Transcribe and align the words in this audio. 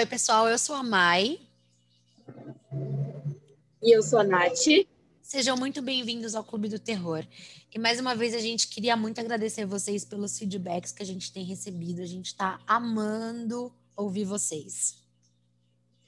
Oi, 0.00 0.06
pessoal, 0.06 0.48
eu 0.48 0.56
sou 0.58 0.74
a 0.74 0.82
Mai. 0.82 1.38
E 3.82 3.94
eu 3.94 4.02
sou 4.02 4.18
a 4.18 4.24
Nath. 4.24 4.64
Sejam 5.20 5.58
muito 5.58 5.82
bem-vindos 5.82 6.34
ao 6.34 6.42
Clube 6.42 6.70
do 6.70 6.78
Terror. 6.78 7.22
E 7.70 7.78
mais 7.78 8.00
uma 8.00 8.14
vez 8.14 8.34
a 8.34 8.38
gente 8.38 8.68
queria 8.68 8.96
muito 8.96 9.20
agradecer 9.20 9.66
vocês 9.66 10.02
pelos 10.02 10.38
feedbacks 10.38 10.90
que 10.90 11.02
a 11.02 11.06
gente 11.06 11.30
tem 11.30 11.44
recebido. 11.44 12.00
A 12.00 12.06
gente 12.06 12.28
está 12.28 12.58
amando 12.66 13.70
ouvir 13.94 14.24
vocês. 14.24 15.04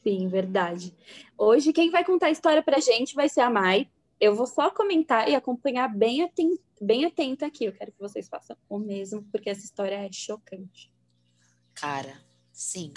Sim, 0.02 0.26
verdade. 0.26 0.96
Hoje 1.36 1.70
quem 1.70 1.90
vai 1.90 2.02
contar 2.02 2.28
a 2.28 2.30
história 2.30 2.62
pra 2.62 2.80
gente 2.80 3.14
vai 3.14 3.28
ser 3.28 3.42
a 3.42 3.50
Mai. 3.50 3.90
Eu 4.18 4.34
vou 4.34 4.46
só 4.46 4.70
comentar 4.70 5.28
e 5.28 5.34
acompanhar 5.34 5.94
bem, 5.94 6.22
aten 6.22 6.58
bem 6.80 7.04
atenta 7.04 7.44
aqui. 7.44 7.66
Eu 7.66 7.74
quero 7.74 7.92
que 7.92 8.00
vocês 8.00 8.26
façam 8.26 8.56
o 8.70 8.78
mesmo, 8.78 9.22
porque 9.30 9.50
essa 9.50 9.66
história 9.66 9.96
é 9.96 10.10
chocante. 10.10 10.90
Cara, 11.74 12.18
sim. 12.54 12.90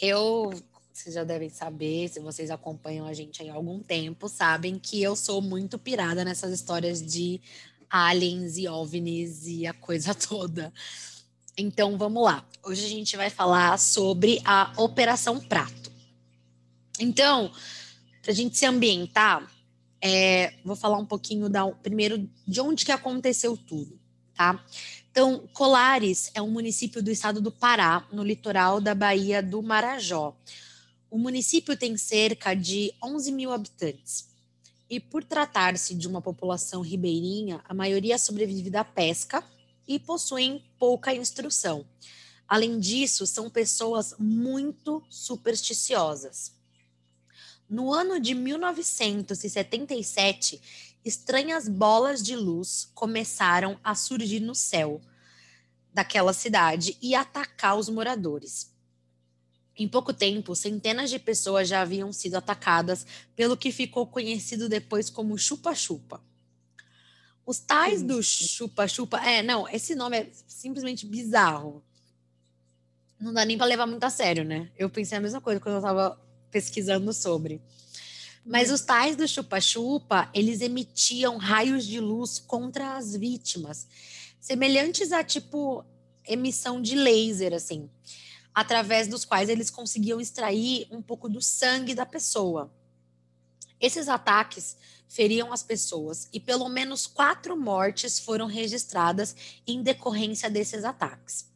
Eu, 0.00 0.52
vocês 0.92 1.14
já 1.14 1.24
devem 1.24 1.48
saber, 1.48 2.08
se 2.08 2.20
vocês 2.20 2.50
acompanham 2.50 3.06
a 3.06 3.12
gente 3.12 3.48
há 3.48 3.54
algum 3.54 3.80
tempo, 3.80 4.28
sabem 4.28 4.78
que 4.78 5.02
eu 5.02 5.16
sou 5.16 5.42
muito 5.42 5.78
pirada 5.78 6.24
nessas 6.24 6.52
histórias 6.52 7.02
de 7.02 7.40
aliens 7.90 8.56
e 8.56 8.68
ovnis 8.68 9.46
e 9.46 9.66
a 9.66 9.72
coisa 9.72 10.14
toda. 10.16 10.72
Então 11.56 11.98
vamos 11.98 12.22
lá. 12.22 12.46
Hoje 12.62 12.84
a 12.84 12.88
gente 12.88 13.16
vai 13.16 13.30
falar 13.30 13.78
sobre 13.78 14.40
a 14.44 14.72
Operação 14.76 15.40
Prato. 15.40 15.90
Então, 17.00 17.50
para 18.22 18.30
a 18.30 18.34
gente 18.34 18.56
se 18.56 18.66
ambientar, 18.66 19.50
é, 20.00 20.54
vou 20.64 20.76
falar 20.76 20.98
um 20.98 21.06
pouquinho 21.06 21.48
da, 21.48 21.66
primeiro 21.66 22.28
de 22.46 22.60
onde 22.60 22.84
que 22.84 22.92
aconteceu 22.92 23.56
tudo, 23.56 23.98
tá? 24.34 24.64
Então, 25.18 25.42
Colares 25.52 26.30
é 26.32 26.40
um 26.40 26.48
município 26.48 27.02
do 27.02 27.10
estado 27.10 27.40
do 27.40 27.50
Pará, 27.50 28.06
no 28.12 28.22
litoral 28.22 28.80
da 28.80 28.94
Baía 28.94 29.42
do 29.42 29.60
Marajó. 29.60 30.32
O 31.10 31.18
município 31.18 31.76
tem 31.76 31.96
cerca 31.96 32.54
de 32.54 32.94
11 33.02 33.32
mil 33.32 33.50
habitantes. 33.50 34.28
E 34.88 35.00
por 35.00 35.24
tratar-se 35.24 35.96
de 35.96 36.06
uma 36.06 36.22
população 36.22 36.82
ribeirinha, 36.82 37.60
a 37.68 37.74
maioria 37.74 38.16
sobrevive 38.16 38.70
da 38.70 38.84
pesca 38.84 39.42
e 39.88 39.98
possuem 39.98 40.62
pouca 40.78 41.12
instrução. 41.12 41.84
Além 42.46 42.78
disso, 42.78 43.26
são 43.26 43.50
pessoas 43.50 44.14
muito 44.20 45.02
supersticiosas. 45.10 46.52
No 47.68 47.92
ano 47.92 48.20
de 48.20 48.36
1977, 48.36 50.60
estranhas 51.08 51.66
bolas 51.66 52.22
de 52.22 52.36
luz 52.36 52.90
começaram 52.94 53.80
a 53.82 53.94
surgir 53.94 54.40
no 54.40 54.54
céu 54.54 55.00
daquela 55.92 56.32
cidade 56.32 56.96
e 57.00 57.14
atacar 57.14 57.76
os 57.76 57.88
moradores. 57.88 58.70
Em 59.74 59.88
pouco 59.88 60.12
tempo, 60.12 60.54
centenas 60.54 61.08
de 61.08 61.18
pessoas 61.18 61.68
já 61.68 61.80
haviam 61.80 62.12
sido 62.12 62.36
atacadas 62.36 63.06
pelo 63.34 63.56
que 63.56 63.72
ficou 63.72 64.06
conhecido 64.06 64.68
depois 64.68 65.08
como 65.08 65.38
chupa-chupa. 65.38 66.22
Os 67.46 67.58
tais 67.58 68.02
do 68.02 68.22
chupa-chupa, 68.22 69.18
é, 69.24 69.42
não, 69.42 69.66
esse 69.68 69.94
nome 69.94 70.18
é 70.18 70.30
simplesmente 70.46 71.06
bizarro. 71.06 71.82
Não 73.18 73.32
dá 73.32 73.44
nem 73.44 73.56
para 73.56 73.66
levar 73.66 73.86
muito 73.86 74.04
a 74.04 74.10
sério, 74.10 74.44
né? 74.44 74.70
Eu 74.76 74.90
pensei 74.90 75.16
a 75.16 75.20
mesma 75.20 75.40
coisa 75.40 75.58
quando 75.58 75.76
eu 75.76 75.80
estava 75.80 76.20
pesquisando 76.50 77.12
sobre. 77.12 77.62
Mas 78.48 78.70
os 78.70 78.80
tais 78.80 79.14
do 79.14 79.28
chupa-chupa, 79.28 80.30
eles 80.32 80.62
emitiam 80.62 81.36
raios 81.36 81.86
de 81.86 82.00
luz 82.00 82.38
contra 82.38 82.96
as 82.96 83.14
vítimas, 83.14 83.86
semelhantes 84.40 85.12
a 85.12 85.22
tipo 85.22 85.84
emissão 86.26 86.80
de 86.80 86.94
laser, 86.94 87.52
assim, 87.52 87.90
através 88.54 89.06
dos 89.06 89.26
quais 89.26 89.50
eles 89.50 89.68
conseguiam 89.68 90.18
extrair 90.18 90.88
um 90.90 91.02
pouco 91.02 91.28
do 91.28 91.42
sangue 91.42 91.94
da 91.94 92.06
pessoa. 92.06 92.72
Esses 93.78 94.08
ataques 94.08 94.78
feriam 95.06 95.52
as 95.52 95.62
pessoas 95.62 96.26
e 96.32 96.40
pelo 96.40 96.70
menos 96.70 97.06
quatro 97.06 97.54
mortes 97.54 98.18
foram 98.18 98.46
registradas 98.46 99.36
em 99.66 99.82
decorrência 99.82 100.48
desses 100.48 100.84
ataques. 100.84 101.50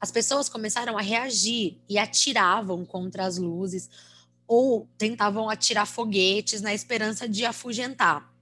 As 0.00 0.10
pessoas 0.10 0.48
começaram 0.48 0.96
a 0.96 1.02
reagir 1.02 1.78
e 1.86 1.98
atiravam 1.98 2.82
contra 2.86 3.26
as 3.26 3.36
luzes 3.36 3.90
ou 4.46 4.88
tentavam 4.98 5.48
atirar 5.48 5.86
foguetes 5.86 6.60
na 6.60 6.74
esperança 6.74 7.28
de 7.28 7.44
afugentar. 7.44 8.32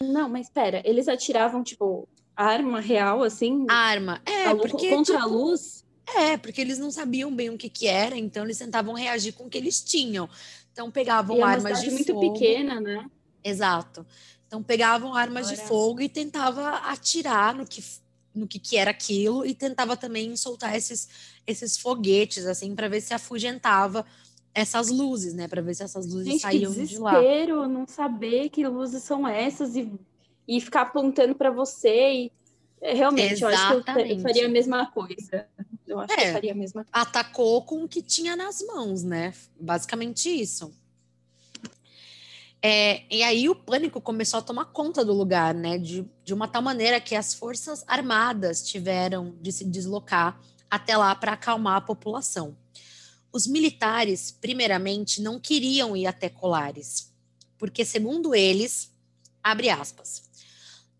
Não, 0.00 0.28
mas 0.28 0.46
espera, 0.46 0.82
eles 0.84 1.08
atiravam 1.08 1.62
tipo 1.62 2.08
arma 2.36 2.80
real 2.80 3.22
assim? 3.22 3.64
Arma, 3.68 4.20
é, 4.26 4.48
a, 4.48 4.56
porque 4.56 4.90
contra 4.90 5.14
tipo, 5.14 5.24
a 5.24 5.26
luz? 5.26 5.84
É, 6.16 6.36
porque 6.36 6.60
eles 6.60 6.78
não 6.78 6.90
sabiam 6.90 7.34
bem 7.34 7.50
o 7.50 7.56
que 7.56 7.68
que 7.68 7.86
era, 7.86 8.16
então 8.16 8.44
eles 8.44 8.58
tentavam 8.58 8.94
reagir 8.94 9.32
com 9.32 9.44
o 9.44 9.48
que 9.48 9.56
eles 9.56 9.82
tinham. 9.82 10.28
Então 10.72 10.90
pegavam 10.90 11.36
e 11.36 11.40
é 11.40 11.44
armas 11.44 11.80
de 11.80 11.90
muito 11.90 12.12
fogo. 12.12 12.32
pequena, 12.32 12.80
né? 12.80 13.06
Exato. 13.42 14.04
Então 14.46 14.62
pegavam 14.62 15.14
armas 15.14 15.48
Agora... 15.48 15.62
de 15.62 15.68
fogo 15.68 16.00
e 16.00 16.08
tentava 16.08 16.78
atirar 16.78 17.54
no 17.54 17.66
que 17.66 17.82
no 18.34 18.48
que, 18.48 18.58
que 18.58 18.76
era 18.76 18.90
aquilo 18.90 19.46
e 19.46 19.54
tentava 19.54 19.96
também 19.96 20.36
soltar 20.36 20.74
esses 20.76 21.08
esses 21.46 21.78
foguetes 21.78 22.46
assim 22.46 22.74
para 22.74 22.88
ver 22.88 23.00
se 23.00 23.14
afugentava 23.14 24.04
essas 24.54 24.88
luzes, 24.88 25.34
né? 25.34 25.48
Para 25.48 25.60
ver 25.60 25.74
se 25.74 25.82
essas 25.82 26.06
luzes 26.06 26.28
Gente, 26.28 26.40
saíam 26.42 26.72
que 26.72 26.86
de 26.86 26.98
lá. 26.98 27.12
desespero 27.12 27.68
não 27.68 27.86
saber 27.86 28.48
que 28.50 28.66
luzes 28.66 29.02
são 29.02 29.26
essas 29.26 29.74
e, 29.74 29.92
e 30.46 30.60
ficar 30.60 30.82
apontando 30.82 31.34
para 31.34 31.50
você. 31.50 32.12
E, 32.12 32.32
é, 32.80 32.94
realmente, 32.94 33.42
eu 33.42 33.48
acho 33.48 33.82
que 33.82 33.90
eu, 33.90 34.20
faria 34.20 34.46
a 34.46 34.48
mesma 34.48 34.86
coisa. 34.86 35.46
Eu 35.86 35.98
acho 35.98 36.12
é, 36.12 36.16
que 36.16 36.28
eu 36.28 36.32
faria 36.32 36.52
a 36.52 36.54
mesma 36.54 36.84
coisa. 36.84 36.90
Atacou 36.92 37.62
com 37.62 37.84
o 37.84 37.88
que 37.88 38.00
tinha 38.00 38.36
nas 38.36 38.62
mãos, 38.62 39.02
né? 39.02 39.34
Basicamente 39.58 40.28
isso. 40.28 40.72
É, 42.62 43.02
e 43.14 43.22
aí 43.22 43.46
o 43.48 43.54
pânico 43.54 44.00
começou 44.00 44.38
a 44.38 44.42
tomar 44.42 44.66
conta 44.66 45.04
do 45.04 45.12
lugar, 45.12 45.52
né? 45.52 45.76
De, 45.76 46.08
de 46.24 46.32
uma 46.32 46.48
tal 46.48 46.62
maneira 46.62 46.98
que 47.00 47.14
as 47.14 47.34
forças 47.34 47.84
armadas 47.86 48.62
tiveram 48.62 49.34
de 49.42 49.52
se 49.52 49.64
deslocar 49.64 50.40
até 50.70 50.96
lá 50.96 51.14
para 51.14 51.32
acalmar 51.32 51.76
a 51.76 51.80
população. 51.80 52.56
Os 53.34 53.48
militares, 53.48 54.30
primeiramente, 54.30 55.20
não 55.20 55.40
queriam 55.40 55.96
ir 55.96 56.06
até 56.06 56.28
Colares, 56.28 57.12
porque, 57.58 57.84
segundo 57.84 58.32
eles, 58.32 58.92
abre 59.42 59.70
aspas, 59.70 60.22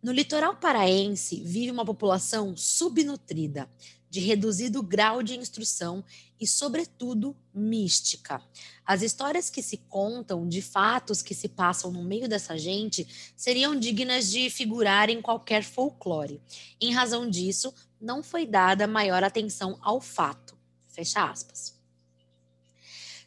no 0.03 0.11
litoral 0.11 0.57
paraense 0.57 1.41
vive 1.45 1.71
uma 1.71 1.85
população 1.85 2.57
subnutrida, 2.57 3.71
de 4.11 4.19
reduzido 4.19 4.83
grau 4.83 5.23
de 5.23 5.37
instrução 5.39 6.05
e, 6.41 6.45
sobretudo, 6.45 7.37
mística. 7.55 8.43
As 8.85 9.03
histórias 9.03 9.49
que 9.49 9.63
se 9.63 9.77
contam 9.77 10.49
de 10.49 10.61
fatos 10.61 11.23
que 11.23 11.37
se 11.37 11.49
passam 11.49 11.93
no 11.93 12.03
meio 12.03 12.29
dessa 12.29 12.59
gente 12.59 13.07
seriam 13.37 13.79
dignas 13.79 14.29
de 14.29 14.51
figurar 14.51 15.09
em 15.09 15.23
qualquer 15.23 15.63
folclore. 15.63 16.41
Em 16.81 16.93
razão 16.93 17.31
disso, 17.31 17.73
não 18.01 18.25
foi 18.25 18.45
dada 18.45 18.89
maior 18.89 19.23
atenção 19.23 19.79
ao 19.81 20.01
fato. 20.01 20.59
Fecha 20.89 21.31
aspas. 21.31 21.74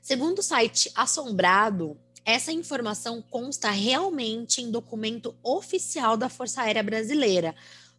Segundo 0.08 0.40
o 0.40 0.42
site 0.42 0.90
Assombrado, 0.96 1.98
essa 2.24 2.50
informação 2.50 3.22
consta 3.22 3.70
realmente 3.70 4.62
em 4.62 4.72
documento 4.72 5.36
oficial 5.44 6.16
da 6.16 6.30
Força 6.30 6.62
Aérea 6.62 6.82
Brasileira. 6.82 7.54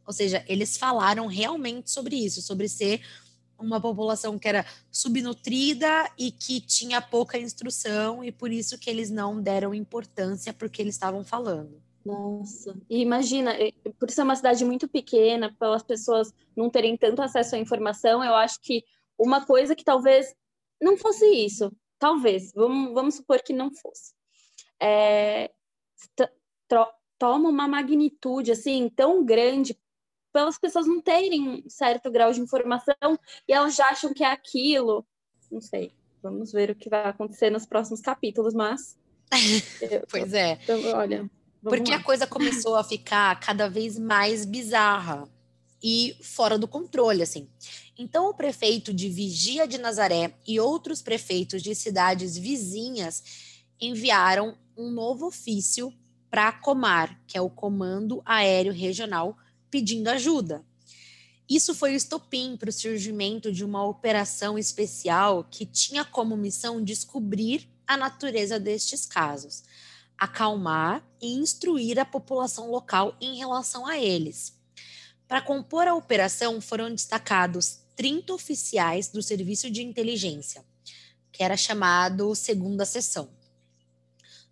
Ou 0.07 0.13
seja, 0.15 0.43
eles 0.49 0.79
falaram 0.79 1.27
realmente 1.27 1.91
sobre 1.91 2.17
isso, 2.17 2.41
sobre 2.41 2.67
ser 2.67 3.03
uma 3.59 3.79
população 3.79 4.39
que 4.39 4.49
era 4.49 4.65
subnutrida 4.91 6.11
e 6.17 6.33
que 6.33 6.63
tinha 6.63 7.03
pouca 7.03 7.37
instrução 7.37 8.25
e 8.25 8.33
por 8.33 8.51
isso 8.51 8.79
que 8.79 8.89
eles 8.89 9.11
não 9.11 9.39
deram 9.39 9.75
importância 9.75 10.55
porque 10.55 10.81
eles 10.81 10.95
estavam 10.95 11.23
falando. 11.23 11.79
Nossa, 12.07 12.75
e 12.89 13.03
imagina, 13.03 13.55
por 14.01 14.11
ser 14.11 14.23
uma 14.23 14.35
cidade 14.35 14.65
muito 14.65 14.89
pequena, 14.89 15.55
pelas 15.61 15.83
pessoas 15.83 16.33
não 16.57 16.71
terem 16.71 16.97
tanto 16.97 17.21
acesso 17.21 17.55
à 17.55 17.59
informação, 17.59 18.25
eu 18.25 18.35
acho 18.35 18.63
que 18.63 18.83
uma 19.19 19.45
coisa 19.45 19.77
que 19.77 19.85
talvez 19.85 20.35
não 20.81 20.97
fosse 20.97 21.27
isso, 21.27 21.71
talvez, 21.99 22.53
vamos, 22.55 22.93
vamos 22.93 23.15
supor 23.17 23.43
que 23.43 23.53
não 23.53 23.71
fosse, 23.71 24.13
é, 24.81 25.51
toma 27.19 27.49
uma 27.49 27.67
magnitude 27.67 28.53
assim 28.53 28.89
tão 28.89 29.25
grande 29.25 29.77
pelas 30.33 30.59
pessoas 30.59 30.87
não 30.87 31.01
terem 31.01 31.49
um 31.49 31.69
certo 31.69 32.11
grau 32.11 32.33
de 32.33 32.41
informação 32.41 33.19
e 33.47 33.53
elas 33.53 33.75
já 33.75 33.89
acham 33.89 34.13
que 34.13 34.23
é 34.23 34.31
aquilo. 34.31 35.05
Não 35.51 35.61
sei. 35.61 35.93
Vamos 36.23 36.53
ver 36.53 36.71
o 36.71 36.75
que 36.75 36.89
vai 36.89 37.07
acontecer 37.07 37.51
nos 37.51 37.67
próximos 37.67 38.01
capítulos, 38.01 38.55
mas. 38.55 38.97
pois 40.11 40.33
é. 40.35 40.59
Então, 40.63 40.81
olha. 40.95 41.29
Porque 41.63 41.91
lá. 41.91 41.97
a 41.97 42.03
coisa 42.03 42.27
começou 42.27 42.77
a 42.77 42.85
ficar 42.85 43.41
cada 43.41 43.69
vez 43.69 43.99
mais 43.99 44.45
bizarra 44.45 45.29
e 45.83 46.17
fora 46.21 46.59
do 46.59 46.69
controle, 46.69 47.23
assim. 47.23 47.49
Então, 47.97 48.29
o 48.29 48.35
prefeito 48.35 48.93
de 48.93 49.09
Vigia 49.09 49.67
de 49.67 49.79
Nazaré 49.79 50.35
e 50.47 50.61
outros 50.61 51.03
prefeitos 51.03 51.63
de 51.63 51.75
cidades 51.75 52.37
vizinhas 52.37 53.23
enviaram 53.81 54.57
um 54.77 54.91
novo 54.91 55.27
ofício 55.27 55.93
para 56.31 56.49
a 56.49 56.53
Comar, 56.53 57.21
que 57.27 57.39
é 57.39 57.41
o 57.41 57.51
Comando 57.51 58.23
Aéreo 58.25 58.73
Regional, 58.73 59.37
pedindo 59.71 60.09
ajuda. 60.09 60.65
Isso 61.49 61.75
foi 61.75 61.93
o 61.93 61.97
estopim 61.97 62.57
para 62.57 62.69
o 62.69 62.73
surgimento 62.73 63.51
de 63.51 63.65
uma 63.65 63.85
operação 63.85 64.59
especial 64.59 65.45
que 65.51 65.65
tinha 65.65 66.05
como 66.05 66.37
missão 66.37 66.83
descobrir 66.83 67.67
a 67.87 67.97
natureza 67.97 68.61
destes 68.61 69.07
casos, 69.07 69.63
acalmar 70.19 71.03
e 71.23 71.33
instruir 71.33 71.99
a 71.99 72.05
população 72.05 72.71
local 72.71 73.17
em 73.19 73.39
relação 73.39 73.87
a 73.87 73.99
eles. 73.99 74.58
Para 75.29 75.43
compor 75.43 75.87
a 75.87 75.95
operação 75.95 76.59
foram 76.59 76.93
destacados 76.93 77.81
30 77.97 78.33
oficiais 78.33 79.09
do 79.09 79.23
Serviço 79.23 79.71
de 79.71 79.83
Inteligência, 79.83 80.65
que 81.31 81.43
era 81.43 81.55
chamado 81.55 82.35
Segunda 82.35 82.87
Sessão. 82.87 83.29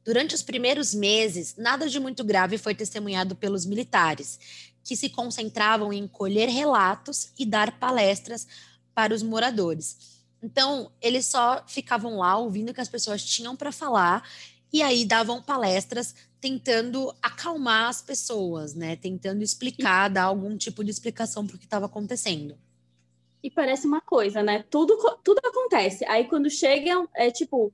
Durante 0.05 0.35
os 0.35 0.43
primeiros 0.43 0.95
meses, 0.95 1.57
nada 1.57 1.89
de 1.89 1.99
muito 1.99 2.23
grave 2.23 2.59
foi 2.59 2.75
testemunhado 2.75 3.35
pelos 3.35 3.65
militares, 3.65 4.39
que 4.85 4.95
se 4.95 5.09
concentravam 5.09 5.93
em 5.93 6.07
colher 6.07 6.49
relatos 6.51 7.31
e 7.39 7.47
dar 7.47 7.79
palestras 7.79 8.47
para 8.95 9.15
os 9.15 9.23
moradores. 9.23 10.17
Então, 10.43 10.93
eles 11.01 11.27
só 11.27 11.65
ficavam 11.67 12.19
lá 12.19 12.37
ouvindo 12.37 12.71
o 12.71 12.75
que 12.75 12.81
as 12.83 12.89
pessoas 12.89 13.25
tinham 13.25 13.57
para 13.57 13.73
falar 13.73 14.29
e 14.73 14.83
aí 14.83 15.05
davam 15.05 15.43
palestras 15.43 16.15
tentando 16.41 17.15
acalmar 17.23 17.89
as 17.89 18.03
pessoas, 18.03 18.75
né? 18.75 18.97
Tentando 18.97 19.43
explicar, 19.43 20.09
dar 20.09 20.25
algum 20.25 20.57
tipo 20.57 20.85
de 20.85 20.91
explicação 20.91 21.47
para 21.47 21.57
o 21.57 21.59
que 21.59 21.65
estava 21.65 21.87
acontecendo 21.87 22.59
e 23.47 23.51
parece 23.51 23.87
uma 23.87 24.01
coisa, 24.01 24.43
né? 24.43 24.65
Tudo, 24.69 24.97
tudo 25.23 25.39
acontece. 25.39 26.05
Aí 26.07 26.25
quando 26.25 26.51
chega, 26.51 27.07
é 27.15 27.31
tipo, 27.31 27.73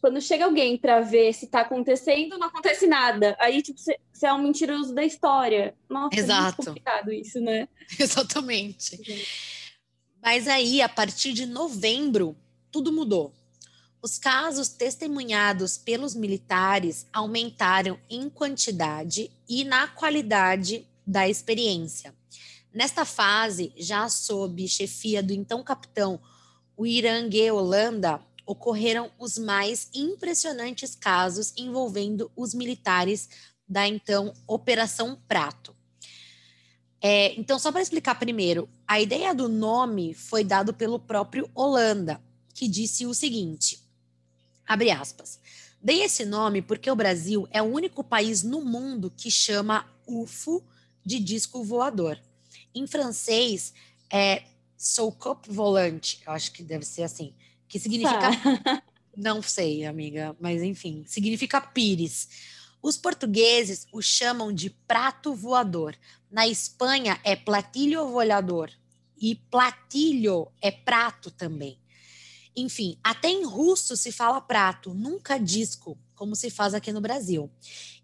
quando 0.00 0.20
chega 0.20 0.44
alguém 0.44 0.78
para 0.78 1.00
ver 1.00 1.32
se 1.32 1.48
tá 1.48 1.62
acontecendo, 1.62 2.38
não 2.38 2.46
acontece 2.46 2.86
nada. 2.86 3.36
Aí, 3.40 3.60
tipo, 3.60 3.80
você 3.80 3.96
é 4.22 4.32
um 4.32 4.40
mentiroso 4.40 4.94
da 4.94 5.04
história. 5.04 5.74
Nossa, 5.88 6.14
Exato. 6.14 6.40
é 6.40 6.44
muito 6.44 6.56
complicado 6.56 7.12
isso, 7.12 7.40
né? 7.40 7.68
Exatamente. 7.98 9.00
Mas 10.22 10.46
aí, 10.46 10.80
a 10.80 10.88
partir 10.88 11.32
de 11.32 11.44
novembro, 11.44 12.36
tudo 12.70 12.92
mudou. 12.92 13.34
Os 14.04 14.18
casos 14.18 14.68
testemunhados 14.68 15.78
pelos 15.78 16.14
militares 16.14 17.06
aumentaram 17.10 17.98
em 18.10 18.28
quantidade 18.28 19.30
e 19.48 19.64
na 19.64 19.88
qualidade 19.88 20.86
da 21.06 21.26
experiência. 21.26 22.14
Nesta 22.70 23.06
fase, 23.06 23.72
já 23.78 24.06
sob 24.10 24.68
chefia 24.68 25.22
do 25.22 25.32
então 25.32 25.64
capitão 25.64 26.20
Irangue 26.78 27.50
Holanda, 27.50 28.20
ocorreram 28.44 29.10
os 29.18 29.38
mais 29.38 29.88
impressionantes 29.94 30.94
casos 30.94 31.54
envolvendo 31.56 32.30
os 32.36 32.52
militares 32.52 33.30
da 33.66 33.88
então 33.88 34.34
Operação 34.46 35.18
Prato. 35.26 35.74
É, 37.00 37.32
então, 37.40 37.58
só 37.58 37.72
para 37.72 37.80
explicar 37.80 38.16
primeiro, 38.16 38.68
a 38.86 39.00
ideia 39.00 39.34
do 39.34 39.48
nome 39.48 40.12
foi 40.12 40.44
dado 40.44 40.74
pelo 40.74 40.98
próprio 40.98 41.50
Holanda, 41.54 42.20
que 42.52 42.68
disse 42.68 43.06
o 43.06 43.14
seguinte: 43.14 43.82
abre 44.66 44.90
aspas. 44.90 45.40
Dei 45.82 46.02
esse 46.02 46.24
nome 46.24 46.62
porque 46.62 46.90
o 46.90 46.96
Brasil 46.96 47.46
é 47.50 47.60
o 47.60 47.66
único 47.66 48.02
país 48.02 48.42
no 48.42 48.64
mundo 48.64 49.12
que 49.14 49.30
chama 49.30 49.86
UFO 50.06 50.64
de 51.04 51.18
disco 51.18 51.62
voador. 51.62 52.18
Em 52.74 52.86
francês, 52.86 53.74
é 54.10 54.44
soucoupe 54.76 55.50
volante, 55.50 56.20
eu 56.26 56.32
acho 56.32 56.52
que 56.52 56.62
deve 56.62 56.84
ser 56.84 57.02
assim, 57.02 57.34
que 57.68 57.78
significa. 57.78 58.30
Tá. 58.62 58.82
Não 59.16 59.40
sei, 59.40 59.84
amiga, 59.84 60.36
mas 60.40 60.62
enfim, 60.62 61.04
significa 61.06 61.60
pires. 61.60 62.28
Os 62.82 62.96
portugueses 62.96 63.86
o 63.92 64.02
chamam 64.02 64.52
de 64.52 64.70
prato 64.70 65.34
voador. 65.34 65.96
Na 66.30 66.46
Espanha 66.46 67.20
é 67.24 67.36
platilho 67.36 68.08
voador. 68.08 68.70
E 69.16 69.36
platilho 69.36 70.48
é 70.60 70.70
prato 70.70 71.30
também. 71.30 71.78
Enfim, 72.56 72.96
até 73.02 73.28
em 73.28 73.44
russo 73.44 73.96
se 73.96 74.12
fala 74.12 74.40
prato, 74.40 74.94
nunca 74.94 75.38
disco 75.38 75.98
como 76.14 76.36
se 76.36 76.50
faz 76.50 76.74
aqui 76.74 76.92
no 76.92 77.00
Brasil. 77.00 77.50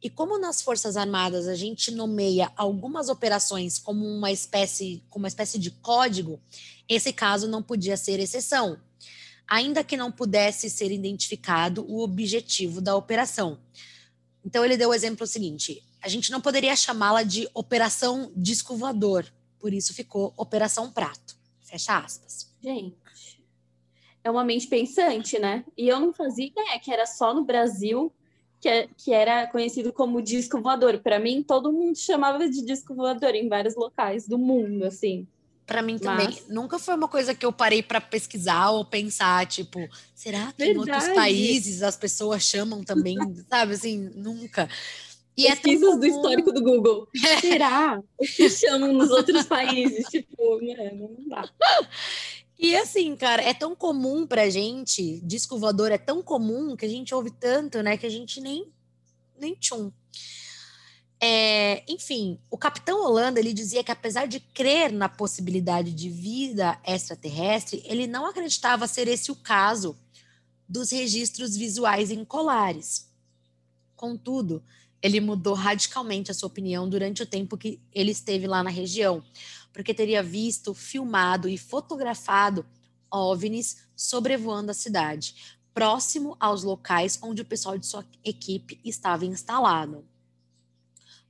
E 0.02 0.10
como 0.10 0.38
nas 0.38 0.60
Forças 0.60 0.96
Armadas 0.96 1.46
a 1.46 1.54
gente 1.54 1.90
nomeia 1.90 2.50
algumas 2.56 3.08
operações 3.08 3.78
como 3.78 4.04
uma 4.04 4.32
espécie, 4.32 5.02
como 5.08 5.24
uma 5.24 5.28
espécie 5.28 5.58
de 5.58 5.70
código, 5.70 6.40
esse 6.88 7.12
caso 7.12 7.46
não 7.46 7.62
podia 7.62 7.96
ser 7.96 8.18
exceção, 8.18 8.78
ainda 9.46 9.84
que 9.84 9.96
não 9.96 10.10
pudesse 10.10 10.68
ser 10.68 10.90
identificado 10.90 11.84
o 11.88 12.00
objetivo 12.00 12.80
da 12.80 12.96
operação. 12.96 13.58
Então 14.44 14.64
ele 14.64 14.76
deu 14.76 14.90
o 14.90 14.94
exemplo 14.94 15.26
seguinte: 15.26 15.82
a 16.02 16.08
gente 16.08 16.32
não 16.32 16.40
poderia 16.40 16.74
chamá-la 16.74 17.22
de 17.22 17.48
Operação 17.54 18.32
Disco 18.34 18.76
Voador, 18.76 19.24
por 19.58 19.72
isso 19.72 19.94
ficou 19.94 20.34
Operação 20.36 20.90
Prato. 20.90 21.36
Fecha 21.60 21.98
aspas. 21.98 22.50
Gente, 22.62 22.96
é 24.22 24.30
uma 24.30 24.44
mente 24.44 24.66
pensante, 24.66 25.38
né? 25.38 25.64
E 25.76 25.88
eu 25.88 25.98
não 25.98 26.12
fazia 26.12 26.46
ideia 26.46 26.78
que 26.78 26.92
era 26.92 27.06
só 27.06 27.34
no 27.34 27.44
Brasil 27.44 28.12
que, 28.60 28.68
é, 28.68 28.88
que 28.96 29.12
era 29.12 29.46
conhecido 29.46 29.92
como 29.92 30.20
disco 30.20 30.60
voador. 30.60 30.98
Para 30.98 31.18
mim, 31.18 31.42
todo 31.42 31.72
mundo 31.72 31.96
chamava 31.96 32.48
de 32.48 32.62
disco 32.64 32.94
voador 32.94 33.34
em 33.34 33.48
vários 33.48 33.74
locais 33.74 34.28
do 34.28 34.36
mundo, 34.36 34.84
assim. 34.84 35.26
Para 35.66 35.82
mim 35.82 35.98
também. 35.98 36.26
Mas... 36.26 36.48
Nunca 36.48 36.78
foi 36.78 36.94
uma 36.94 37.08
coisa 37.08 37.34
que 37.34 37.46
eu 37.46 37.52
parei 37.52 37.82
para 37.82 38.00
pesquisar 38.00 38.70
ou 38.70 38.84
pensar, 38.84 39.46
tipo, 39.46 39.88
será 40.14 40.52
que 40.52 40.64
Verdade. 40.64 40.72
em 40.72 40.78
outros 40.78 41.14
países 41.14 41.82
as 41.82 41.96
pessoas 41.96 42.42
chamam 42.42 42.82
também, 42.84 43.16
sabe? 43.48 43.72
Assim, 43.72 44.10
nunca. 44.14 44.68
E 45.36 45.46
é 45.46 45.56
Pesquisas 45.56 45.94
é 45.94 45.98
do 45.98 46.06
histórico 46.06 46.52
do 46.52 46.62
Google. 46.62 47.08
Será? 47.40 48.02
O 48.18 48.24
que 48.24 48.50
chamam 48.50 48.92
nos 48.92 49.10
outros 49.10 49.46
países? 49.46 50.06
tipo, 50.08 50.60
mano, 50.60 51.16
não 51.18 51.28
dá. 51.28 51.48
E 52.62 52.76
assim, 52.76 53.16
cara, 53.16 53.40
é 53.40 53.54
tão 53.54 53.74
comum 53.74 54.26
pra 54.26 54.50
gente, 54.50 55.18
disco 55.20 55.58
voador 55.58 55.90
é 55.90 55.96
tão 55.96 56.22
comum 56.22 56.76
que 56.76 56.84
a 56.84 56.88
gente 56.88 57.14
ouve 57.14 57.30
tanto, 57.30 57.82
né, 57.82 57.96
que 57.96 58.04
a 58.04 58.10
gente 58.10 58.38
nem, 58.38 58.70
nem 59.38 59.54
tchum. 59.54 59.90
É, 61.18 61.82
enfim, 61.90 62.38
o 62.50 62.58
capitão 62.58 63.02
Holanda 63.02 63.40
ele 63.40 63.54
dizia 63.54 63.82
que 63.82 63.90
apesar 63.90 64.26
de 64.26 64.40
crer 64.40 64.92
na 64.92 65.08
possibilidade 65.08 65.94
de 65.94 66.10
vida 66.10 66.78
extraterrestre, 66.86 67.82
ele 67.86 68.06
não 68.06 68.26
acreditava 68.26 68.86
ser 68.86 69.08
esse 69.08 69.32
o 69.32 69.36
caso 69.36 69.96
dos 70.68 70.90
registros 70.90 71.56
visuais 71.56 72.10
em 72.10 72.26
colares. 72.26 73.10
Contudo, 73.96 74.62
ele 75.00 75.18
mudou 75.18 75.54
radicalmente 75.54 76.30
a 76.30 76.34
sua 76.34 76.48
opinião 76.48 76.86
durante 76.86 77.22
o 77.22 77.26
tempo 77.26 77.56
que 77.56 77.80
ele 77.90 78.10
esteve 78.10 78.46
lá 78.46 78.62
na 78.62 78.70
região, 78.70 79.22
porque 79.72 79.94
teria 79.94 80.22
visto, 80.22 80.74
filmado 80.74 81.48
e 81.48 81.56
fotografado 81.56 82.66
OVNIs 83.10 83.88
sobrevoando 83.96 84.70
a 84.70 84.74
cidade, 84.74 85.58
próximo 85.74 86.36
aos 86.38 86.62
locais 86.62 87.18
onde 87.22 87.42
o 87.42 87.44
pessoal 87.44 87.76
de 87.76 87.86
sua 87.86 88.06
equipe 88.24 88.80
estava 88.84 89.26
instalado. 89.26 90.04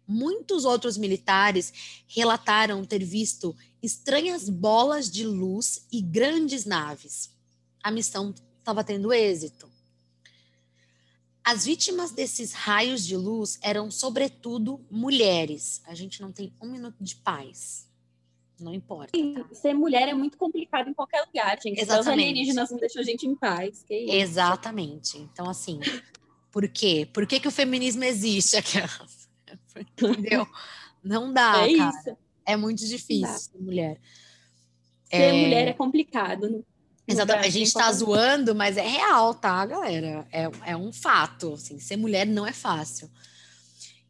Muitos 0.07 0.65
outros 0.65 0.97
militares 0.97 2.03
relataram 2.09 2.85
ter 2.85 3.05
visto 3.05 3.57
estranhas 3.83 4.49
bolas 4.49 5.11
de 5.11 5.25
luz 5.25 5.87
e 5.91 6.03
grandes 6.03 6.65
naves. 6.65 7.31
A 7.83 7.91
missão 7.91 8.35
estava 8.59 8.83
tendo 8.83 9.13
êxito. 9.13 9.71
As 11.43 11.65
vítimas 11.65 12.11
desses 12.11 12.53
raios 12.53 13.05
de 13.05 13.17
luz 13.17 13.59
eram, 13.63 13.91
sobretudo, 13.91 14.85
mulheres. 14.91 15.81
A 15.85 15.95
gente 15.95 16.21
não 16.21 16.31
tem 16.31 16.53
um 16.61 16.71
minuto 16.71 16.97
de 17.01 17.17
paz. 17.17 17.90
Não 18.61 18.75
importa. 18.75 19.12
Tá? 19.12 19.55
Ser 19.55 19.75
mulher 19.75 20.09
é 20.09 20.14
muito 20.14 20.37
complicado 20.37 20.88
em 20.88 20.95
qualquer 20.95 21.25
lugar, 21.26 21.59
gente. 21.61 21.81
Exatamente. 21.81 22.00
Os 22.00 22.09
alienígenas 22.09 22.71
não 22.71 22.79
deixam 22.79 23.02
a 23.02 23.05
gente 23.05 23.26
em 23.26 23.35
paz. 23.35 23.85
Exatamente. 23.88 25.19
Então, 25.19 25.49
assim, 25.49 25.81
por 26.50 26.69
quê? 26.69 27.09
Por 27.12 27.26
que, 27.26 27.40
que 27.40 27.49
o 27.49 27.52
feminismo 27.52 28.05
existe? 28.05 28.57
Entendeu? 29.76 30.47
Não 31.02 31.33
dá, 31.33 31.69
é 31.69 31.76
cara. 31.76 31.90
Isso. 31.90 32.17
É 32.45 32.57
muito 32.57 32.87
difícil 32.87 33.26
ser 33.26 33.59
mulher. 33.59 34.00
Ser 35.05 35.17
é... 35.17 35.33
mulher 35.33 35.69
é 35.69 35.73
complicado. 35.73 36.64
Exatamente. 37.07 37.47
A 37.47 37.50
gente 37.50 37.67
está 37.67 37.93
zoando, 37.93 38.55
mas 38.55 38.76
é 38.76 38.87
real, 38.87 39.35
tá, 39.35 39.64
galera? 39.67 40.26
É, 40.33 40.50
é 40.67 40.76
um 40.76 40.93
fato. 40.93 41.55
Assim, 41.55 41.79
ser 41.79 41.97
mulher 41.97 42.26
não 42.26 42.47
é 42.47 42.52
fácil. 42.52 43.11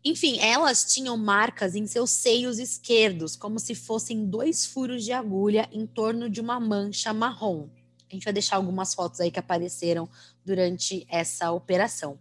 Enfim, 0.02 0.38
elas 0.40 0.90
tinham 0.90 1.14
marcas 1.16 1.74
em 1.74 1.86
seus 1.86 2.10
seios 2.10 2.58
esquerdos, 2.58 3.36
como 3.36 3.58
se 3.58 3.74
fossem 3.74 4.24
dois 4.24 4.64
furos 4.64 5.04
de 5.04 5.12
agulha 5.12 5.68
em 5.70 5.86
torno 5.86 6.30
de 6.30 6.40
uma 6.40 6.58
mancha 6.58 7.12
marrom. 7.12 7.68
A 8.10 8.14
gente 8.14 8.24
vai 8.24 8.32
deixar 8.32 8.56
algumas 8.56 8.94
fotos 8.94 9.20
aí 9.20 9.30
que 9.30 9.38
apareceram 9.38 10.08
durante 10.44 11.06
essa 11.08 11.52
operação. 11.52 12.18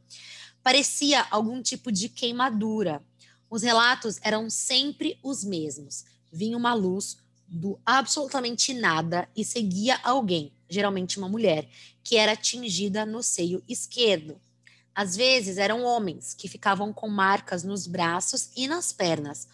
Parecia 0.62 1.26
algum 1.32 1.62
tipo 1.62 1.90
de 1.90 2.10
queimadura. 2.10 3.02
Os 3.50 3.64
relatos 3.64 4.20
eram 4.22 4.50
sempre 4.50 5.18
os 5.24 5.44
mesmos. 5.46 6.04
Vinha 6.32 6.58
uma 6.58 6.74
luz 6.74 7.18
do 7.48 7.80
absolutamente 7.86 8.74
nada 8.74 9.28
e 9.36 9.44
seguia 9.44 10.00
alguém, 10.04 10.52
geralmente 10.70 11.18
uma 11.18 11.30
mulher, 11.30 11.68
que 12.04 12.18
era 12.18 12.34
atingida 12.34 13.06
no 13.06 13.24
seio 13.24 13.64
esquerdo. 13.68 14.40
Às 14.94 15.16
vezes 15.16 15.58
eram 15.58 15.84
homens 15.84 16.34
que 16.34 16.48
ficavam 16.48 16.92
com 16.92 17.08
marcas 17.08 17.64
nos 17.64 17.88
braços 17.88 18.50
e 18.56 18.68
nas 18.68 18.92
pernas. 18.92 19.48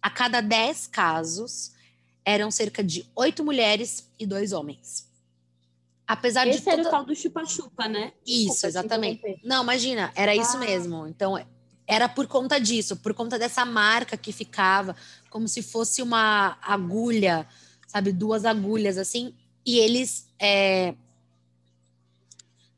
A 0.00 0.10
cada 0.10 0.40
dez 0.40 0.86
casos, 0.86 1.72
eram 2.24 2.50
cerca 2.50 2.82
de 2.82 3.06
oito 3.16 3.44
mulheres 3.44 4.08
e 4.18 4.26
dois 4.26 4.52
homens. 4.52 5.08
Apesar 6.06 6.46
Esse 6.46 6.60
de 6.62 6.68
era 6.68 6.76
toda... 6.78 6.88
o 6.88 6.90
tal 6.92 7.04
do 7.04 7.14
chupa-chupa, 7.14 7.88
né? 7.88 8.12
Isso, 8.26 8.44
Desculpa 8.46 8.60
te 8.60 8.66
exatamente. 8.66 9.40
Não, 9.44 9.62
imagina, 9.62 10.12
era 10.14 10.34
isso 10.34 10.56
Ah. 10.56 10.60
mesmo. 10.60 11.06
Então, 11.06 11.42
era 11.86 12.08
por 12.08 12.26
conta 12.26 12.60
disso, 12.60 12.96
por 12.96 13.14
conta 13.14 13.38
dessa 13.38 13.64
marca 13.64 14.16
que 14.16 14.32
ficava 14.32 14.94
como 15.30 15.48
se 15.48 15.62
fosse 15.62 16.02
uma 16.02 16.58
agulha, 16.60 17.46
sabe, 17.86 18.12
duas 18.12 18.44
agulhas 18.44 18.98
assim. 18.98 19.34
E 19.64 19.78
eles, 19.78 20.26
é, 20.38 20.94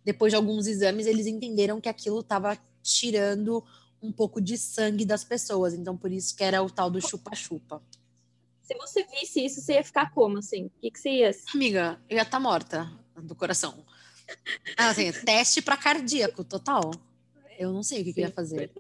depois 0.05 0.33
de 0.33 0.37
alguns 0.37 0.67
exames, 0.67 1.07
eles 1.07 1.27
entenderam 1.27 1.81
que 1.81 1.89
aquilo 1.89 2.21
estava 2.21 2.59
tirando 2.83 3.65
um 4.03 4.13
pouco 4.13 4.41
de 4.41 4.59
sangue 4.59 5.05
das 5.05 5.25
pessoas. 5.25 5.73
Então, 5.73 5.97
por 5.97 6.13
isso 6.13 6.37
que 6.37 6.45
era 6.45 6.63
o 6.63 6.69
tal 6.69 6.91
do 6.91 7.01
chupa-chupa. 7.01 7.83
Se 8.63 8.75
você 8.77 9.05
visse 9.05 9.45
isso, 9.45 9.61
você 9.61 9.75
ia 9.75 9.85
ficar 9.85 10.11
como, 10.13 10.39
assim? 10.39 10.67
O 10.67 10.71
que, 10.81 10.91
que 10.91 10.99
você 10.99 11.11
ia... 11.11 11.31
Amiga, 11.55 12.01
eu 12.09 12.17
ia 12.17 12.23
estar 12.23 12.41
morta 12.41 12.91
do 13.17 13.35
coração. 13.35 13.85
Ah, 14.77 14.91
assim, 14.91 15.11
teste 15.25 15.63
para 15.63 15.77
cardíaco, 15.77 16.45
total. 16.45 16.91
Eu 17.59 17.73
não 17.73 17.83
sei 17.83 18.03
o 18.03 18.05
que, 18.05 18.13
que 18.13 18.21
eu 18.21 18.27
ia 18.27 18.33
fazer. 18.33 18.71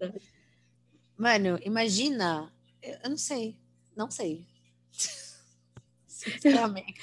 Mano, 1.16 1.58
imagina. 1.62 2.52
Eu 2.82 3.10
não 3.10 3.16
sei. 3.16 3.56
Não 3.96 4.10
sei. 4.10 4.46
Sinceramente. 6.06 7.00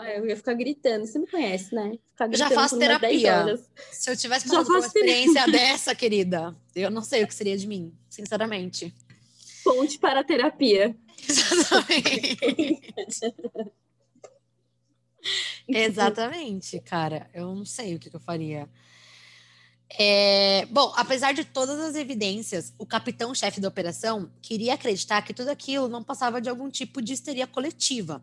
Ah, 0.00 0.10
eu 0.12 0.24
ia 0.26 0.36
ficar 0.36 0.54
gritando. 0.54 1.04
Você 1.04 1.18
me 1.18 1.26
conhece, 1.26 1.74
né? 1.74 1.98
Já 2.32 2.48
faço 2.50 2.78
por 2.78 2.84
umas 2.84 3.00
10 3.00 3.20
terapia. 3.20 3.58
Se 3.90 4.08
eu 4.08 4.16
tivesse 4.16 4.48
passado 4.48 4.66
por 4.66 4.76
uma 4.76 4.86
experiência 4.86 5.44
dessa, 5.50 5.92
querida, 5.92 6.56
eu 6.74 6.88
não 6.88 7.02
sei 7.02 7.24
o 7.24 7.26
que 7.26 7.34
seria 7.34 7.58
de 7.58 7.66
mim, 7.66 7.92
sinceramente. 8.08 8.94
Ponte 9.64 9.98
para 9.98 10.20
a 10.20 10.24
terapia. 10.24 10.96
Exatamente. 11.28 12.38
Exatamente, 15.66 16.78
cara. 16.80 17.28
Eu 17.34 17.52
não 17.52 17.64
sei 17.64 17.96
o 17.96 17.98
que, 17.98 18.08
que 18.08 18.14
eu 18.14 18.20
faria. 18.20 18.68
É, 19.98 20.64
bom, 20.66 20.92
apesar 20.96 21.32
de 21.32 21.44
todas 21.44 21.80
as 21.80 21.96
evidências, 21.96 22.72
o 22.78 22.86
capitão-chefe 22.86 23.60
da 23.60 23.66
operação 23.66 24.30
queria 24.40 24.74
acreditar 24.74 25.22
que 25.22 25.34
tudo 25.34 25.48
aquilo 25.48 25.88
não 25.88 26.04
passava 26.04 26.40
de 26.40 26.48
algum 26.48 26.70
tipo 26.70 27.02
de 27.02 27.14
histeria 27.14 27.48
coletiva. 27.48 28.22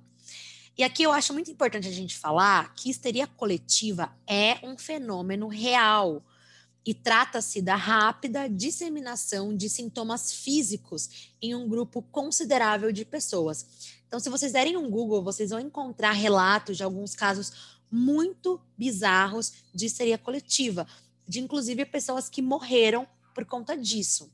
E 0.77 0.83
aqui 0.83 1.03
eu 1.03 1.11
acho 1.11 1.33
muito 1.33 1.49
importante 1.49 1.87
a 1.87 1.91
gente 1.91 2.17
falar 2.17 2.73
que 2.75 2.89
histeria 2.89 3.27
coletiva 3.27 4.11
é 4.27 4.57
um 4.61 4.77
fenômeno 4.77 5.47
real 5.47 6.23
e 6.85 6.93
trata-se 6.93 7.61
da 7.61 7.75
rápida 7.75 8.49
disseminação 8.49 9.55
de 9.55 9.69
sintomas 9.69 10.33
físicos 10.33 11.31
em 11.41 11.55
um 11.55 11.67
grupo 11.67 12.01
considerável 12.01 12.91
de 12.91 13.05
pessoas. 13.05 13.95
Então, 14.07 14.19
se 14.19 14.29
vocês 14.29 14.51
derem 14.51 14.77
um 14.77 14.89
Google, 14.89 15.23
vocês 15.23 15.49
vão 15.49 15.59
encontrar 15.59 16.11
relatos 16.11 16.77
de 16.77 16.83
alguns 16.83 17.15
casos 17.15 17.79
muito 17.89 18.61
bizarros 18.77 19.53
de 19.73 19.85
histeria 19.85 20.17
coletiva, 20.17 20.85
de 21.27 21.39
inclusive 21.39 21.85
pessoas 21.85 22.29
que 22.29 22.41
morreram 22.41 23.07
por 23.33 23.45
conta 23.45 23.75
disso. 23.77 24.31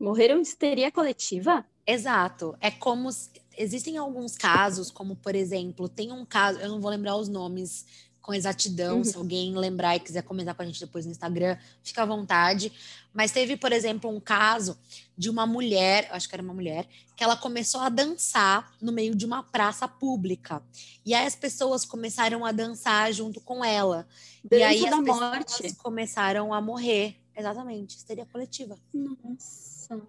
Morreram 0.00 0.42
de 0.42 0.48
histeria 0.48 0.90
coletiva? 0.90 1.64
Exato. 1.86 2.56
É 2.60 2.70
como 2.70 3.12
se- 3.12 3.30
existem 3.56 3.96
alguns 3.96 4.36
casos, 4.36 4.90
como 4.90 5.16
por 5.16 5.34
exemplo, 5.34 5.88
tem 5.88 6.12
um 6.12 6.24
caso, 6.24 6.58
eu 6.58 6.68
não 6.68 6.80
vou 6.80 6.90
lembrar 6.90 7.16
os 7.16 7.28
nomes 7.28 7.86
com 8.20 8.34
exatidão, 8.34 8.98
Uhum. 8.98 9.04
se 9.04 9.16
alguém 9.16 9.54
lembrar 9.56 9.94
e 9.94 10.00
quiser 10.00 10.22
comentar 10.22 10.52
com 10.52 10.60
a 10.62 10.66
gente 10.66 10.80
depois 10.80 11.06
no 11.06 11.12
Instagram, 11.12 11.56
fica 11.84 12.02
à 12.02 12.04
vontade. 12.04 12.72
Mas 13.14 13.30
teve, 13.30 13.56
por 13.56 13.70
exemplo, 13.72 14.10
um 14.10 14.18
caso 14.18 14.76
de 15.16 15.30
uma 15.30 15.46
mulher, 15.46 16.08
acho 16.10 16.28
que 16.28 16.34
era 16.34 16.42
uma 16.42 16.52
mulher, 16.52 16.88
que 17.16 17.22
ela 17.22 17.36
começou 17.36 17.80
a 17.80 17.88
dançar 17.88 18.74
no 18.82 18.90
meio 18.90 19.14
de 19.14 19.24
uma 19.24 19.44
praça 19.44 19.86
pública. 19.86 20.60
E 21.04 21.14
aí 21.14 21.24
as 21.24 21.36
pessoas 21.36 21.84
começaram 21.84 22.44
a 22.44 22.50
dançar 22.50 23.12
junto 23.12 23.40
com 23.40 23.64
ela. 23.64 24.06
e 24.50 24.60
aí 24.62 24.84
as 24.84 24.90
pessoas 25.00 25.20
morte. 25.20 25.74
começaram 25.76 26.52
a 26.52 26.60
morrer. 26.60 27.16
Exatamente, 27.36 27.96
histeria 27.96 28.26
coletiva. 28.26 28.76
Nossa. 28.92 30.00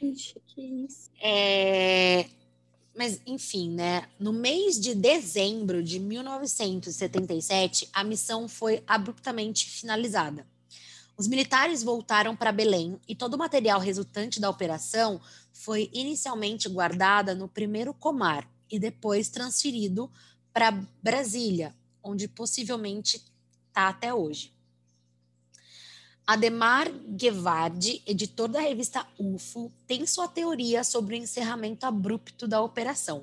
Gente, 0.00 0.40
que 0.46 0.60
isso? 0.60 1.10
É, 1.20 2.26
Mas, 2.96 3.20
enfim, 3.26 3.70
né? 3.70 4.08
No 4.18 4.32
mês 4.32 4.78
de 4.78 4.94
dezembro 4.94 5.82
de 5.82 6.00
1977, 6.00 7.88
a 7.92 8.02
missão 8.02 8.48
foi 8.48 8.82
abruptamente 8.86 9.68
finalizada. 9.68 10.46
Os 11.16 11.26
militares 11.26 11.82
voltaram 11.82 12.36
para 12.36 12.52
Belém 12.52 12.98
e 13.08 13.14
todo 13.14 13.34
o 13.34 13.38
material 13.38 13.80
resultante 13.80 14.40
da 14.40 14.48
operação 14.48 15.20
foi 15.52 15.90
inicialmente 15.92 16.68
guardado 16.68 17.34
no 17.34 17.48
primeiro 17.48 17.92
Comar 17.92 18.48
e 18.70 18.78
depois 18.78 19.28
transferido 19.28 20.10
para 20.52 20.70
Brasília, 21.02 21.74
onde 22.02 22.28
possivelmente 22.28 23.24
está 23.68 23.88
até 23.88 24.14
hoje. 24.14 24.52
Ademar 26.28 26.90
Guevardi, 26.92 28.02
editor 28.06 28.48
da 28.48 28.60
revista 28.60 29.06
UFO, 29.18 29.72
tem 29.86 30.06
sua 30.06 30.28
teoria 30.28 30.84
sobre 30.84 31.14
o 31.14 31.18
encerramento 31.18 31.86
abrupto 31.86 32.46
da 32.46 32.60
operação. 32.60 33.22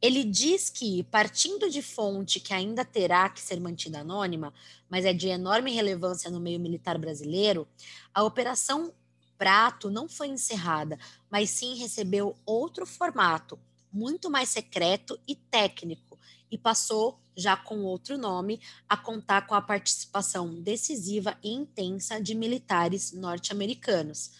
Ele 0.00 0.24
diz 0.24 0.70
que, 0.70 1.02
partindo 1.02 1.68
de 1.68 1.82
fonte 1.82 2.40
que 2.40 2.54
ainda 2.54 2.86
terá 2.86 3.28
que 3.28 3.38
ser 3.38 3.60
mantida 3.60 4.00
anônima, 4.00 4.50
mas 4.88 5.04
é 5.04 5.12
de 5.12 5.28
enorme 5.28 5.72
relevância 5.72 6.30
no 6.30 6.40
meio 6.40 6.58
militar 6.58 6.96
brasileiro, 6.96 7.68
a 8.14 8.24
Operação 8.24 8.94
Prato 9.36 9.90
não 9.90 10.08
foi 10.08 10.28
encerrada, 10.28 10.98
mas 11.30 11.50
sim 11.50 11.74
recebeu 11.74 12.34
outro 12.46 12.86
formato, 12.86 13.58
muito 13.92 14.30
mais 14.30 14.48
secreto 14.48 15.20
e 15.28 15.34
técnico, 15.36 16.18
e 16.50 16.56
passou, 16.56 17.20
já 17.36 17.56
com 17.56 17.82
outro 17.82 18.18
nome, 18.18 18.60
a 18.88 18.96
contar 18.96 19.46
com 19.46 19.54
a 19.54 19.60
participação 19.60 20.60
decisiva 20.60 21.36
e 21.42 21.50
intensa 21.50 22.20
de 22.20 22.34
militares 22.34 23.12
norte-americanos. 23.12 24.30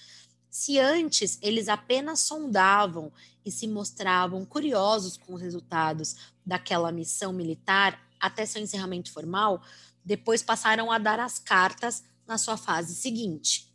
Se 0.50 0.78
antes 0.78 1.38
eles 1.40 1.68
apenas 1.68 2.20
sondavam 2.20 3.10
e 3.44 3.50
se 3.50 3.66
mostravam 3.66 4.44
curiosos 4.44 5.16
com 5.16 5.34
os 5.34 5.40
resultados 5.40 6.16
daquela 6.44 6.92
missão 6.92 7.32
militar 7.32 7.98
até 8.20 8.44
seu 8.44 8.62
encerramento 8.62 9.10
formal, 9.10 9.62
depois 10.04 10.42
passaram 10.42 10.90
a 10.92 10.98
dar 10.98 11.18
as 11.18 11.38
cartas 11.38 12.04
na 12.26 12.38
sua 12.38 12.56
fase 12.56 12.94
seguinte. 12.94 13.72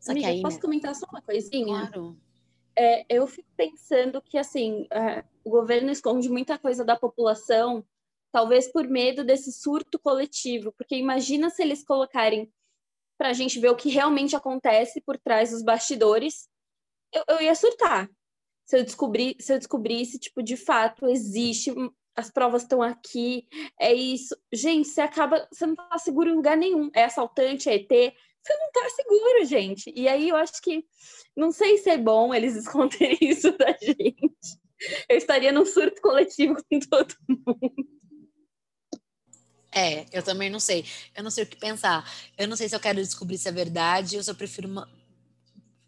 Só 0.00 0.12
Amiga, 0.12 0.28
que 0.28 0.32
aí, 0.32 0.42
posso 0.42 0.56
né? 0.56 0.62
comentar 0.62 0.94
só 0.94 1.06
uma 1.10 1.20
coisinha? 1.20 1.86
Claro. 1.88 2.16
É, 2.82 3.04
eu 3.10 3.26
fico 3.26 3.50
pensando 3.58 4.22
que, 4.22 4.38
assim, 4.38 4.86
é, 4.90 5.22
o 5.44 5.50
governo 5.50 5.90
esconde 5.90 6.30
muita 6.30 6.58
coisa 6.58 6.82
da 6.82 6.96
população, 6.96 7.84
talvez 8.32 8.72
por 8.72 8.88
medo 8.88 9.22
desse 9.22 9.52
surto 9.52 9.98
coletivo, 9.98 10.72
porque 10.72 10.96
imagina 10.96 11.50
se 11.50 11.60
eles 11.60 11.84
colocarem 11.84 12.50
para 13.18 13.28
a 13.28 13.32
gente 13.34 13.60
ver 13.60 13.68
o 13.68 13.76
que 13.76 13.90
realmente 13.90 14.34
acontece 14.34 14.98
por 14.98 15.18
trás 15.18 15.50
dos 15.50 15.62
bastidores, 15.62 16.48
eu, 17.12 17.22
eu 17.28 17.42
ia 17.42 17.54
surtar. 17.54 18.08
Se 18.64 18.78
eu, 18.78 18.82
descobrir, 18.82 19.36
se 19.38 19.52
eu 19.52 19.58
descobrisse, 19.58 20.18
tipo, 20.18 20.42
de 20.42 20.56
fato, 20.56 21.06
existe, 21.06 21.70
as 22.16 22.30
provas 22.30 22.62
estão 22.62 22.80
aqui, 22.80 23.46
é 23.78 23.92
isso. 23.92 24.34
Gente, 24.50 24.88
você 24.88 25.02
acaba, 25.02 25.46
você 25.52 25.66
não 25.66 25.76
tá 25.76 25.98
seguro 25.98 26.30
em 26.30 26.34
lugar 26.34 26.56
nenhum. 26.56 26.90
É 26.94 27.04
assaltante, 27.04 27.68
é 27.68 27.74
ET, 27.74 28.14
você 28.42 28.56
não 28.56 28.72
tá 28.72 28.88
seguro, 28.90 29.44
gente. 29.44 29.92
E 29.94 30.08
aí 30.08 30.28
eu 30.28 30.36
acho 30.36 30.60
que 30.62 30.84
não 31.36 31.50
sei 31.52 31.78
se 31.78 31.90
é 31.90 31.98
bom 31.98 32.34
eles 32.34 32.56
esconderem 32.56 33.18
isso 33.20 33.56
da 33.56 33.72
gente. 33.80 34.58
Eu 35.08 35.16
estaria 35.18 35.52
num 35.52 35.66
surto 35.66 36.00
coletivo 36.00 36.56
com 36.70 36.80
todo 36.80 37.14
mundo. 37.28 38.00
É, 39.72 40.06
eu 40.12 40.22
também 40.22 40.50
não 40.50 40.58
sei. 40.58 40.84
Eu 41.14 41.22
não 41.22 41.30
sei 41.30 41.44
o 41.44 41.46
que 41.46 41.56
pensar. 41.56 42.04
Eu 42.36 42.48
não 42.48 42.56
sei 42.56 42.68
se 42.68 42.74
eu 42.74 42.80
quero 42.80 43.00
descobrir 43.00 43.38
se 43.38 43.48
é 43.48 43.52
verdade 43.52 44.16
ou 44.16 44.22
se 44.22 44.30
eu 44.30 44.34
prefiro 44.34 44.68
uma- 44.68 44.88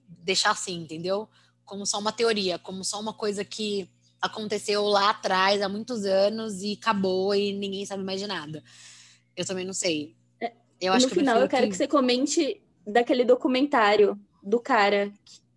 deixar 0.07 0.51
assim, 0.53 0.83
entendeu? 0.83 1.29
Como 1.65 1.85
só 1.87 1.99
uma 1.99 2.13
teoria, 2.13 2.59
como 2.59 2.85
só 2.85 3.01
uma 3.01 3.13
coisa 3.15 3.45
que 3.45 3.91
aconteceu 4.21 4.85
lá 4.85 5.11
atrás, 5.11 5.61
há 5.63 5.69
muitos 5.69 6.05
anos, 6.05 6.63
e 6.63 6.75
acabou 6.81 7.35
e 7.35 7.53
ninguém 7.53 7.85
sabe 7.85 8.05
mais 8.05 8.21
de 8.21 8.27
nada. 8.27 8.63
Eu 9.35 9.45
também 9.45 9.65
não 9.65 9.73
sei. 9.73 10.15
Eu 10.83 10.93
acho 10.93 11.07
no 11.07 11.13
que 11.13 11.21
final, 11.21 11.37
eu 11.37 11.49
quero 11.49 11.69
prefiro 11.69 11.71
que 11.71 11.77
você 11.77 11.87
comente 11.87 12.61
daquele 12.85 13.25
documentário 13.25 14.21
do 14.43 14.59
cara, 14.59 15.13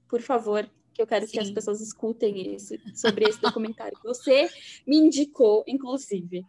por 0.08 0.22
favor, 0.22 0.70
que 0.94 1.02
eu 1.02 1.08
quero 1.08 1.28
que 1.28 1.40
as 1.40 1.48
Sim. 1.48 1.54
pessoas 1.54 1.82
escutem 1.82 2.54
esse, 2.54 2.80
sobre 2.96 3.28
esse 3.28 3.42
documentário. 3.42 3.98
que 3.98 4.08
Você 4.08 4.48
me 4.86 4.98
indicou, 4.98 5.64
inclusive, 5.68 6.46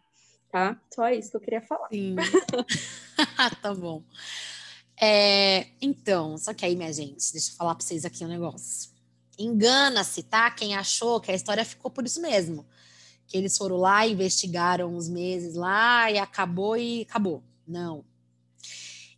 tá? 0.52 0.78
Só 0.94 1.08
isso 1.08 1.30
que 1.30 1.36
eu 1.38 1.40
queria 1.40 1.62
falar. 1.62 1.88
Sim. 1.88 2.16
tá 3.62 3.74
bom. 3.74 4.04
É, 5.00 5.68
então, 5.80 6.36
só 6.36 6.52
que 6.52 6.64
aí, 6.64 6.76
minha 6.76 6.92
gente, 6.92 7.32
deixa 7.32 7.52
eu 7.52 7.56
falar 7.56 7.74
pra 7.74 7.84
vocês 7.84 8.04
aqui 8.04 8.24
um 8.24 8.28
negócio. 8.28 8.90
Engana-se, 9.38 10.22
tá? 10.22 10.50
Quem 10.50 10.76
achou 10.76 11.20
que 11.20 11.30
a 11.30 11.34
história 11.34 11.64
ficou 11.64 11.90
por 11.90 12.04
isso 12.04 12.20
mesmo. 12.20 12.66
Que 13.26 13.38
eles 13.38 13.56
foram 13.56 13.76
lá, 13.76 14.06
investigaram 14.06 14.94
uns 14.94 15.08
meses 15.08 15.54
lá 15.54 16.10
e 16.10 16.18
acabou 16.18 16.76
e 16.76 17.02
acabou. 17.02 17.42
Não. 17.66 18.04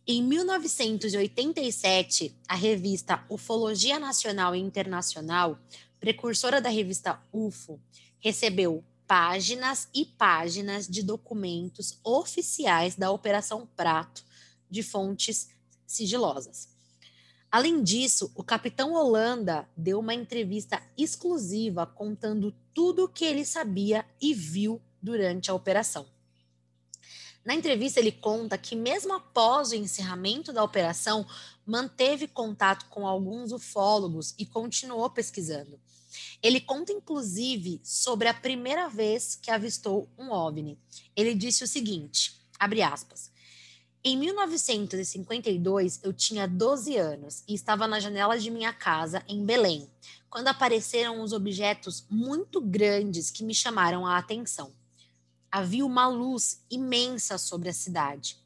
Em 0.07 0.23
1987, 0.23 2.35
a 2.47 2.55
revista 2.55 3.23
Ufologia 3.29 3.99
Nacional 3.99 4.55
e 4.55 4.59
Internacional 4.59 5.59
precursora 5.99 6.61
da 6.61 6.69
revista 6.69 7.21
UFO, 7.31 7.79
recebeu 8.19 8.83
páginas 9.05 9.89
e 9.93 10.05
páginas 10.05 10.87
de 10.87 11.03
documentos 11.03 11.99
oficiais 12.03 12.95
da 12.95 13.11
Operação 13.11 13.67
Prato 13.75 14.23
de 14.69 14.81
fontes 14.81 15.49
sigilosas. 15.85 16.69
Além 17.51 17.81
disso, 17.81 18.31
o 18.35 18.43
capitão 18.43 18.93
Holanda 18.93 19.67
deu 19.75 19.99
uma 19.99 20.13
entrevista 20.13 20.81
exclusiva 20.95 21.85
contando 21.85 22.53
tudo 22.73 23.05
o 23.05 23.09
que 23.09 23.25
ele 23.25 23.43
sabia 23.43 24.05
e 24.21 24.33
viu 24.33 24.79
durante 25.01 25.49
a 25.49 25.55
operação. 25.55 26.05
Na 27.43 27.55
entrevista, 27.55 27.99
ele 27.99 28.11
conta 28.11 28.57
que, 28.57 28.75
mesmo 28.75 29.13
após 29.13 29.71
o 29.71 29.75
encerramento 29.75 30.51
da 30.51 30.63
operação, 30.63 31.25
manteve 31.65 32.27
contato 32.27 32.85
com 32.89 33.07
alguns 33.07 33.51
ufólogos 33.51 34.35
e 34.37 34.45
continuou 34.45 35.09
pesquisando. 35.09 35.79
Ele 36.41 36.59
conta, 36.59 36.91
inclusive, 36.91 37.79
sobre 37.83 38.27
a 38.27 38.33
primeira 38.33 38.89
vez 38.89 39.35
que 39.35 39.51
avistou 39.51 40.09
um 40.17 40.31
OVNI. 40.31 40.77
Ele 41.15 41.33
disse 41.33 41.63
o 41.63 41.67
seguinte, 41.67 42.33
abre 42.59 42.81
aspas, 42.81 43.31
em 44.01 44.17
1952, 44.17 45.99
eu 46.03 46.13
tinha 46.13 46.47
12 46.47 46.95
anos 46.95 47.43
e 47.45 47.53
estava 47.53 47.85
na 47.85 47.99
janela 47.99 48.39
de 48.39 48.49
minha 48.49 48.71
casa, 48.71 49.21
em 49.27 49.45
Belém, 49.45 49.89
quando 50.29 50.47
apareceram 50.47 51.21
uns 51.21 51.33
objetos 51.33 52.05
muito 52.09 52.61
grandes 52.61 53.29
que 53.29 53.43
me 53.43 53.53
chamaram 53.53 54.07
a 54.07 54.17
atenção. 54.17 54.71
Havia 55.51 55.85
uma 55.85 56.07
luz 56.07 56.63
imensa 56.69 57.37
sobre 57.37 57.69
a 57.69 57.73
cidade. 57.73 58.37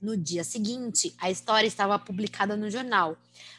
No 0.00 0.16
dia 0.16 0.44
seguinte, 0.44 1.14
a 1.18 1.30
história 1.30 1.66
estava 1.66 1.98
publicada 1.98 2.56
no 2.56 2.70
jornal. 2.70 3.18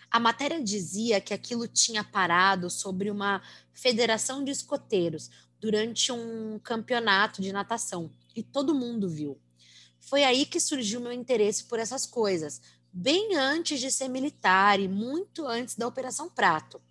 A 0.10 0.20
matéria 0.20 0.64
dizia 0.64 1.20
que 1.20 1.34
aquilo 1.34 1.68
tinha 1.68 2.04
parado 2.04 2.70
sobre 2.70 3.12
uma 3.12 3.42
federação 3.74 4.44
de 4.44 4.52
escoteiros 4.52 5.30
durante 5.60 6.12
um 6.12 6.58
campeonato 6.60 7.42
de 7.42 7.52
natação 7.52 8.10
e 8.36 8.42
todo 8.42 8.74
mundo 8.74 9.10
viu. 9.10 9.38
Foi 10.00 10.24
aí 10.24 10.46
que 10.46 10.60
surgiu 10.60 11.02
meu 11.02 11.12
interesse 11.12 11.66
por 11.66 11.78
essas 11.78 12.06
coisas, 12.06 12.62
bem 12.92 13.36
antes 13.36 13.80
de 13.80 13.92
ser 13.92 14.08
militar 14.08 14.80
e 14.80 14.88
muito 14.88 15.46
antes 15.46 15.76
da 15.76 15.86
Operação 15.86 16.30
Prato. 16.30 16.82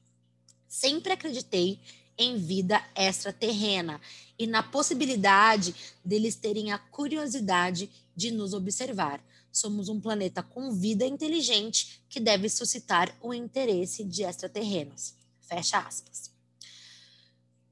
Sempre 0.69 1.13
acreditei 1.13 1.81
em 2.19 2.37
vida 2.37 2.83
extraterrena 2.97 4.01
e 4.39 4.47
na 4.47 4.63
possibilidade 4.63 5.75
deles 6.05 6.35
terem 6.35 6.73
a 6.73 6.79
curiosidade 6.79 7.89
de 8.15 8.31
nos 8.31 8.53
observar. 8.53 9.23
Somos 9.53 9.89
um 9.89 10.01
planeta 10.01 10.43
com 10.43 10.73
vida 10.73 11.07
inteligente 11.07 12.03
que 12.09 12.21
deve 12.21 12.49
suscitar 12.49 13.17
o 13.23 13.33
interesse 13.33 14.05
de 14.05 14.23
extraterrenos. 14.23 15.15
Fecha 15.41 15.79
aspas. 15.79 16.31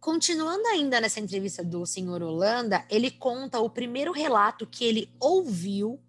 Continuando 0.01 0.67
ainda 0.69 1.01
nessa 1.01 1.19
entrevista 1.19 1.65
do 1.65 1.85
senhor 1.85 2.23
Holanda, 2.23 2.87
ele 2.89 3.11
conta 3.11 3.59
o 3.59 3.69
primeiro 3.69 4.13
relato 4.13 4.67
que 4.67 4.85
ele 4.85 5.11
ouviu 5.19 6.01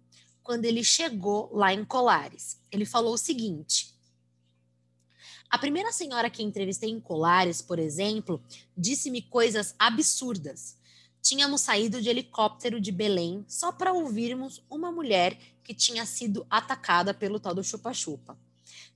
quando 0.42 0.64
ele 0.64 0.84
chegou 0.84 1.50
lá 1.52 1.74
em 1.74 1.84
Colares. 1.84 2.58
Ele 2.70 2.86
falou 2.86 3.14
o 3.14 3.18
seguinte: 3.18 3.87
A 5.50 5.58
primeira 5.58 5.90
senhora 5.92 6.28
que 6.28 6.42
entrevistei 6.42 6.90
em 6.90 7.00
Colares, 7.00 7.62
por 7.62 7.78
exemplo, 7.78 8.42
disse-me 8.76 9.22
coisas 9.22 9.74
absurdas. 9.78 10.76
Tínhamos 11.22 11.62
saído 11.62 12.00
de 12.00 12.08
helicóptero 12.08 12.80
de 12.80 12.92
Belém 12.92 13.44
só 13.48 13.72
para 13.72 13.92
ouvirmos 13.92 14.62
uma 14.70 14.92
mulher 14.92 15.38
que 15.64 15.74
tinha 15.74 16.04
sido 16.04 16.46
atacada 16.50 17.14
pelo 17.14 17.40
tal 17.40 17.54
do 17.54 17.64
chupa-chupa. 17.64 18.38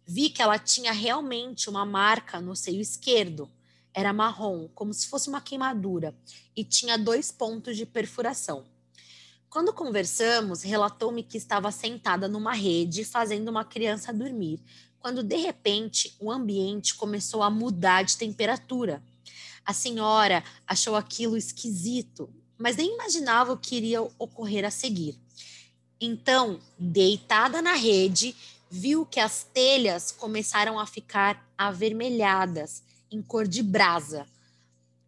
Vi 0.07 0.31
que 0.31 0.43
ela 0.43 0.59
tinha 0.59 0.93
realmente 0.93 1.71
uma 1.71 1.87
marca 1.87 2.41
no 2.41 2.55
seio 2.55 2.81
esquerdo 2.81 3.51
era 3.95 4.13
marrom, 4.13 4.69
como 4.75 4.93
se 4.95 5.07
fosse 5.09 5.29
uma 5.29 5.41
queimadura, 5.41 6.17
e 6.57 6.65
tinha 6.65 6.97
dois 6.97 7.31
pontos 7.31 7.77
de 7.77 7.85
perfuração. 7.85 8.65
Quando 9.51 9.73
conversamos, 9.73 10.63
relatou-me 10.63 11.23
que 11.23 11.37
estava 11.37 11.71
sentada 11.71 12.27
numa 12.27 12.55
rede 12.55 13.05
fazendo 13.05 13.51
uma 13.51 13.65
criança 13.65 14.13
dormir, 14.13 14.63
quando 15.03 15.23
de 15.23 15.37
repente 15.37 16.15
o 16.21 16.31
ambiente 16.31 16.95
começou 16.95 17.43
a 17.43 17.51
mudar 17.51 18.05
de 18.05 18.17
temperatura. 18.17 19.03
A 19.65 19.73
senhora 19.73 20.45
achou 20.65 20.95
aquilo 20.95 21.37
esquisito, 21.37 22.33
mas 22.57 22.77
nem 22.77 22.95
imaginava 22.95 23.53
o 23.53 23.59
que 23.59 23.75
iria 23.75 24.01
ocorrer 24.01 24.65
a 24.65 24.71
seguir. 24.71 25.19
Então, 26.01 26.61
deitada 26.79 27.61
na 27.61 27.75
rede, 27.75 28.37
viu 28.71 29.05
que 29.05 29.19
as 29.19 29.45
telhas 29.53 30.13
começaram 30.13 30.79
a 30.79 30.87
ficar 30.87 31.53
avermelhadas 31.59 32.83
em 33.11 33.21
cor 33.21 33.47
de 33.47 33.63
brasa. 33.63 34.27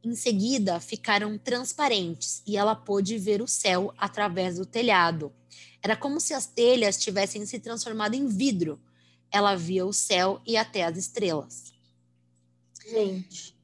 Em 0.02 0.14
seguida, 0.14 0.80
ficaram 0.80 1.38
transparentes 1.38 2.42
e 2.46 2.56
ela 2.56 2.74
pôde 2.74 3.16
ver 3.16 3.40
o 3.40 3.48
céu 3.48 3.94
através 3.96 4.56
do 4.58 4.66
telhado. 4.66 5.32
Era 5.80 5.96
como 5.96 6.20
se 6.20 6.34
as 6.34 6.46
telhas 6.46 6.98
tivessem 6.98 7.46
se 7.46 7.58
transformado 7.58 8.14
em 8.14 8.26
vidro. 8.26 8.78
Ela 9.34 9.56
via 9.56 9.84
o 9.84 9.92
céu 9.92 10.40
e 10.46 10.56
até 10.56 10.84
as 10.84 10.96
estrelas. 10.96 11.72
Gente, 12.86 13.54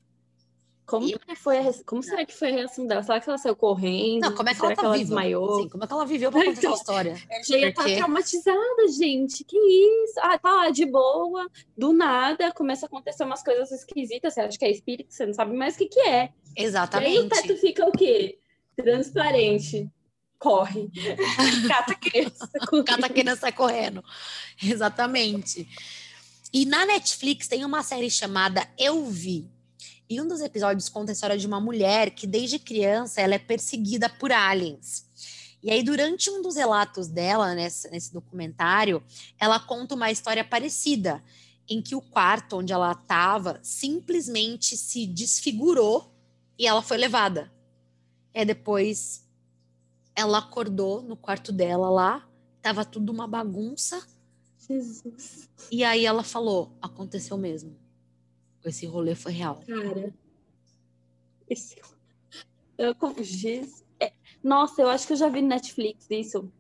como, 0.91 1.07
e... 1.07 1.17
que 1.17 1.37
foi 1.37 1.59
a, 1.59 1.73
como 1.87 2.03
será 2.03 2.27
que 2.27 2.35
foi 2.35 2.49
a 2.49 2.53
reação 2.53 2.85
dela? 2.85 3.01
Será 3.05 3.21
que 3.21 3.29
ela 3.29 3.39
saiu 3.39 3.55
correndo? 3.55 4.23
Não, 4.23 4.35
como 4.35 4.49
é 4.49 4.53
que 4.53 4.59
será 4.59 4.71
ela 4.71 4.75
tá 4.75 4.83
que 4.83 4.87
ela 4.87 4.97
viva? 4.97 5.05
Desmaiou? 5.05 5.63
Sim, 5.63 5.69
como 5.69 5.85
é 5.85 5.87
que 5.87 5.93
ela 5.93 6.05
viveu 6.05 6.33
pra 6.33 6.41
contar 6.45 6.59
então, 6.59 6.73
essa 6.73 6.81
história? 6.81 7.11
Eu 7.31 7.45
já 7.45 7.59
ia 7.59 7.69
estar 7.69 7.85
tá 7.85 7.95
traumatizada, 7.95 8.89
gente. 8.99 9.45
Que 9.45 9.57
isso? 9.57 10.15
Ah, 10.19 10.37
tá 10.37 10.53
lá 10.53 10.71
de 10.71 10.85
boa, 10.85 11.49
do 11.79 11.93
nada, 11.93 12.53
começa 12.53 12.87
a 12.87 12.89
acontecer 12.89 13.23
umas 13.23 13.41
coisas 13.41 13.71
esquisitas. 13.71 14.35
Você 14.35 14.41
acha 14.41 14.59
que 14.59 14.65
é 14.65 14.71
espírito, 14.73 15.15
você 15.15 15.27
não 15.27 15.33
sabe 15.33 15.57
mais 15.57 15.77
o 15.77 15.79
que, 15.79 15.87
que 15.87 16.01
é. 16.01 16.33
Exatamente. 16.57 17.13
E 17.13 17.19
aí 17.19 17.25
o 17.25 17.29
teto 17.29 17.57
fica 17.57 17.87
o 17.87 17.93
quê? 17.93 18.41
Transparente. 18.75 19.89
Corre. 20.41 20.91
Cata 21.69 21.95
criança. 22.01 22.49
Cata 22.87 23.07
a 23.07 23.09
criança 23.11 23.53
correndo. 23.53 24.03
Exatamente. 24.61 25.69
E 26.53 26.65
na 26.65 26.85
Netflix 26.85 27.47
tem 27.47 27.65
uma 27.65 27.83
série 27.85 28.11
chamada 28.11 28.67
Eu 28.77 29.07
Vi 29.07 29.49
e 30.11 30.21
um 30.21 30.27
dos 30.27 30.41
episódios 30.41 30.89
conta 30.89 31.13
a 31.13 31.15
história 31.15 31.39
de 31.39 31.47
uma 31.47 31.61
mulher 31.61 32.11
que, 32.11 32.27
desde 32.27 32.59
criança, 32.59 33.21
ela 33.21 33.37
é 33.37 33.39
perseguida 33.39 34.09
por 34.09 34.33
aliens. 34.33 35.07
E 35.63 35.71
aí, 35.71 35.85
durante 35.85 36.29
um 36.29 36.43
dos 36.43 36.57
relatos 36.57 37.07
dela, 37.07 37.55
nesse, 37.55 37.89
nesse 37.91 38.13
documentário, 38.13 39.01
ela 39.39 39.61
conta 39.61 39.95
uma 39.95 40.11
história 40.11 40.43
parecida, 40.43 41.23
em 41.69 41.81
que 41.81 41.95
o 41.95 42.01
quarto 42.01 42.57
onde 42.57 42.73
ela 42.73 42.91
estava 42.91 43.61
simplesmente 43.63 44.77
se 44.77 45.07
desfigurou 45.07 46.13
e 46.59 46.67
ela 46.67 46.83
foi 46.83 46.97
levada. 46.97 47.53
E 48.35 48.45
depois 48.45 49.25
ela 50.15 50.39
acordou 50.39 51.03
no 51.03 51.17
quarto 51.17 51.53
dela 51.53 51.89
lá, 51.89 52.29
tava 52.63 52.85
tudo 52.85 53.11
uma 53.13 53.27
bagunça. 53.27 54.07
Jesus. 54.59 55.49
E 55.71 55.83
aí 55.83 56.05
ela 56.05 56.23
falou: 56.23 56.77
aconteceu 56.81 57.37
mesmo. 57.37 57.77
Esse 58.65 58.87
rolê 58.87 59.15
foi 59.15 59.33
real. 59.33 59.61
Cara, 59.67 60.13
esse... 61.49 61.77
eu, 62.77 62.95
é, 63.99 64.13
nossa, 64.43 64.83
eu 64.83 64.89
acho 64.89 65.07
que 65.07 65.15
eu 65.15 65.17
já 65.17 65.29
vi 65.29 65.41
no 65.41 65.49
Netflix 65.49 66.07
isso, 66.11 66.53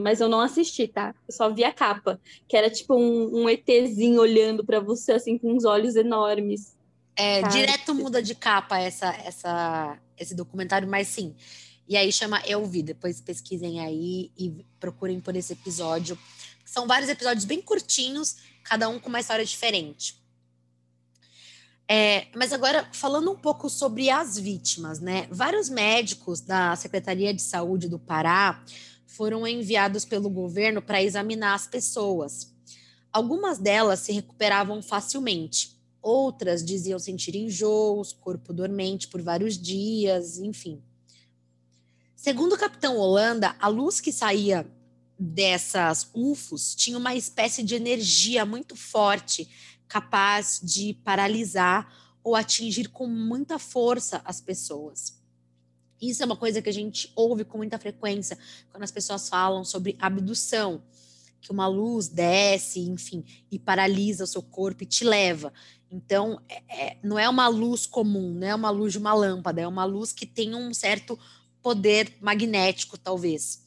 mas 0.00 0.20
eu 0.20 0.28
não 0.28 0.40
assisti, 0.40 0.86
tá? 0.86 1.14
Eu 1.26 1.34
só 1.34 1.52
vi 1.52 1.64
a 1.64 1.72
capa, 1.72 2.20
que 2.46 2.56
era 2.56 2.70
tipo 2.70 2.94
um, 2.94 3.42
um 3.42 3.48
ETzinho 3.48 4.20
olhando 4.20 4.64
para 4.64 4.78
você, 4.78 5.12
assim, 5.12 5.38
com 5.38 5.52
uns 5.52 5.64
olhos 5.64 5.96
enormes. 5.96 6.76
É, 7.16 7.40
Cara, 7.40 7.52
direto 7.52 7.94
muda 7.94 8.22
de 8.22 8.34
capa 8.34 8.78
essa, 8.78 9.08
essa, 9.08 9.98
esse 10.16 10.34
documentário, 10.34 10.86
mas 10.86 11.08
sim. 11.08 11.34
E 11.88 11.96
aí 11.96 12.12
chama 12.12 12.42
Eu 12.46 12.66
Vi, 12.66 12.82
depois 12.82 13.20
pesquisem 13.20 13.80
aí 13.80 14.30
e 14.36 14.64
procurem 14.78 15.20
por 15.20 15.34
esse 15.34 15.54
episódio. 15.54 16.18
São 16.64 16.86
vários 16.86 17.08
episódios 17.08 17.46
bem 17.46 17.62
curtinhos, 17.62 18.36
cada 18.62 18.88
um 18.90 19.00
com 19.00 19.08
uma 19.08 19.20
história 19.20 19.44
diferente. 19.44 20.22
É, 21.90 22.26
mas 22.36 22.52
agora, 22.52 22.86
falando 22.92 23.30
um 23.30 23.36
pouco 23.36 23.70
sobre 23.70 24.10
as 24.10 24.38
vítimas, 24.38 25.00
né? 25.00 25.26
Vários 25.30 25.70
médicos 25.70 26.42
da 26.42 26.76
Secretaria 26.76 27.32
de 27.32 27.40
Saúde 27.40 27.88
do 27.88 27.98
Pará 27.98 28.62
foram 29.06 29.46
enviados 29.46 30.04
pelo 30.04 30.28
governo 30.28 30.82
para 30.82 31.02
examinar 31.02 31.54
as 31.54 31.66
pessoas. 31.66 32.54
Algumas 33.10 33.56
delas 33.56 34.00
se 34.00 34.12
recuperavam 34.12 34.82
facilmente, 34.82 35.80
outras 36.02 36.62
diziam 36.62 36.98
sentir 36.98 37.34
enjoos, 37.34 38.12
corpo 38.12 38.52
dormente 38.52 39.08
por 39.08 39.22
vários 39.22 39.56
dias, 39.56 40.38
enfim. 40.38 40.82
Segundo 42.18 42.54
o 42.54 42.58
capitão 42.58 42.96
Holanda, 42.96 43.54
a 43.60 43.68
luz 43.68 44.00
que 44.00 44.10
saía 44.10 44.66
dessas 45.16 46.10
UFOs 46.12 46.74
tinha 46.74 46.98
uma 46.98 47.14
espécie 47.14 47.62
de 47.62 47.76
energia 47.76 48.44
muito 48.44 48.74
forte 48.74 49.48
capaz 49.86 50.60
de 50.60 50.94
paralisar 51.04 51.88
ou 52.20 52.34
atingir 52.34 52.88
com 52.88 53.06
muita 53.06 53.56
força 53.56 54.20
as 54.24 54.40
pessoas. 54.40 55.22
Isso 56.02 56.20
é 56.20 56.26
uma 56.26 56.36
coisa 56.36 56.60
que 56.60 56.68
a 56.68 56.72
gente 56.72 57.12
ouve 57.14 57.44
com 57.44 57.56
muita 57.56 57.78
frequência 57.78 58.36
quando 58.72 58.82
as 58.82 58.90
pessoas 58.90 59.28
falam 59.28 59.64
sobre 59.64 59.96
abdução. 60.00 60.82
que 61.40 61.52
uma 61.52 61.68
luz 61.68 62.08
desce, 62.08 62.80
enfim, 62.80 63.24
e 63.48 63.60
paralisa 63.60 64.24
o 64.24 64.26
seu 64.26 64.42
corpo 64.42 64.82
e 64.82 64.86
te 64.86 65.04
leva. 65.04 65.52
Então, 65.88 66.42
é, 66.48 66.62
é, 66.68 66.98
não 67.00 67.16
é 67.16 67.28
uma 67.28 67.46
luz 67.46 67.86
comum, 67.86 68.34
não 68.34 68.48
é 68.48 68.54
uma 68.56 68.70
luz 68.70 68.92
de 68.92 68.98
uma 68.98 69.14
lâmpada, 69.14 69.60
é 69.60 69.68
uma 69.68 69.84
luz 69.84 70.12
que 70.12 70.26
tem 70.26 70.56
um 70.56 70.74
certo 70.74 71.16
poder 71.62 72.16
magnético, 72.20 72.98
talvez. 72.98 73.62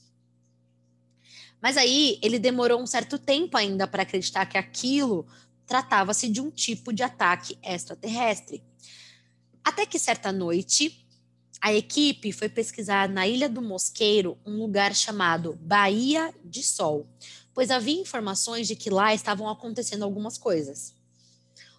Mas 1.61 1.77
aí 1.77 2.19
ele 2.21 2.39
demorou 2.39 2.81
um 2.81 2.87
certo 2.87 3.19
tempo 3.19 3.55
ainda 3.55 3.87
para 3.87 4.03
acreditar 4.03 4.45
que 4.45 4.57
aquilo 4.57 5.27
tratava-se 5.65 6.27
de 6.27 6.41
um 6.41 6.49
tipo 6.49 6.91
de 6.91 7.03
ataque 7.03 7.57
extraterrestre. 7.63 8.63
Até 9.63 9.85
que 9.85 9.99
certa 9.99 10.31
noite, 10.31 11.05
a 11.61 11.71
equipe 11.71 12.31
foi 12.31 12.49
pesquisar 12.49 13.07
na 13.07 13.27
Ilha 13.27 13.47
do 13.47 13.61
Mosqueiro 13.61 14.37
um 14.43 14.57
lugar 14.57 14.95
chamado 14.95 15.57
Baía 15.61 16.33
de 16.43 16.63
Sol, 16.63 17.07
pois 17.53 17.69
havia 17.69 18.01
informações 18.01 18.67
de 18.67 18.75
que 18.75 18.89
lá 18.89 19.13
estavam 19.13 19.47
acontecendo 19.47 20.03
algumas 20.03 20.39
coisas. 20.39 20.95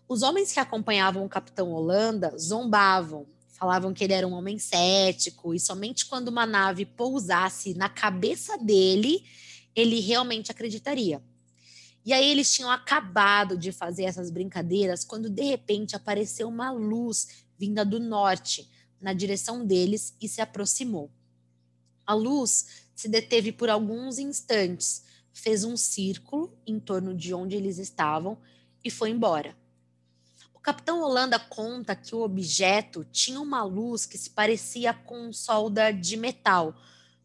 Os 0.09 0.23
homens 0.23 0.53
que 0.53 0.61
acompanhavam 0.61 1.25
o 1.25 1.29
capitão 1.29 1.73
Holanda 1.73 2.37
zombavam, 2.39 3.27
falavam 3.63 3.95
que 3.95 4.03
ele 4.03 4.13
era 4.13 4.27
um 4.27 4.33
homem 4.33 4.59
cético 4.59 5.55
e 5.55 5.61
somente 5.61 6.07
quando 6.07 6.27
uma 6.27 6.45
nave 6.45 6.85
pousasse 6.85 7.75
na 7.75 7.89
cabeça 7.89 8.59
dele, 8.59 9.25
ele 9.73 10.01
realmente 10.01 10.51
acreditaria. 10.51 11.23
E 12.05 12.13
aí 12.13 12.29
eles 12.29 12.53
tinham 12.53 12.69
acabado 12.69 13.57
de 13.57 13.71
fazer 13.71 14.03
essas 14.03 14.33
brincadeiras 14.33 15.05
quando 15.05 15.31
de 15.31 15.45
repente 15.45 15.95
apareceu 15.95 16.49
uma 16.49 16.73
luz 16.73 17.45
vinda 17.57 17.85
do 17.85 18.01
norte 18.01 18.69
na 19.01 19.13
direção 19.13 19.65
deles 19.65 20.13
e 20.21 20.29
se 20.29 20.41
aproximou. 20.41 21.09
A 22.05 22.15
luz 22.15 22.89
se 22.97 23.07
deteve 23.09 23.53
por 23.53 23.71
alguns 23.71 24.19
instantes, 24.19 25.05
fez 25.33 25.63
um 25.63 25.77
círculo 25.77 26.53
em 26.67 26.81
torno 26.81 27.15
de 27.15 27.33
onde 27.33 27.55
eles 27.55 27.79
estavam 27.79 28.37
e 28.85 28.91
foi 28.91 29.11
embora. 29.11 29.57
Capitão 30.63 31.03
Holanda 31.03 31.41
conta 31.41 31.97
que 31.97 32.15
o 32.15 32.21
objeto 32.21 33.05
tinha 33.11 33.41
uma 33.41 33.65
luz 33.65 34.07
que 34.07 34.17
se 34.17 34.31
parecia 34.31 34.95
com 34.95 35.33
solda 35.33 35.91
de 35.91 36.17
metal, 36.17 36.81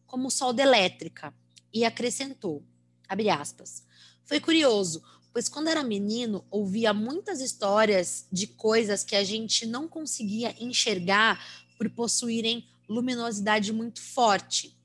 como 0.06 0.28
solda 0.28 0.60
elétrica, 0.60 1.32
e 1.72 1.84
acrescentou, 1.84 2.64
aspas, 3.08 3.84
foi 4.24 4.40
curioso, 4.40 5.02
pois 5.32 5.48
quando 5.48 5.68
era 5.68 5.84
menino 5.84 6.44
ouvia 6.50 6.92
muitas 6.92 7.40
histórias 7.40 8.26
de 8.32 8.48
coisas 8.48 9.04
que 9.04 9.14
a 9.14 9.22
gente 9.22 9.66
não 9.66 9.86
conseguia 9.86 10.52
enxergar 10.58 11.40
por 11.76 11.88
possuírem 11.90 12.66
luminosidade 12.88 13.72
muito 13.72 14.02
forte. 14.02 14.76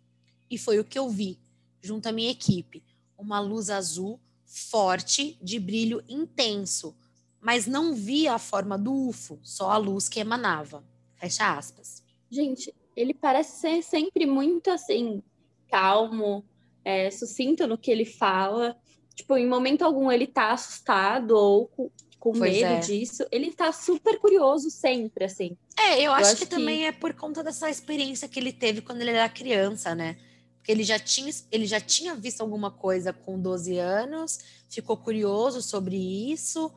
E 0.48 0.60
foi 0.60 0.80
o 0.80 0.86
que 0.86 1.00
eu 1.00 1.10
vi, 1.10 1.40
junto 1.82 2.08
à 2.08 2.12
minha 2.12 2.30
equipe, 2.30 2.84
uma 3.18 3.40
luz 3.40 3.72
azul 3.72 4.20
forte 4.46 5.40
de 5.42 5.60
brilho 5.60 6.04
intenso, 6.08 6.96
mas 7.44 7.68
não 7.68 7.94
via 7.94 8.34
a 8.34 8.40
forma 8.40 8.78
do 8.78 9.10
UFO, 9.10 9.38
só 9.44 9.70
a 9.70 9.78
luz 9.78 10.08
que 10.08 10.22
emanava. 10.22 10.82
Fecha 11.18 11.58
aspas. 11.58 12.02
Gente, 12.32 12.74
ele 12.96 13.14
parece 13.14 13.60
ser 13.60 13.84
sempre 13.84 14.26
muito 14.26 14.70
assim, 14.70 15.22
calmo, 15.70 16.46
é, 16.86 17.12
sucinto 17.12 17.68
no 17.68 17.78
que 17.78 17.92
ele 17.92 18.06
fala. 18.06 18.78
Tipo, 19.14 19.36
em 19.36 19.46
momento 19.46 19.84
algum 19.84 20.10
ele 20.10 20.26
tá 20.26 20.54
assustado 20.54 21.32
ou 21.32 21.68
com, 21.68 21.92
com 22.18 22.38
medo 22.38 22.66
é. 22.66 22.80
disso. 22.80 23.26
Ele 23.30 23.52
tá 23.52 23.74
super 23.74 24.18
curioso 24.20 24.72
sempre, 24.72 25.26
assim. 25.26 25.58
É, 25.78 25.98
eu, 25.98 26.04
eu 26.04 26.14
acho, 26.14 26.28
acho, 26.28 26.36
que, 26.38 26.46
que 26.46 26.50
também 26.50 26.88
é 26.88 26.94
por 26.94 27.14
conta 27.14 27.44
dessa 27.44 27.70
experiência 27.70 28.30
que 28.30 28.40
ele 28.40 28.54
teve 28.54 28.82
quando 28.82 29.02
ele 29.02 29.12
era 29.12 29.28
criança, 29.28 29.94
né? 29.94 30.18
Porque 30.56 30.72
ele 30.72 30.84
já 30.84 30.98
tinha, 30.98 31.30
ele 31.52 31.66
já 31.66 31.82
tinha 31.82 32.16
visto 32.16 32.40
alguma 32.40 32.72
coisa 32.72 33.12
com 33.12 33.38
12 33.38 33.78
anos, 33.80 34.40
ficou 34.70 34.96
curioso 34.96 35.62
sobre 35.62 35.98
isso, 36.32 36.72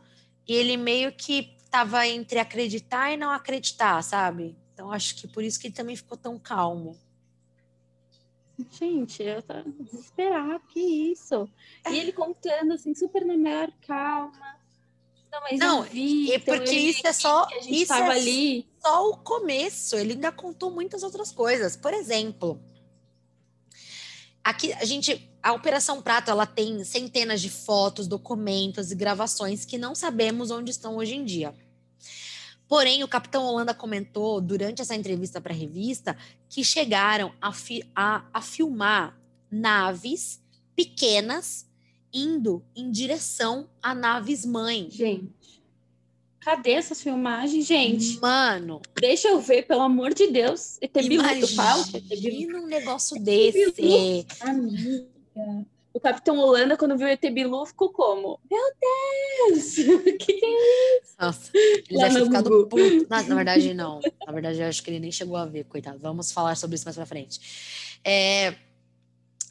e 0.47 0.55
ele 0.55 0.77
meio 0.77 1.13
que 1.13 1.57
estava 1.65 2.07
entre 2.07 2.39
acreditar 2.39 3.13
e 3.13 3.17
não 3.17 3.31
acreditar, 3.31 4.03
sabe? 4.03 4.57
Então 4.73 4.93
acho 4.93 5.17
que 5.17 5.27
por 5.27 5.43
isso 5.43 5.59
que 5.59 5.67
ele 5.69 5.75
também 5.75 5.97
ficou 5.97 6.17
tão 6.17 6.39
calmo. 6.39 6.97
Gente, 8.71 9.23
eu 9.23 9.43
tô 9.43 9.55
desesperado, 9.83 10.61
que 10.69 10.81
isso? 10.81 11.49
E 11.91 11.99
ele 11.99 12.13
contando 12.13 12.73
assim, 12.73 12.95
super 12.95 13.25
na 13.25 13.37
maior 13.37 13.71
calma. 13.87 14.57
Não, 15.31 15.41
mas 15.43 15.59
não, 15.59 15.83
vi, 15.83 16.33
é 16.33 16.37
então 16.37 16.57
porque 16.57 16.75
isso 16.75 17.07
é 17.07 17.13
só 17.13 17.47
isso 17.69 17.93
é 17.93 18.11
ali. 18.11 18.67
só 18.81 19.11
o 19.11 19.17
começo. 19.19 19.97
Ele 19.97 20.13
ainda 20.13 20.33
contou 20.33 20.71
muitas 20.71 21.03
outras 21.03 21.31
coisas. 21.31 21.77
Por 21.77 21.93
exemplo, 21.93 22.59
aqui 24.47 24.73
a 24.75 24.85
gente, 24.85 25.29
a 25.43 25.53
Operação 25.53 26.01
Prato, 26.01 26.31
ela 26.31 26.47
tem 26.47 26.85
centenas 26.85 27.41
de 27.41 27.51
fotos, 27.51 28.07
documentos 28.07 28.93
e 28.93 28.95
gravações 28.95 29.65
que 29.65 29.77
não 29.77 29.93
sabemos 29.93 30.53
onde 30.53 30.71
estão 30.71 30.97
hoje 30.97 31.17
em 31.17 31.25
dia. 31.25 31.53
Porém, 32.69 33.03
o 33.03 33.09
Capitão 33.09 33.45
Holanda 33.45 33.75
comentou 33.75 34.41
durante 34.41 34.81
essa 34.81 34.95
entrevista 34.95 35.41
para 35.41 35.53
a 35.53 35.57
revista 35.57 36.17
que 36.49 36.65
chegaram 36.65 37.33
a, 37.41 37.53
fi 37.53 37.83
a, 37.95 38.25
a 38.33 38.41
filmar 38.41 39.19
naves 39.51 40.41
pequenas 40.75 41.67
indo 42.13 42.65
em 42.75 42.91
direção 42.91 43.69
a 43.83 43.95
naves 43.95 44.45
mãe. 44.45 44.89
Gente, 44.91 45.33
cadê 46.47 46.75
essas 46.75 47.03
filmagens, 47.03 47.67
gente? 47.67 48.21
Mano, 48.21 48.81
deixa 49.01 49.27
eu 49.27 49.41
ver, 49.41 49.67
pelo 49.67 49.81
amor 49.81 50.15
de 50.15 50.29
Deus. 50.29 50.79
Imagina 50.81 52.61
um 52.61 52.67
negócio 52.67 53.21
desse. 53.21 54.25
Amiga. 54.41 55.67
O 55.93 55.99
Capitão 55.99 56.39
Holanda, 56.39 56.77
quando 56.77 56.97
viu 56.97 57.09
o 57.09 57.11
ET 57.11 57.21
Bilu, 57.33 57.67
ficou 57.67 57.91
como? 57.91 58.39
Meu 58.49 58.63
Deus! 58.81 59.77
O 60.07 60.19
que, 60.19 60.33
é 60.33 61.01
isso? 61.01 61.15
Nossa, 61.19 61.51
ele 61.55 61.99
deve 61.99 62.15
ter 62.15 62.25
ficado 62.25 62.67
puto. 62.69 63.07
Na, 63.09 63.23
na, 63.23 63.35
verdade, 63.35 63.75
não. 63.75 64.01
Na 64.25 64.33
verdade, 64.33 64.61
eu 64.61 64.69
acho 64.69 64.83
que 64.85 64.91
ele 64.91 65.01
nem 65.01 65.11
chegou 65.11 65.37
a 65.37 65.47
ver, 65.47 65.65
coitado. 65.65 65.99
Vamos 65.99 66.31
falar 66.31 66.57
sobre 66.57 66.77
isso 66.77 66.85
mais 66.85 66.97
pra 66.97 67.07
frente. 67.07 67.41
É, 68.05 68.55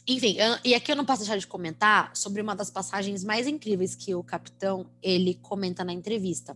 enfim, 0.08 0.38
eu, 0.38 0.58
e 0.64 0.76
aqui 0.76 0.92
eu 0.92 0.96
não 0.96 1.04
posso 1.04 1.22
deixar 1.22 1.38
de 1.38 1.48
comentar 1.48 2.16
sobre 2.16 2.42
uma 2.42 2.56
das 2.56 2.70
passagens 2.70 3.24
mais 3.24 3.48
incríveis 3.48 3.96
que 3.96 4.14
o 4.14 4.24
capitão 4.24 4.86
ele 5.02 5.36
comenta 5.42 5.84
na 5.84 5.92
entrevista. 5.92 6.56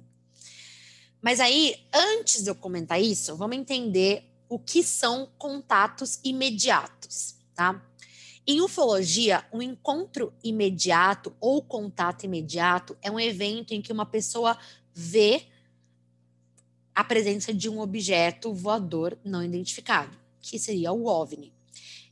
Mas 1.22 1.40
aí, 1.40 1.76
antes 1.94 2.44
de 2.44 2.50
eu 2.50 2.56
comentar 2.56 3.02
isso, 3.02 3.36
vamos 3.36 3.58
entender 3.58 4.24
o 4.48 4.58
que 4.58 4.82
são 4.82 5.30
contatos 5.38 6.20
imediatos, 6.24 7.36
tá? 7.54 7.86
Em 8.48 8.62
ufologia, 8.62 9.46
um 9.54 9.62
encontro 9.62 10.34
imediato 10.44 11.36
ou 11.40 11.62
contato 11.62 12.24
imediato 12.24 12.98
é 13.02 13.12
um 13.12 13.20
evento 13.20 13.74
em 13.74 13.82
que 13.82 13.92
uma 13.92 14.06
pessoa 14.06 14.58
vê 14.94 15.44
a 16.96 17.04
presença 17.04 17.54
de 17.54 17.70
um 17.70 17.80
objeto 17.80 18.54
voador 18.54 19.18
não 19.24 19.44
identificado, 19.44 20.18
que 20.42 20.58
seria 20.58 20.92
o 20.92 21.06
OVNI, 21.06 21.54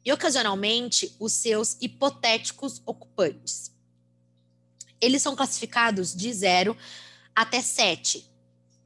e 0.05 0.11
ocasionalmente 0.13 1.15
os 1.19 1.33
seus 1.33 1.75
hipotéticos 1.81 2.81
ocupantes. 2.85 3.71
Eles 5.01 5.21
são 5.21 5.35
classificados 5.35 6.15
de 6.15 6.31
0 6.31 6.77
até 7.35 7.61
7, 7.61 8.29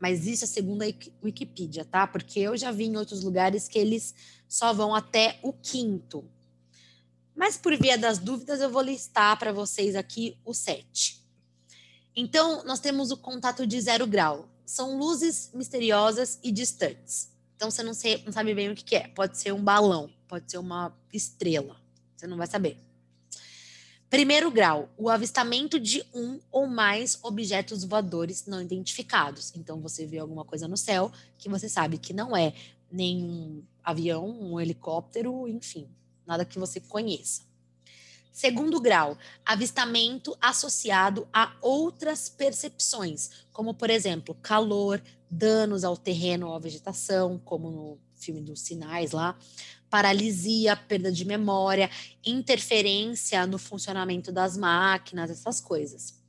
mas 0.02 0.26
isso 0.26 0.44
é 0.44 0.48
segundo 0.48 0.82
a 0.82 0.88
Wikipedia, 1.24 1.86
tá? 1.86 2.08
Porque 2.08 2.40
eu 2.40 2.58
já 2.58 2.72
vi 2.72 2.86
em 2.86 2.98
outros 2.98 3.24
lugares 3.24 3.68
que 3.68 3.78
eles 3.78 4.16
só 4.50 4.74
vão 4.74 4.94
até 4.96 5.40
o 5.44 5.54
quinto, 5.54 6.26
mas 7.36 7.58
por 7.58 7.76
via 7.78 7.98
das 7.98 8.20
dúvidas, 8.20 8.62
eu 8.62 8.70
vou 8.70 8.82
listar 8.82 9.38
para 9.40 9.52
vocês 9.52 9.96
aqui 9.96 10.38
o 10.44 10.54
sete. 10.54 11.26
Então, 12.16 12.64
nós 12.66 12.80
temos 12.80 13.10
o 13.10 13.18
contato 13.18 13.66
de 13.66 13.80
zero 13.80 14.06
grau. 14.06 14.48
São 14.66 14.98
luzes 14.98 15.50
misteriosas 15.54 16.40
e 16.44 16.52
distantes. 16.52 17.32
Então, 17.56 17.72
você 17.72 17.84
não, 17.84 17.94
sei, 17.94 18.22
não 18.26 18.32
sabe 18.32 18.54
bem 18.54 18.70
o 18.70 18.76
que, 18.76 18.84
que 18.84 18.96
é. 18.96 19.08
Pode 19.08 19.38
ser 19.38 19.54
um 19.54 19.64
balão, 19.64 20.10
pode 20.28 20.52
ser 20.52 20.58
uma 20.58 20.96
estrela. 21.14 21.78
Você 22.16 22.28
não 22.28 22.38
vai 22.38 22.48
saber. 22.48 22.78
Primeiro 24.12 24.52
grau, 24.52 24.90
o 24.98 25.10
avistamento 25.10 25.80
de 25.80 26.06
um 26.14 26.38
ou 26.52 26.68
mais 26.68 27.18
objetos 27.24 27.86
voadores 27.86 28.46
não 28.46 28.62
identificados. 28.62 29.54
Então, 29.56 29.80
você 29.80 30.06
vê 30.06 30.18
alguma 30.18 30.44
coisa 30.44 30.68
no 30.68 30.76
céu 30.76 31.10
que 31.38 31.48
você 31.48 31.70
sabe 31.70 31.98
que 31.98 32.12
não 32.12 32.36
é 32.36 32.54
nenhum 32.92 33.64
avião, 33.82 34.28
um 34.28 34.60
helicóptero, 34.60 35.48
enfim, 35.48 35.88
nada 36.28 36.44
que 36.44 36.60
você 36.60 36.82
conheça. 36.82 37.44
Segundo 38.34 38.82
grau, 38.82 39.18
avistamento 39.46 40.38
associado 40.42 41.26
a 41.32 41.56
outras 41.62 42.28
percepções, 42.28 43.30
como, 43.54 43.74
por 43.74 43.90
exemplo, 43.90 44.36
calor, 44.42 45.02
danos 45.30 45.86
ao 45.86 45.96
terreno 45.96 46.50
ou 46.50 46.54
à 46.54 46.60
vegetação, 46.60 47.40
como 47.46 47.72
no 47.72 47.98
filme 48.22 48.42
dos 48.42 48.62
sinais 48.62 49.12
lá, 49.12 49.38
paralisia, 49.90 50.76
perda 50.76 51.12
de 51.12 51.26
memória, 51.26 51.90
interferência 52.26 53.46
no 53.46 53.58
funcionamento 53.58 54.32
das 54.32 54.56
máquinas, 54.56 55.30
essas 55.30 55.60
coisas. 55.60 56.22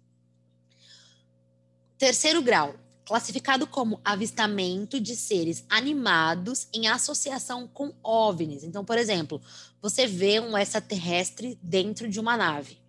Terceiro 1.98 2.42
grau, 2.42 2.74
classificado 3.04 3.66
como 3.66 4.00
avistamento 4.04 4.98
de 4.98 5.14
seres 5.14 5.64
animados 5.68 6.66
em 6.72 6.88
associação 6.88 7.68
com 7.68 7.94
OVNIs. 8.02 8.64
Então, 8.64 8.84
por 8.84 8.98
exemplo, 8.98 9.40
você 9.80 10.06
vê 10.06 10.40
um 10.40 10.56
extraterrestre 10.56 11.58
dentro 11.62 12.08
de 12.08 12.18
uma 12.18 12.36
nave. 12.36 12.80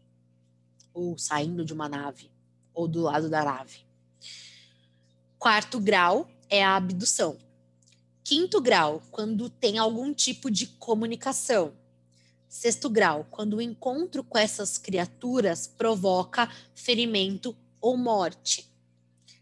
ou 0.94 1.18
saindo 1.18 1.66
de 1.66 1.74
uma 1.74 1.90
nave, 1.90 2.30
ou 2.74 2.88
do 2.88 3.02
lado 3.02 3.30
da 3.30 3.44
nave. 3.44 3.80
Quarto 5.40 5.80
grau 5.80 6.30
é 6.50 6.64
a 6.64 6.76
abdução. 6.76 7.38
Quinto 8.24 8.62
grau, 8.62 9.02
quando 9.12 9.50
tem 9.50 9.78
algum 9.78 10.14
tipo 10.14 10.50
de 10.50 10.68
comunicação. 10.68 11.74
Sexto 12.48 12.90
grau, 12.90 13.28
quando 13.30 13.56
o 13.56 13.62
encontro 13.62 14.24
com 14.24 14.38
essas 14.38 14.78
criaturas 14.78 15.68
provoca 15.68 16.50
ferimento 16.74 17.56
ou 17.82 17.98
morte. 17.98 18.72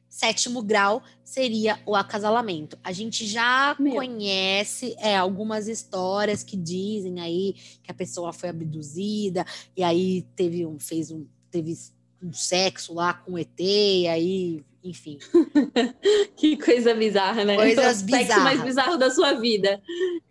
Sétimo 0.09 0.61
grau 0.61 1.03
seria 1.23 1.79
o 1.85 1.95
acasalamento. 1.95 2.77
A 2.83 2.91
gente 2.91 3.25
já 3.25 3.75
Meu. 3.79 3.93
conhece 3.93 4.95
é, 4.97 5.15
algumas 5.15 5.67
histórias 5.67 6.43
que 6.43 6.57
dizem 6.57 7.21
aí 7.21 7.53
que 7.83 7.91
a 7.91 7.93
pessoa 7.93 8.33
foi 8.33 8.49
abduzida 8.49 9.45
e 9.75 9.83
aí 9.83 10.23
teve 10.35 10.65
um, 10.65 10.79
fez 10.79 11.11
um, 11.11 11.25
teve 11.49 11.77
um 12.21 12.33
sexo 12.33 12.93
lá 12.93 13.13
com 13.13 13.33
o 13.33 13.39
ET, 13.39 13.59
e 13.59 14.07
aí, 14.07 14.63
enfim. 14.83 15.19
que 16.35 16.57
coisa 16.57 16.93
bizarra, 16.93 17.45
né? 17.45 17.55
Coisas 17.55 18.01
bizarras. 18.01 18.43
Mais 18.43 18.61
bizarro 18.63 18.97
da 18.97 19.09
sua 19.09 19.33
vida. 19.33 19.81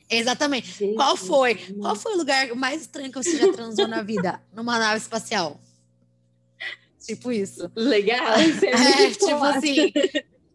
Exatamente. 0.08 0.72
Gente, 0.72 0.96
Qual 0.96 1.16
foi? 1.16 1.54
Qual 1.54 1.94
foi 1.94 2.14
o 2.14 2.16
lugar 2.16 2.54
mais 2.56 2.82
estranho 2.82 3.12
que 3.12 3.22
você 3.22 3.38
já 3.38 3.52
transou 3.52 3.86
na 3.86 4.02
vida? 4.02 4.42
Numa 4.52 4.78
nave 4.78 4.98
espacial. 4.98 5.60
Tipo 6.98 7.30
isso. 7.30 7.70
Legal. 7.76 8.34
É, 8.34 9.04
é 9.04 9.10
tipo 9.10 9.44
assim. 9.44 9.92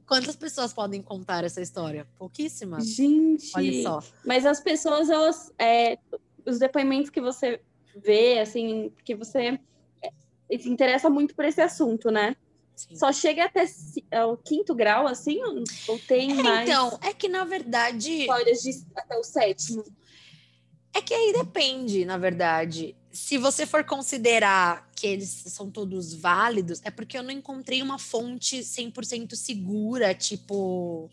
Quantas 0.06 0.36
pessoas 0.36 0.72
podem 0.72 1.02
contar 1.02 1.44
essa 1.44 1.62
história? 1.62 2.06
Pouquíssimas. 2.18 2.86
Gente. 2.86 3.52
Olha 3.56 3.82
só. 3.82 4.00
Mas 4.26 4.46
as 4.46 4.60
pessoas, 4.60 5.10
elas. 5.10 5.52
É, 5.58 5.98
os 6.46 6.60
depoimentos 6.60 7.10
que 7.10 7.20
você 7.20 7.60
vê, 7.96 8.40
assim, 8.40 8.92
que 9.04 9.16
você 9.16 9.60
é, 10.50 10.58
se 10.58 10.70
interessa 10.70 11.10
muito 11.10 11.34
por 11.34 11.46
esse 11.46 11.62
assunto, 11.62 12.12
né? 12.12 12.36
Sim. 12.76 12.96
Só 12.96 13.12
chega 13.14 13.46
até 13.46 13.66
o 14.26 14.36
quinto 14.36 14.76
grau, 14.76 15.08
assim? 15.08 15.40
Ou 15.88 16.00
tem 16.00 16.32
é, 16.32 16.44
mais? 16.44 16.70
Então, 16.70 17.00
é 17.02 17.14
que 17.14 17.28
na 17.28 17.46
verdade. 17.46 18.22
Histórias 18.22 18.62
de, 18.62 18.86
até 18.96 19.18
o 19.18 19.24
sétimo. 19.24 19.84
É 20.94 21.02
que 21.02 21.14
aí 21.14 21.34
depende, 21.34 22.06
na 22.06 22.18
verdade. 22.18 22.96
Se 23.12 23.38
você 23.38 23.66
for 23.66 23.84
considerar 23.84 24.90
que 24.96 25.08
eles 25.08 25.30
são 25.30 25.70
todos 25.70 26.14
válidos, 26.14 26.82
é 26.84 26.92
porque 26.92 27.18
eu 27.18 27.24
não 27.24 27.32
encontrei 27.32 27.82
uma 27.82 27.98
fonte 27.98 28.60
100% 28.60 29.36
segura, 29.36 30.14
tipo 30.14 31.10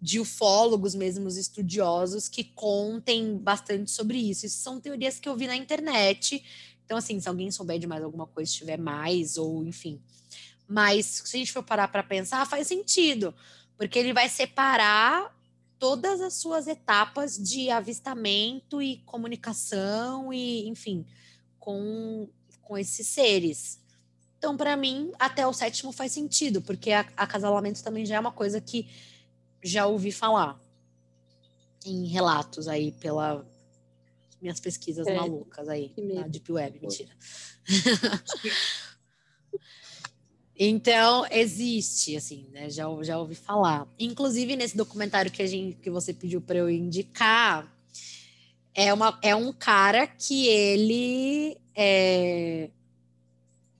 de 0.00 0.20
ufólogos 0.20 0.94
mesmo, 0.94 1.26
os 1.26 1.36
estudiosos, 1.36 2.28
que 2.28 2.44
contem 2.44 3.36
bastante 3.36 3.90
sobre 3.90 4.18
isso. 4.18 4.46
Isso 4.46 4.58
são 4.58 4.80
teorias 4.80 5.18
que 5.18 5.28
eu 5.28 5.36
vi 5.36 5.46
na 5.46 5.56
internet. 5.56 6.42
Então, 6.84 6.96
assim, 6.96 7.18
se 7.20 7.28
alguém 7.28 7.50
souber 7.50 7.78
de 7.78 7.86
mais 7.86 8.02
alguma 8.02 8.26
coisa, 8.26 8.50
tiver 8.50 8.78
mais, 8.78 9.36
ou 9.36 9.64
enfim, 9.64 10.00
mas 10.68 11.22
se 11.24 11.36
a 11.36 11.38
gente 11.38 11.52
for 11.52 11.62
parar 11.62 11.88
para 11.88 12.02
pensar, 12.02 12.46
faz 12.46 12.66
sentido, 12.66 13.34
porque 13.76 13.98
ele 13.98 14.12
vai 14.12 14.28
separar 14.28 15.34
todas 15.78 16.20
as 16.20 16.34
suas 16.34 16.66
etapas 16.66 17.36
de 17.36 17.70
avistamento 17.70 18.80
e 18.80 18.98
comunicação 18.98 20.32
e, 20.32 20.66
enfim, 20.68 21.06
com, 21.58 22.28
com 22.62 22.78
esses 22.78 23.06
seres. 23.06 23.80
Então, 24.38 24.56
para 24.56 24.76
mim, 24.76 25.12
até 25.18 25.46
o 25.46 25.52
sétimo 25.52 25.92
faz 25.92 26.12
sentido, 26.12 26.62
porque 26.62 26.92
a, 26.92 27.00
acasalamento 27.16 27.82
também 27.82 28.04
já 28.06 28.16
é 28.16 28.20
uma 28.20 28.32
coisa 28.32 28.60
que 28.60 28.88
já 29.62 29.86
ouvi 29.86 30.12
falar 30.12 30.60
em 31.84 32.06
relatos 32.06 32.68
aí 32.68 32.92
pela 32.92 33.46
minhas 34.40 34.60
pesquisas 34.60 35.06
é, 35.06 35.16
malucas 35.16 35.68
aí 35.68 35.92
na 35.96 36.26
Deep 36.28 36.52
Web, 36.52 36.80
mentira. 36.80 37.10
Então, 40.58 41.26
existe, 41.30 42.16
assim, 42.16 42.46
né? 42.52 42.70
Já, 42.70 42.84
já 43.02 43.18
ouvi 43.18 43.34
falar. 43.34 43.86
Inclusive, 43.98 44.56
nesse 44.56 44.76
documentário 44.76 45.30
que, 45.30 45.42
a 45.42 45.46
gente, 45.46 45.76
que 45.76 45.90
você 45.90 46.14
pediu 46.14 46.40
para 46.40 46.58
eu 46.58 46.70
indicar, 46.70 47.70
é, 48.74 48.92
uma, 48.92 49.18
é 49.22 49.34
um 49.34 49.52
cara 49.52 50.06
que 50.06 50.46
ele 50.46 51.58
é, 51.74 52.70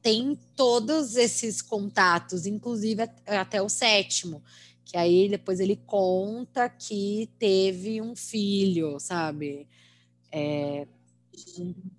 tem 0.02 0.38
todos 0.54 1.16
esses 1.16 1.60
contatos, 1.60 2.46
inclusive 2.46 3.02
até 3.26 3.60
o 3.60 3.68
sétimo. 3.68 4.42
Que 4.84 4.96
aí 4.96 5.28
depois 5.28 5.60
ele 5.60 5.80
conta 5.86 6.68
que 6.68 7.28
teve 7.38 8.00
um 8.00 8.14
filho, 8.14 9.00
sabe? 9.00 9.66
É, 10.30 10.86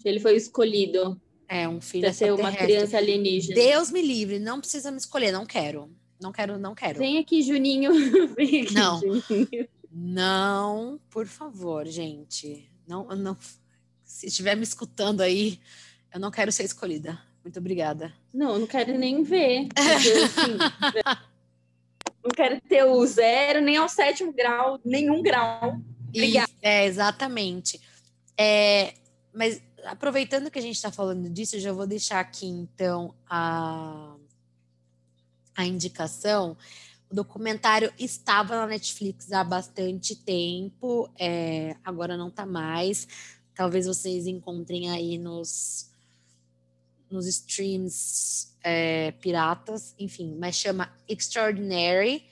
ele 0.05 0.19
foi 0.19 0.35
escolhido. 0.35 1.19
É, 1.47 1.67
um 1.67 1.79
filho 1.79 2.03
Pra 2.03 2.13
ser 2.13 2.33
uma 2.33 2.51
criança 2.51 2.97
alienígena. 2.97 3.55
Deus 3.55 3.89
me 3.89 4.01
livre, 4.01 4.39
não 4.39 4.59
precisa 4.59 4.91
me 4.91 4.97
escolher, 4.97 5.31
não 5.31 5.45
quero. 5.45 5.89
Não 6.21 6.31
quero, 6.31 6.57
não 6.57 6.75
quero. 6.75 6.99
Vem 6.99 7.19
aqui, 7.19 7.41
Juninho. 7.41 7.91
Vem 8.35 8.63
aqui, 8.63 8.73
não. 8.73 8.99
Juninho. 8.99 9.67
Não, 9.91 10.99
por 11.09 11.25
favor, 11.25 11.87
gente. 11.87 12.69
Não, 12.87 13.05
não. 13.07 13.37
Se 14.03 14.27
estiver 14.27 14.55
me 14.55 14.63
escutando 14.63 15.21
aí, 15.21 15.59
eu 16.13 16.19
não 16.19 16.31
quero 16.31 16.51
ser 16.51 16.63
escolhida. 16.63 17.19
Muito 17.43 17.59
obrigada. 17.59 18.13
Não, 18.33 18.53
eu 18.53 18.59
não 18.59 18.67
quero 18.67 18.97
nem 18.97 19.23
ver. 19.23 19.67
Porque, 19.73 20.09
assim, 20.09 20.57
não 22.23 22.31
quero 22.35 22.59
ter 22.61 22.83
o 22.83 23.05
zero, 23.05 23.61
nem 23.61 23.77
ao 23.77 23.87
sétimo 23.87 24.33
grau, 24.33 24.79
nenhum 24.83 25.21
grau. 25.21 25.79
Obrigada. 26.09 26.51
é, 26.61 26.85
exatamente. 26.85 27.81
É, 28.37 28.93
mas 29.33 29.61
aproveitando 29.87 30.51
que 30.51 30.59
a 30.59 30.61
gente 30.61 30.75
está 30.75 30.91
falando 30.91 31.29
disso, 31.29 31.55
eu 31.55 31.59
já 31.59 31.73
vou 31.73 31.87
deixar 31.87 32.19
aqui 32.19 32.45
então 32.45 33.13
a, 33.27 34.15
a 35.55 35.65
indicação. 35.65 36.57
O 37.09 37.15
documentário 37.15 37.91
estava 37.97 38.55
na 38.55 38.67
Netflix 38.67 39.31
há 39.31 39.43
bastante 39.43 40.15
tempo, 40.15 41.09
é, 41.17 41.75
agora 41.83 42.17
não 42.17 42.27
está 42.27 42.45
mais. 42.45 43.07
Talvez 43.55 43.87
vocês 43.87 44.27
encontrem 44.27 44.89
aí 44.91 45.17
nos, 45.17 45.89
nos 47.09 47.25
streams 47.25 48.55
é, 48.61 49.11
piratas, 49.13 49.95
enfim, 49.97 50.35
mas 50.37 50.55
chama 50.55 50.93
Extraordinary 51.07 52.25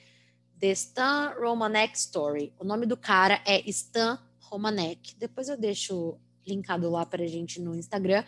The 0.58 0.70
Stan 0.72 1.34
Romanek 1.38 1.96
Story. 1.96 2.52
O 2.58 2.64
nome 2.64 2.86
do 2.86 2.96
cara 2.96 3.42
é 3.44 3.68
Stan 3.68 4.18
Romanek. 4.40 5.14
Depois 5.16 5.48
eu 5.48 5.56
deixo 5.56 6.18
linkado 6.46 6.90
lá 6.90 7.04
para 7.04 7.24
a 7.24 7.26
gente 7.26 7.60
no 7.60 7.74
Instagram, 7.74 8.24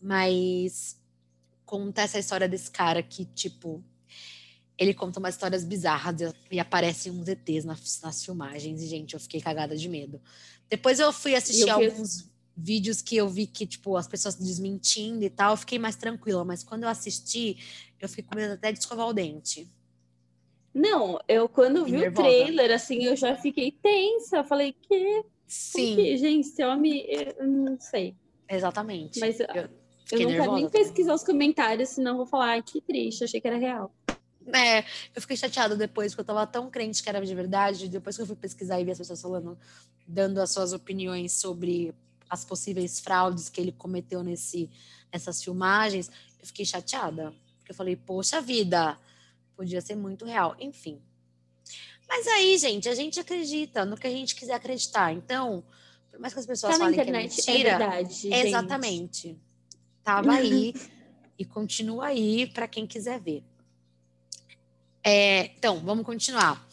mas 0.00 1.00
conta 1.64 2.02
essa 2.02 2.18
história 2.18 2.48
desse 2.48 2.70
cara 2.70 3.02
que, 3.02 3.24
tipo, 3.24 3.84
ele 4.76 4.94
conta 4.94 5.18
umas 5.18 5.34
histórias 5.34 5.64
bizarras 5.64 6.32
e 6.50 6.60
aparecem 6.60 7.12
uns 7.12 7.28
ETs 7.28 7.64
nas, 7.64 8.00
nas 8.00 8.24
filmagens, 8.24 8.80
e, 8.80 8.86
gente, 8.86 9.14
eu 9.14 9.20
fiquei 9.20 9.40
cagada 9.40 9.76
de 9.76 9.88
medo. 9.88 10.20
Depois 10.70 11.00
eu 11.00 11.12
fui 11.12 11.34
assistir 11.34 11.68
eu 11.68 11.74
alguns 11.74 12.30
vídeos 12.56 13.00
que 13.00 13.16
eu 13.16 13.28
vi 13.28 13.46
que, 13.46 13.66
tipo, 13.66 13.96
as 13.96 14.08
pessoas 14.08 14.34
desmentindo 14.34 15.24
e 15.24 15.30
tal, 15.30 15.52
eu 15.52 15.56
fiquei 15.56 15.78
mais 15.78 15.96
tranquila, 15.96 16.44
mas 16.44 16.64
quando 16.64 16.84
eu 16.84 16.88
assisti, 16.88 17.58
eu 18.00 18.08
fiquei 18.08 18.24
com 18.24 18.34
medo 18.34 18.54
até 18.54 18.72
de 18.72 18.78
escovar 18.78 19.06
o 19.06 19.12
dente. 19.12 19.68
Não, 20.74 21.18
eu 21.26 21.48
quando 21.48 21.84
vi 21.84 21.92
nervosa. 21.92 22.10
o 22.10 22.30
trailer, 22.30 22.70
assim, 22.70 23.04
eu 23.04 23.16
já 23.16 23.34
fiquei 23.36 23.72
tensa. 23.72 24.44
Falei, 24.44 24.72
que 24.72 25.24
Sim. 25.48 26.16
Gente, 26.16 26.48
esse 26.48 26.62
homem, 26.62 27.04
eu 27.08 27.46
não 27.46 27.80
sei. 27.80 28.14
Exatamente. 28.48 29.18
Mas 29.18 29.40
eu, 29.40 29.46
eu 30.12 30.20
não 30.20 30.30
quero 30.30 30.54
nem 30.54 30.68
pesquisar 30.68 31.14
os 31.14 31.24
comentários, 31.24 31.88
senão 31.88 32.18
vou 32.18 32.26
falar, 32.26 32.50
ai, 32.50 32.62
que 32.62 32.80
triste, 32.82 33.24
achei 33.24 33.40
que 33.40 33.48
era 33.48 33.56
real. 33.56 33.92
É, 34.54 34.80
eu 35.14 35.20
fiquei 35.20 35.36
chateada 35.36 35.76
depois, 35.76 36.12
porque 36.12 36.20
eu 36.20 36.34
tava 36.34 36.46
tão 36.46 36.70
crente 36.70 37.02
que 37.02 37.08
era 37.08 37.24
de 37.24 37.34
verdade. 37.34 37.88
Depois 37.88 38.16
que 38.16 38.22
eu 38.22 38.26
fui 38.26 38.36
pesquisar 38.36 38.80
e 38.80 38.84
vi 38.84 38.90
as 38.90 38.98
pessoas 38.98 39.20
falando, 39.20 39.58
dando 40.06 40.38
as 40.38 40.50
suas 40.50 40.72
opiniões 40.72 41.32
sobre 41.32 41.94
as 42.28 42.44
possíveis 42.44 43.00
fraudes 43.00 43.48
que 43.48 43.60
ele 43.60 43.72
cometeu 43.72 44.22
nesse, 44.22 44.70
nessas 45.12 45.42
filmagens, 45.42 46.10
eu 46.40 46.46
fiquei 46.46 46.64
chateada. 46.64 47.34
Porque 47.58 47.72
eu 47.72 47.74
falei, 47.74 47.96
poxa 47.96 48.40
vida, 48.40 48.98
podia 49.56 49.80
ser 49.80 49.96
muito 49.96 50.24
real. 50.24 50.56
Enfim, 50.58 51.00
mas 52.08 52.26
aí, 52.26 52.56
gente, 52.56 52.88
a 52.88 52.94
gente 52.94 53.20
acredita 53.20 53.84
no 53.84 53.96
que 53.96 54.06
a 54.06 54.10
gente 54.10 54.34
quiser 54.34 54.54
acreditar. 54.54 55.12
Então, 55.12 55.62
por 56.10 56.18
mais 56.18 56.32
que 56.32 56.40
as 56.40 56.46
pessoas 56.46 56.72
tá 56.72 56.78
falem 56.78 56.94
internet, 56.94 57.42
que 57.42 57.50
é 57.50 57.54
mentira, 57.54 57.70
é 57.70 57.78
verdade, 57.78 58.34
exatamente. 58.34 59.28
Gente. 59.28 59.40
Tava 60.02 60.32
aí 60.32 60.74
e 61.38 61.44
continua 61.44 62.06
aí 62.06 62.46
para 62.46 62.66
quem 62.66 62.86
quiser 62.86 63.20
ver. 63.20 63.44
É, 65.04 65.52
então, 65.56 65.80
vamos 65.80 66.04
continuar. 66.04 66.66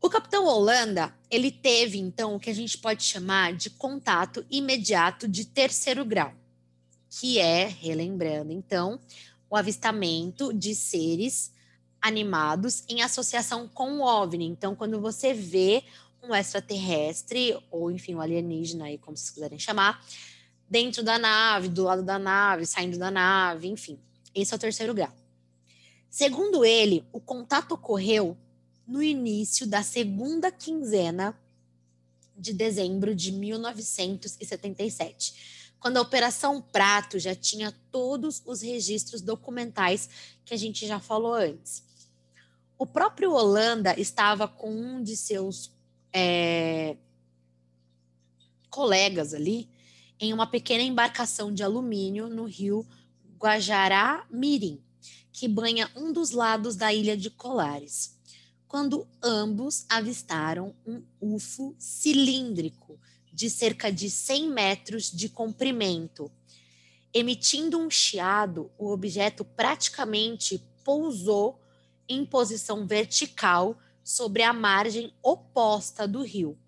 O 0.00 0.08
Capitão 0.08 0.46
Holanda, 0.46 1.14
ele 1.30 1.50
teve, 1.50 1.98
então, 1.98 2.34
o 2.36 2.40
que 2.40 2.48
a 2.48 2.54
gente 2.54 2.78
pode 2.78 3.02
chamar 3.02 3.52
de 3.52 3.68
contato 3.68 4.46
imediato 4.50 5.28
de 5.28 5.44
terceiro 5.44 6.04
grau, 6.04 6.32
que 7.10 7.38
é, 7.38 7.66
relembrando, 7.66 8.50
então, 8.50 8.98
o 9.50 9.56
avistamento 9.56 10.54
de 10.54 10.74
seres 10.74 11.52
animados 12.00 12.84
em 12.88 13.02
associação 13.02 13.68
com 13.68 13.98
o 13.98 14.02
OVNI. 14.02 14.46
Então, 14.46 14.74
quando 14.74 15.00
você 15.00 15.34
vê 15.34 15.84
um 16.22 16.34
extraterrestre, 16.34 17.58
ou 17.70 17.90
enfim, 17.90 18.14
um 18.14 18.20
alienígena, 18.20 18.86
aí, 18.86 18.98
como 18.98 19.16
vocês 19.16 19.30
quiserem 19.30 19.58
chamar, 19.58 20.04
dentro 20.68 21.02
da 21.02 21.18
nave, 21.18 21.68
do 21.68 21.84
lado 21.84 22.02
da 22.02 22.18
nave, 22.18 22.66
saindo 22.66 22.98
da 22.98 23.10
nave, 23.10 23.68
enfim. 23.68 23.98
Esse 24.34 24.52
é 24.52 24.56
o 24.56 24.60
terceiro 24.60 24.94
grau. 24.94 25.12
Segundo 26.08 26.64
ele, 26.64 27.04
o 27.12 27.20
contato 27.20 27.72
ocorreu 27.72 28.36
no 28.86 29.02
início 29.02 29.66
da 29.66 29.82
segunda 29.82 30.50
quinzena 30.50 31.38
de 32.36 32.52
dezembro 32.52 33.14
de 33.14 33.32
1977, 33.32 35.70
quando 35.78 35.98
a 35.98 36.02
Operação 36.02 36.60
Prato 36.60 37.18
já 37.18 37.34
tinha 37.34 37.72
todos 37.90 38.42
os 38.44 38.62
registros 38.62 39.20
documentais 39.20 40.08
que 40.44 40.54
a 40.54 40.56
gente 40.56 40.86
já 40.86 40.98
falou 40.98 41.34
antes. 41.34 41.89
O 42.80 42.86
próprio 42.86 43.32
Holanda 43.32 43.94
estava 44.00 44.48
com 44.48 44.72
um 44.72 45.02
de 45.02 45.14
seus 45.14 45.70
é, 46.14 46.96
colegas 48.70 49.34
ali 49.34 49.68
em 50.18 50.32
uma 50.32 50.46
pequena 50.46 50.82
embarcação 50.82 51.52
de 51.52 51.62
alumínio 51.62 52.30
no 52.30 52.46
rio 52.46 52.86
Guajará-Mirim, 53.38 54.82
que 55.30 55.46
banha 55.46 55.90
um 55.94 56.10
dos 56.10 56.30
lados 56.30 56.74
da 56.74 56.90
ilha 56.90 57.18
de 57.18 57.28
Colares 57.28 58.18
quando 58.66 59.06
ambos 59.22 59.84
avistaram 59.86 60.74
um 60.86 61.02
UFO 61.20 61.76
cilíndrico 61.78 62.98
de 63.30 63.50
cerca 63.50 63.92
de 63.92 64.08
100 64.08 64.48
metros 64.48 65.10
de 65.10 65.28
comprimento. 65.28 66.32
Emitindo 67.12 67.78
um 67.78 67.90
chiado, 67.90 68.70
o 68.78 68.90
objeto 68.90 69.44
praticamente 69.44 70.64
pousou 70.82 71.59
em 72.10 72.24
posição 72.26 72.86
vertical 72.86 73.78
sobre 74.04 74.42
a 74.42 74.52
margem 74.52 75.14
oposta 75.22 76.06
do 76.06 76.22
rio. 76.22 76.58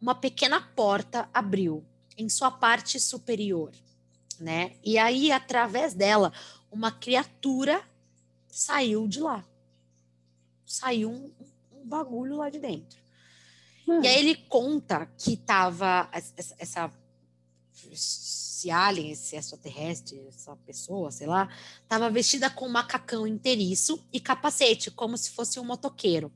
Uma 0.00 0.14
pequena 0.14 0.60
porta 0.60 1.28
abriu 1.34 1.84
em 2.16 2.28
sua 2.28 2.50
parte 2.50 2.98
superior, 2.98 3.72
né? 4.38 4.76
E 4.82 4.96
aí, 4.96 5.30
através 5.30 5.92
dela, 5.92 6.32
uma 6.70 6.90
criatura 6.90 7.82
saiu 8.48 9.06
de 9.06 9.20
lá 9.20 9.44
saiu 10.70 11.10
um, 11.10 11.32
um 11.72 11.84
bagulho 11.84 12.36
lá 12.36 12.48
de 12.48 12.60
dentro. 12.60 13.00
Hum. 13.88 14.00
E 14.02 14.06
aí 14.06 14.18
ele 14.20 14.36
conta 14.36 15.06
que 15.18 15.36
tava 15.36 16.08
essa, 16.12 16.54
essa 16.58 16.92
esse 18.60 18.70
alien, 18.70 19.10
esse 19.10 19.36
extraterrestre, 19.36 20.22
essa 20.28 20.54
pessoa, 20.66 21.10
sei 21.10 21.26
lá, 21.26 21.48
estava 21.82 22.10
vestida 22.10 22.50
com 22.50 22.68
macacão 22.68 23.26
inteiriço 23.26 24.04
e 24.12 24.20
capacete, 24.20 24.90
como 24.90 25.16
se 25.16 25.30
fosse 25.30 25.58
um 25.58 25.64
motoqueiro. 25.64 26.30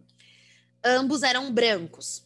Ambos 0.82 1.22
eram 1.22 1.52
brancos. 1.52 2.24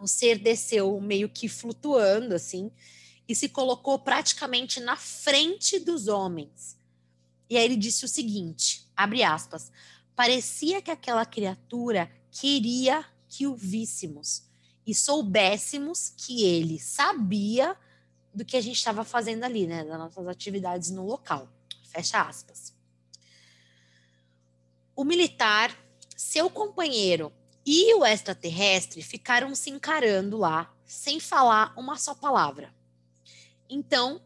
O 0.00 0.08
ser 0.08 0.38
desceu 0.38 1.00
meio 1.00 1.28
que 1.28 1.48
flutuando 1.48 2.34
assim 2.34 2.70
e 3.28 3.34
se 3.36 3.48
colocou 3.48 3.98
praticamente 4.00 4.80
na 4.80 4.96
frente 4.96 5.78
dos 5.78 6.08
homens. 6.08 6.76
E 7.48 7.56
aí 7.56 7.64
ele 7.64 7.76
disse 7.76 8.04
o 8.04 8.08
seguinte, 8.08 8.88
abre 8.96 9.22
aspas: 9.22 9.70
Parecia 10.16 10.82
que 10.82 10.90
aquela 10.90 11.24
criatura 11.24 12.10
queria 12.32 13.04
que 13.28 13.46
o 13.46 13.54
víssemos 13.54 14.42
e 14.84 14.92
soubéssemos 14.92 16.12
que 16.16 16.42
ele 16.42 16.80
sabia 16.80 17.76
do 18.34 18.44
que 18.44 18.56
a 18.56 18.60
gente 18.60 18.76
estava 18.76 19.04
fazendo 19.04 19.44
ali, 19.44 19.66
né, 19.66 19.84
das 19.84 19.98
nossas 19.98 20.26
atividades 20.26 20.90
no 20.90 21.06
local. 21.06 21.48
Fecha 21.84 22.22
aspas. 22.22 22.74
O 24.94 25.04
militar, 25.04 25.76
seu 26.16 26.48
companheiro 26.48 27.32
e 27.64 27.94
o 27.94 28.04
extraterrestre 28.04 29.02
ficaram 29.02 29.54
se 29.54 29.70
encarando 29.70 30.36
lá, 30.36 30.74
sem 30.84 31.20
falar 31.20 31.72
uma 31.76 31.96
só 31.96 32.14
palavra. 32.14 32.74
Então, 33.68 34.20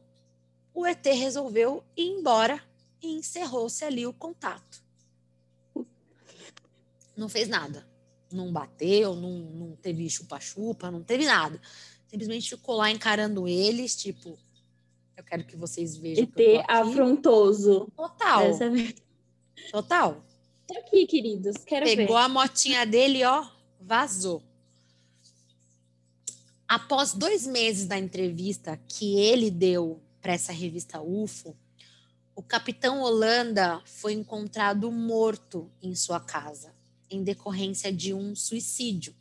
o 0.75 0.87
ET 0.87 1.05
resolveu 1.05 1.85
ir 1.97 2.09
embora 2.09 2.63
e 3.01 3.13
encerrou-se 3.13 3.85
ali 3.85 4.07
o 4.07 4.13
contato 4.13 4.87
não 7.17 7.29
fez 7.29 7.49
nada. 7.49 7.87
Não 8.31 8.53
bateu, 8.53 9.15
não, 9.15 9.31
não 9.31 9.77
teve 9.77 10.09
chupa-chupa, 10.11 10.91
não 10.91 11.03
teve 11.03 11.25
nada. 11.25 11.61
Simplesmente 12.17 12.49
ficou 12.49 12.77
lá 12.77 12.91
encarando 12.91 13.47
eles, 13.47 13.95
tipo, 13.95 14.39
eu 15.15 15.23
quero 15.23 15.45
que 15.45 15.55
vocês 15.55 15.99
vejam. 15.99 16.25
E 16.25 16.27
ter 16.27 16.65
afrontoso. 16.67 17.93
Total. 17.95 18.43
Total. 19.71 20.25
Tô 20.67 20.79
aqui, 20.79 21.07
queridos. 21.07 21.59
Quero 21.59 21.85
Pegou 21.85 22.17
ver. 22.17 22.23
a 22.23 22.29
motinha 22.29 22.87
dele, 22.87 23.23
ó, 23.23 23.47
vazou. 23.79 24.43
Após 26.67 27.13
dois 27.13 27.47
meses 27.47 27.87
da 27.87 27.99
entrevista 27.99 28.81
que 28.89 29.19
ele 29.19 29.51
deu 29.51 30.01
para 30.23 30.33
essa 30.33 30.53
revista 30.53 31.03
UFO, 31.03 31.55
o 32.35 32.43
capitão 32.43 33.03
Holanda 33.03 33.83
foi 33.85 34.15
encontrado 34.15 34.91
morto 34.91 35.71
em 35.83 35.95
sua 35.95 36.19
casa 36.19 36.75
em 37.11 37.23
decorrência 37.23 37.93
de 37.93 38.15
um 38.15 38.35
suicídio. 38.35 39.15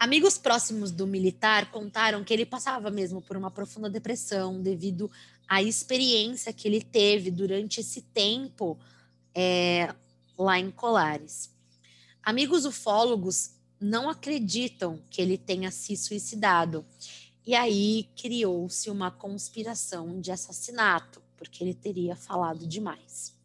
Amigos 0.00 0.38
próximos 0.38 0.90
do 0.90 1.06
militar 1.06 1.70
contaram 1.70 2.24
que 2.24 2.32
ele 2.32 2.46
passava 2.46 2.90
mesmo 2.90 3.20
por 3.20 3.36
uma 3.36 3.50
profunda 3.50 3.90
depressão 3.90 4.62
devido 4.62 5.10
à 5.46 5.62
experiência 5.62 6.54
que 6.54 6.66
ele 6.66 6.82
teve 6.82 7.30
durante 7.30 7.80
esse 7.80 8.00
tempo 8.00 8.78
é, 9.34 9.94
lá 10.38 10.58
em 10.58 10.70
Colares. 10.70 11.54
Amigos 12.22 12.64
ufólogos 12.64 13.50
não 13.78 14.08
acreditam 14.08 15.02
que 15.10 15.20
ele 15.20 15.36
tenha 15.36 15.70
se 15.70 15.94
suicidado. 15.94 16.82
E 17.46 17.54
aí 17.54 18.08
criou-se 18.16 18.88
uma 18.88 19.10
conspiração 19.10 20.18
de 20.18 20.32
assassinato, 20.32 21.22
porque 21.36 21.62
ele 21.62 21.74
teria 21.74 22.16
falado 22.16 22.66
demais. 22.66 23.36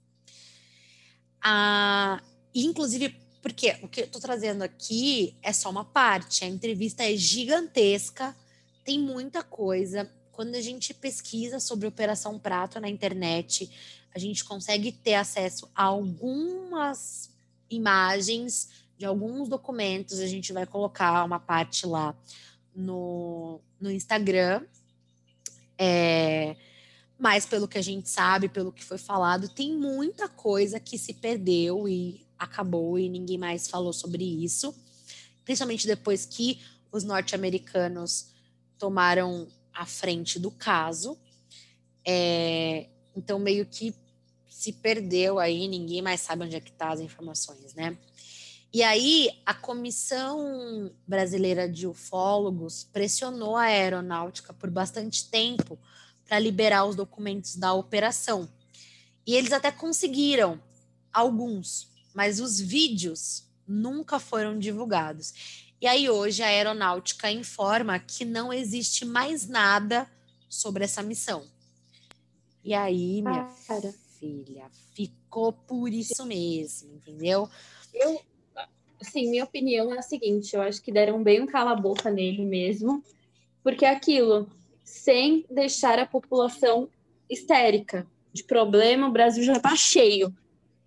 A 1.41 2.23
e, 2.55 2.65
inclusive, 2.65 3.13
porque 3.45 3.77
o 3.83 3.87
que 3.87 4.01
eu 4.01 4.05
estou 4.05 4.19
trazendo 4.19 4.63
aqui 4.63 5.35
é 5.43 5.53
só 5.53 5.69
uma 5.69 5.85
parte, 5.85 6.43
a 6.43 6.47
entrevista 6.47 7.03
é 7.03 7.15
gigantesca, 7.15 8.35
tem 8.83 8.99
muita 8.99 9.43
coisa. 9.43 10.11
Quando 10.31 10.55
a 10.55 10.61
gente 10.61 10.95
pesquisa 10.95 11.59
sobre 11.59 11.87
Operação 11.87 12.39
Prato 12.39 12.79
na 12.79 12.89
internet, 12.89 13.69
a 14.15 14.17
gente 14.17 14.43
consegue 14.43 14.91
ter 14.91 15.13
acesso 15.13 15.69
a 15.75 15.83
algumas 15.83 17.29
imagens 17.69 18.71
de 18.97 19.05
alguns 19.05 19.47
documentos. 19.47 20.19
A 20.19 20.25
gente 20.25 20.51
vai 20.51 20.65
colocar 20.65 21.23
uma 21.23 21.39
parte 21.39 21.85
lá 21.85 22.15
no, 22.75 23.61
no 23.79 23.91
Instagram. 23.91 24.63
É, 25.77 26.55
mas 27.15 27.45
pelo 27.45 27.67
que 27.67 27.77
a 27.77 27.83
gente 27.83 28.09
sabe, 28.09 28.49
pelo 28.49 28.71
que 28.71 28.83
foi 28.83 28.97
falado, 28.97 29.47
tem 29.47 29.77
muita 29.77 30.27
coisa 30.27 30.79
que 30.79 30.97
se 30.97 31.13
perdeu 31.13 31.87
e 31.87 32.24
acabou 32.37 32.97
e 32.99 33.09
ninguém 33.09 33.37
mais 33.37 33.67
falou 33.67 33.93
sobre 33.93 34.23
isso, 34.23 34.75
principalmente 35.43 35.87
depois 35.87 36.25
que 36.25 36.61
os 36.91 37.03
norte-americanos 37.03 38.27
tomaram 38.77 39.47
a 39.73 39.85
frente 39.85 40.39
do 40.39 40.51
caso. 40.51 41.17
É, 42.05 42.87
então, 43.15 43.39
meio 43.39 43.65
que 43.65 43.93
se 44.49 44.71
perdeu 44.71 45.37
aí, 45.37 45.67
ninguém 45.67 46.01
mais 46.01 46.21
sabe 46.21 46.45
onde 46.45 46.55
é 46.55 46.59
que 46.59 46.71
tá 46.71 46.91
as 46.91 46.99
informações, 46.99 47.73
né? 47.73 47.97
E 48.73 48.83
aí, 48.83 49.29
a 49.45 49.53
Comissão 49.53 50.91
Brasileira 51.07 51.69
de 51.69 51.87
Ufólogos 51.87 52.83
pressionou 52.83 53.55
a 53.55 53.63
aeronáutica 53.63 54.53
por 54.53 54.69
bastante 54.69 55.29
tempo 55.29 55.79
para 56.27 56.39
liberar 56.39 56.85
os 56.85 56.95
documentos 56.95 57.55
da 57.55 57.73
operação. 57.73 58.49
E 59.25 59.35
eles 59.35 59.53
até 59.53 59.71
conseguiram 59.71 60.59
alguns, 61.13 61.87
mas 62.15 62.39
os 62.39 62.59
vídeos 62.59 63.43
nunca 63.67 64.17
foram 64.17 64.57
divulgados. 64.57 65.65
E 65.81 65.85
aí 65.85 66.09
hoje 66.09 66.41
a 66.41 66.47
aeronáutica 66.47 67.29
informa 67.29 67.99
que 67.99 68.23
não 68.23 68.53
existe 68.53 69.03
mais 69.03 69.47
nada 69.47 70.09
sobre 70.47 70.85
essa 70.85 71.03
missão. 71.03 71.45
E 72.63 72.73
aí, 72.73 73.21
minha 73.21 73.47
Cara. 73.67 73.93
filha, 74.17 74.65
ficou 74.95 75.53
por 75.53 75.91
isso 75.93 76.25
mesmo, 76.25 76.95
entendeu? 76.95 77.47
Eu, 77.93 78.19
assim, 78.99 79.29
minha 79.29 79.43
opinião 79.43 79.93
é 79.93 79.99
a 79.99 80.01
seguinte, 80.01 80.55
eu 80.55 80.61
acho 80.61 80.81
que 80.81 80.91
deram 80.91 81.21
bem 81.21 81.41
um 81.41 81.45
cala-boca 81.45 82.09
nele 82.09 82.43
mesmo, 82.43 83.03
porque 83.61 83.85
é 83.85 83.91
aquilo, 83.91 84.49
sem 84.83 85.45
deixar 85.51 85.99
a 85.99 86.07
população 86.07 86.89
histérica 87.29 88.07
de 88.33 88.43
problema, 88.43 89.07
o 89.07 89.11
Brasil 89.11 89.43
já 89.43 89.59
tá 89.59 89.75
cheio. 89.75 90.35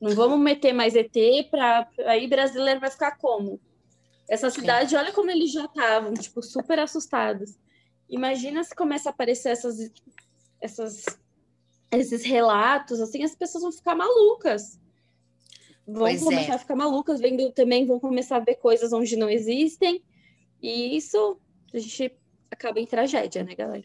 Não 0.00 0.14
vamos 0.14 0.38
meter 0.38 0.72
mais 0.72 0.94
ET 0.94 1.12
para 1.50 1.88
aí 2.06 2.26
brasileiro 2.28 2.80
vai 2.80 2.90
ficar 2.90 3.16
como? 3.18 3.60
Essa 4.28 4.50
cidade, 4.50 4.94
olha 4.94 5.12
como 5.12 5.30
eles 5.30 5.50
já 5.50 5.64
estavam, 5.64 6.12
tipo, 6.14 6.42
super 6.42 6.78
assustados. 6.78 7.58
Imagina 8.08 8.62
se 8.62 8.74
começa 8.74 9.08
a 9.08 9.12
aparecer 9.12 9.48
essas, 9.48 9.90
essas, 10.60 11.04
esses 11.90 12.22
relatos, 12.24 13.00
assim, 13.00 13.22
as 13.24 13.34
pessoas 13.34 13.62
vão 13.62 13.72
ficar 13.72 13.94
malucas. 13.94 14.78
Vão 15.86 16.02
pois 16.02 16.22
começar 16.22 16.52
é. 16.52 16.54
a 16.56 16.58
ficar 16.58 16.76
malucas, 16.76 17.20
vendo 17.20 17.50
também, 17.52 17.86
vão 17.86 17.98
começar 17.98 18.36
a 18.36 18.40
ver 18.40 18.56
coisas 18.56 18.92
onde 18.92 19.16
não 19.16 19.30
existem. 19.30 20.02
E 20.60 20.94
isso 20.94 21.38
a 21.72 21.78
gente 21.78 22.14
acaba 22.50 22.78
em 22.78 22.86
tragédia, 22.86 23.42
né, 23.42 23.54
galera? 23.54 23.84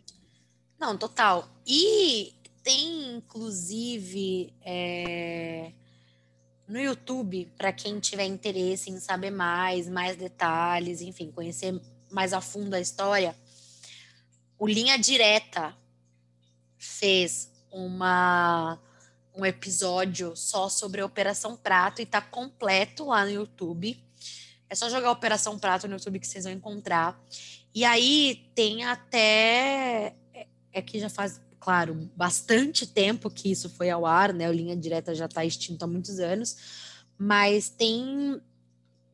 Não, 0.78 0.97
total. 0.97 1.47
E 1.66 2.34
tem, 2.61 3.16
inclusive, 3.16 4.53
é, 4.61 5.72
no 6.68 6.80
YouTube, 6.80 7.51
para 7.57 7.74
quem 7.74 7.99
tiver 7.99 8.26
interesse 8.26 8.89
em 8.89 8.99
saber 8.99 9.32
mais, 9.32 9.89
mais 9.89 10.16
detalhes, 10.16 11.01
enfim, 11.01 11.32
conhecer 11.32 11.80
mais 12.09 12.34
a 12.34 12.41
fundo 12.41 12.74
a 12.74 12.80
história, 12.80 13.36
o 14.57 14.68
Linha 14.68 14.97
Direta 14.97 15.76
fez 16.78 17.51
uma 17.72 18.80
um 19.36 19.45
episódio 19.45 20.36
só 20.36 20.70
sobre 20.70 21.01
a 21.01 21.05
Operação 21.05 21.57
Prato 21.57 22.01
e 22.01 22.05
tá 22.05 22.22
completo 22.22 23.05
lá 23.05 23.26
no 23.26 23.32
YouTube. 23.32 23.99
É 24.70 24.76
só 24.76 24.89
jogar 24.89 25.11
Operação 25.11 25.57
Prato 25.57 25.88
no 25.88 25.95
YouTube 25.95 26.20
que 26.20 26.28
vocês 26.28 26.43
vão 26.43 26.53
encontrar. 26.53 27.20
E 27.74 27.84
aí 27.84 28.49
tem 28.53 28.84
até. 28.84 30.16
É, 30.34 30.47
é 30.72 30.82
que 30.82 30.99
já 30.99 31.09
faz, 31.09 31.41
claro, 31.64 32.09
bastante 32.14 32.86
tempo 32.86 33.30
que 33.30 33.49
isso 33.49 33.70
foi 33.70 33.89
ao 33.89 34.05
ar, 34.05 34.34
né? 34.34 34.49
O 34.49 34.53
Linha 34.53 34.76
Direta 34.76 35.16
já 35.16 35.26
está 35.26 35.45
extinto 35.45 35.86
há 35.86 35.88
muitos 35.88 36.20
anos. 36.20 36.57
Mas 37.18 37.70
tem 37.70 38.41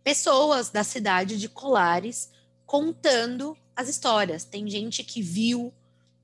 pessoas 0.04 0.72
da 0.72 0.84
cidade 0.84 1.38
de 1.38 1.47
Colares 1.47 2.32
contando 2.66 3.56
as 3.76 3.88
histórias. 3.88 4.45
Tem 4.45 4.68
gente 4.68 5.04
que 5.04 5.22
viu 5.22 5.72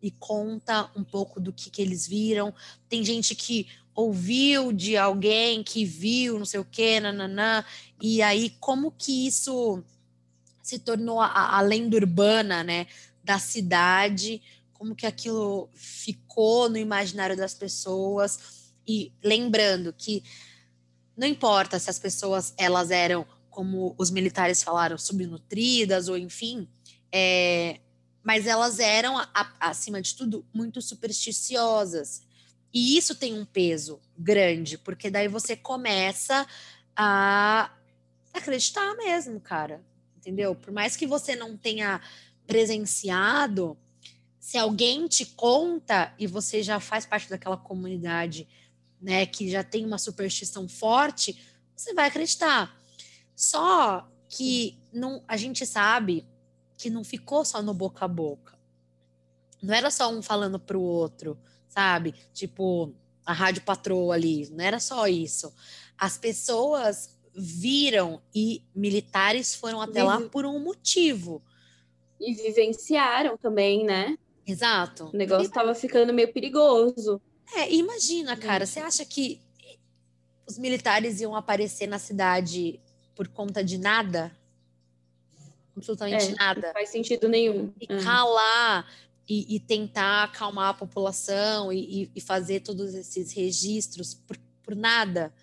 e 0.01 0.09
conta 0.09 0.89
um 0.95 1.03
pouco 1.03 1.39
do 1.39 1.53
que, 1.53 1.69
que 1.69 1.79
eles 1.79 2.07
viram. 2.07 2.51
Tem 2.89 3.05
gente 3.05 3.35
que 3.35 3.67
ouviu 3.93 4.73
de 4.73 4.97
alguém 4.97 5.63
que 5.63 5.85
viu, 5.85 6.39
não 6.39 6.45
sei 6.45 6.59
o 6.59 6.65
quê, 6.65 6.99
nananã, 6.99 7.63
e 8.01 8.21
aí 8.23 8.49
como 8.59 8.91
que 8.91 9.27
isso 9.27 9.83
se 10.63 10.79
tornou 10.79 11.21
a, 11.21 11.57
a 11.57 11.61
lenda 11.61 11.95
urbana, 11.95 12.63
né, 12.63 12.87
da 13.23 13.37
cidade, 13.37 14.41
como 14.75 14.95
que 14.95 15.05
aquilo 15.05 15.69
ficou 15.73 16.69
no 16.69 16.77
imaginário 16.77 17.35
das 17.35 17.53
pessoas, 17.53 18.71
e 18.87 19.11
lembrando 19.23 19.91
que 19.91 20.23
não 21.17 21.27
importa 21.27 21.79
se 21.79 21.89
as 21.89 21.97
pessoas, 21.97 22.53
elas 22.57 22.91
eram, 22.91 23.25
como 23.49 23.95
os 23.97 24.11
militares 24.11 24.61
falaram, 24.61 24.97
subnutridas, 24.97 26.07
ou 26.07 26.17
enfim, 26.17 26.67
é, 27.11 27.79
mas 28.21 28.45
elas 28.45 28.79
eram, 28.79 29.15
acima 29.59 30.01
de 30.01 30.13
tudo, 30.15 30.45
muito 30.53 30.81
supersticiosas, 30.81 32.21
e 32.73 32.97
isso 32.97 33.15
tem 33.15 33.33
um 33.33 33.45
peso 33.45 34.01
grande, 34.17 34.77
porque 34.77 35.09
daí 35.09 35.29
você 35.29 35.55
começa 35.55 36.45
a 36.93 37.71
acreditar 38.33 38.93
mesmo, 38.95 39.39
cara. 39.39 39.81
Entendeu? 40.17 40.55
Por 40.55 40.73
mais 40.73 40.95
que 40.95 41.05
você 41.05 41.35
não 41.35 41.55
tenha 41.55 42.01
presenciado, 42.47 43.77
se 44.45 44.59
alguém 44.59 45.07
te 45.07 45.25
conta 45.25 46.13
e 46.19 46.27
você 46.27 46.61
já 46.61 46.79
faz 46.79 47.03
parte 47.03 47.27
daquela 47.27 47.57
comunidade, 47.57 48.47
né, 49.01 49.25
que 49.25 49.49
já 49.49 49.63
tem 49.63 49.83
uma 49.83 49.97
superstição 49.97 50.69
forte, 50.69 51.41
você 51.75 51.95
vai 51.95 52.07
acreditar. 52.07 52.79
Só 53.35 54.07
que 54.29 54.77
não, 54.93 55.23
a 55.27 55.35
gente 55.35 55.65
sabe 55.65 56.27
que 56.77 56.91
não 56.91 57.03
ficou 57.03 57.43
só 57.43 57.59
no 57.61 57.73
boca 57.73 58.05
a 58.05 58.07
boca. 58.07 58.53
Não 59.63 59.73
era 59.73 59.89
só 59.89 60.13
um 60.13 60.21
falando 60.21 60.59
para 60.59 60.77
o 60.77 60.81
outro 60.81 61.37
sabe? 61.75 62.15
Tipo, 62.33 62.93
a 63.25 63.33
rádio 63.33 63.63
patroa 63.63 64.15
ali, 64.15 64.47
não 64.51 64.63
era 64.63 64.79
só 64.79 65.07
isso. 65.07 65.53
As 65.97 66.17
pessoas 66.17 67.17
viram 67.35 68.21
e 68.33 68.63
militares 68.73 69.53
foram 69.53 69.81
até 69.81 70.01
lá 70.01 70.21
por 70.29 70.45
um 70.45 70.57
motivo. 70.57 71.43
E 72.17 72.33
vivenciaram 72.33 73.35
também, 73.35 73.83
né? 73.83 74.17
Exato. 74.45 75.09
O 75.13 75.17
negócio 75.17 75.47
estava 75.47 75.73
ficando 75.73 76.13
meio 76.13 76.31
perigoso. 76.31 77.21
É, 77.55 77.71
imagina, 77.73 78.35
cara, 78.37 78.65
você 78.65 78.79
acha 78.79 79.03
que 79.05 79.41
os 80.47 80.57
militares 80.57 81.19
iam 81.19 81.35
aparecer 81.35 81.87
na 81.87 81.97
cidade 81.97 82.79
por 83.15 83.27
conta 83.27 83.63
de 83.63 83.77
nada? 83.77 84.31
Absolutamente 85.75 86.31
é, 86.31 86.35
nada. 86.35 86.67
Não 86.67 86.73
faz 86.73 86.89
sentido 86.89 87.27
nenhum. 87.27 87.73
Ficar 87.79 88.23
uhum. 88.23 88.33
lá 88.33 88.85
e, 89.27 89.55
e 89.55 89.59
tentar 89.59 90.23
acalmar 90.23 90.69
a 90.69 90.73
população 90.73 91.73
e, 91.73 92.09
e, 92.15 92.21
fazer 92.21 92.61
todos 92.61 92.93
esses 92.93 93.33
registros 93.33 94.13
por, 94.13 94.37
por 94.63 94.75
nada? 94.75 95.33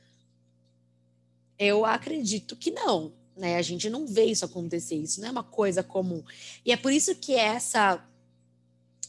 Eu 1.59 1.85
acredito 1.85 2.57
que 2.57 2.71
não. 2.71 3.13
Né? 3.37 3.57
A 3.57 3.63
gente 3.63 3.91
não 3.91 4.07
vê 4.07 4.25
isso 4.25 4.45
acontecer, 4.45 4.97
isso 4.97 5.21
não 5.21 5.29
é 5.29 5.31
uma 5.31 5.45
coisa 5.45 5.83
comum. 5.83 6.23
E 6.65 6.73
é 6.73 6.77
por 6.77 6.93
isso 6.93 7.15
que 7.15 7.35
essa, 7.35 8.03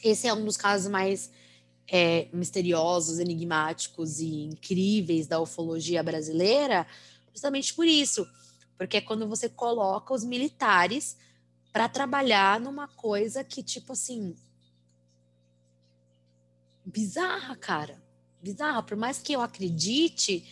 esse 0.04 0.28
é 0.28 0.34
um 0.34 0.44
dos 0.46 0.58
casos 0.58 0.92
mais 0.92 1.32
é, 1.88 2.28
misteriosos, 2.34 3.20
enigmáticos 3.20 4.20
e 4.20 4.44
incríveis 4.44 5.28
da 5.28 5.40
ufologia 5.40 6.04
brasileira, 6.04 6.86
justamente 7.32 7.74
por 7.74 7.88
isso. 7.88 8.28
Porque 8.78 8.98
é 8.98 9.02
quando 9.02 9.28
você 9.28 9.48
coloca 9.48 10.14
os 10.14 10.24
militares 10.24 11.18
para 11.72 11.90
trabalhar 11.90 12.60
numa 12.60 12.88
coisa 12.88 13.44
que, 13.44 13.64
tipo 13.64 13.94
assim, 13.94 14.36
bizarra, 16.86 17.56
cara. 17.56 18.02
Bizarra. 18.42 18.84
Por 18.84 18.98
mais 18.98 19.20
que 19.20 19.34
eu 19.34 19.42
acredite, 19.42 20.46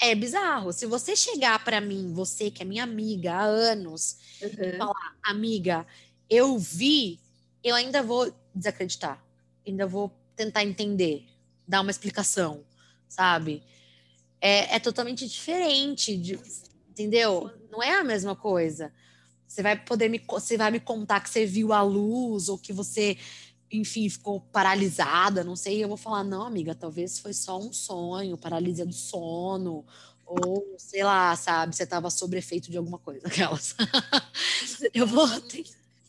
é 0.00 0.14
bizarro. 0.14 0.72
Se 0.72 0.84
você 0.84 1.14
chegar 1.14 1.62
para 1.64 1.80
mim, 1.80 2.12
você 2.12 2.50
que 2.50 2.62
é 2.62 2.64
minha 2.64 2.82
amiga 2.82 3.32
há 3.32 3.44
anos, 3.44 4.16
uhum. 4.42 4.48
e 4.48 4.76
falar, 4.76 5.16
amiga, 5.22 5.86
eu 6.28 6.58
vi, 6.58 7.20
eu 7.62 7.74
ainda 7.74 8.02
vou 8.02 8.32
desacreditar. 8.54 9.22
Ainda 9.66 9.86
vou 9.86 10.10
tentar 10.34 10.64
entender, 10.64 11.24
dar 11.66 11.80
uma 11.80 11.90
explicação, 11.90 12.64
sabe? 13.08 13.62
É, 14.40 14.76
é 14.76 14.78
totalmente 14.80 15.28
diferente, 15.28 16.16
de, 16.16 16.38
entendeu? 16.90 17.50
Não 17.70 17.82
é 17.82 17.94
a 17.94 18.04
mesma 18.04 18.34
coisa. 18.34 18.92
Você 19.46 19.62
vai 19.62 19.76
poder 19.76 20.08
me, 20.08 20.18
você 20.26 20.56
vai 20.56 20.70
me 20.70 20.80
contar 20.80 21.20
que 21.20 21.30
você 21.30 21.46
viu 21.46 21.72
a 21.72 21.82
luz 21.82 22.48
ou 22.48 22.58
que 22.58 22.72
você 22.72 23.18
enfim, 23.72 24.08
ficou 24.08 24.38
paralisada, 24.38 25.42
não 25.42 25.56
sei, 25.56 25.82
eu 25.82 25.88
vou 25.88 25.96
falar, 25.96 26.22
não, 26.22 26.42
amiga, 26.42 26.74
talvez 26.74 27.18
foi 27.18 27.32
só 27.32 27.58
um 27.58 27.72
sonho, 27.72 28.36
paralisia 28.36 28.84
do 28.84 28.92
sono, 28.92 29.82
ou 30.26 30.74
sei 30.78 31.02
lá, 31.02 31.34
sabe, 31.36 31.74
você 31.74 31.84
estava 31.84 32.10
sob 32.10 32.36
efeito 32.36 32.70
de 32.70 32.76
alguma 32.76 32.98
coisa, 32.98 33.26
aquelas. 33.28 33.74
eu 34.92 35.06
vou. 35.06 35.26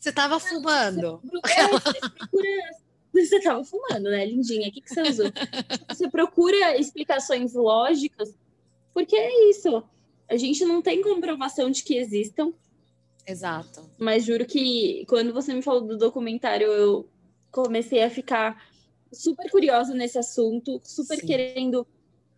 Você 0.04 0.10
estava 0.10 0.38
fumando. 0.38 1.22
Você 3.14 3.38
estava 3.38 3.64
fumando, 3.64 4.10
né, 4.10 4.26
lindinha? 4.26 4.68
O 4.68 4.72
que, 4.74 4.82
que 4.82 4.89
você 4.93 5.01
usou? 5.01 5.32
Você 5.88 6.10
procura 6.10 6.78
explicações 6.78 7.54
lógicas, 7.54 8.36
porque 8.93 9.16
é 9.16 9.49
isso. 9.49 9.82
A 10.28 10.36
gente 10.36 10.66
não 10.66 10.82
tem 10.82 11.01
comprovação 11.01 11.72
de 11.72 11.84
que 11.84 11.95
existam. 11.95 12.51
Exato. 13.26 13.89
Mas 13.97 14.26
juro 14.26 14.45
que 14.45 15.06
quando 15.08 15.32
você 15.32 15.54
me 15.54 15.62
falou 15.62 15.88
do 15.88 15.97
documentário, 15.97 16.68
eu 16.68 17.08
comecei 17.49 18.04
a 18.04 18.10
ficar 18.10 18.62
super 19.10 19.49
curiosa 19.49 19.93
nesse 19.93 20.18
assunto, 20.18 20.82
super 20.84 21.18
Sim. 21.18 21.28
querendo 21.28 21.88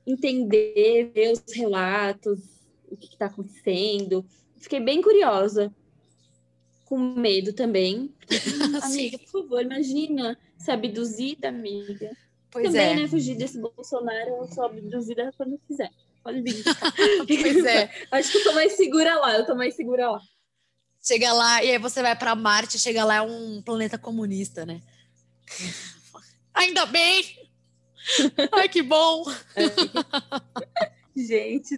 entender, 0.06 1.10
ver 1.16 1.32
os 1.32 1.42
relatos, 1.52 2.42
o 2.92 2.96
que 2.96 3.08
está 3.08 3.26
acontecendo. 3.26 4.24
Fiquei 4.60 4.80
bem 4.80 5.02
curiosa, 5.02 5.74
com 6.86 6.98
medo 6.98 7.52
também. 7.52 8.14
amiga, 8.82 9.18
por 9.20 9.42
favor, 9.44 9.62
imagina 9.62 10.38
ser 10.58 10.72
abduzida, 10.72 11.50
amiga. 11.50 12.16
Pois 12.50 12.68
também, 12.68 12.92
é. 12.92 12.96
né? 13.02 13.08
Fugir 13.08 13.36
desse 13.36 13.60
Bolsonaro, 13.60 14.30
eu 14.30 14.48
sou 14.48 14.66
abduzida 14.66 15.34
quando 15.36 15.60
quiser. 15.68 15.92
Pode 16.24 16.42
vir. 16.42 16.64
pois 17.28 17.66
é. 17.66 17.92
Acho 18.12 18.32
que 18.32 18.38
eu 18.38 18.44
tô 18.46 18.54
mais 18.54 18.74
segura 18.74 19.16
lá, 19.20 19.36
eu 19.36 19.46
tô 19.46 19.56
mais 19.56 19.76
segura 19.76 20.10
lá. 20.10 20.22
Chega 21.04 21.34
lá, 21.34 21.64
e 21.64 21.72
aí 21.72 21.78
você 21.78 22.02
vai 22.02 22.18
para 22.18 22.34
Marte, 22.34 22.80
chega 22.80 23.04
lá 23.04 23.16
é 23.16 23.22
um 23.22 23.62
planeta 23.62 23.98
comunista, 23.98 24.66
né? 24.66 24.82
Ainda 26.54 26.86
bem! 26.86 27.24
Ai, 28.54 28.70
que 28.70 28.82
bom! 28.82 29.26
Gente 31.16 31.78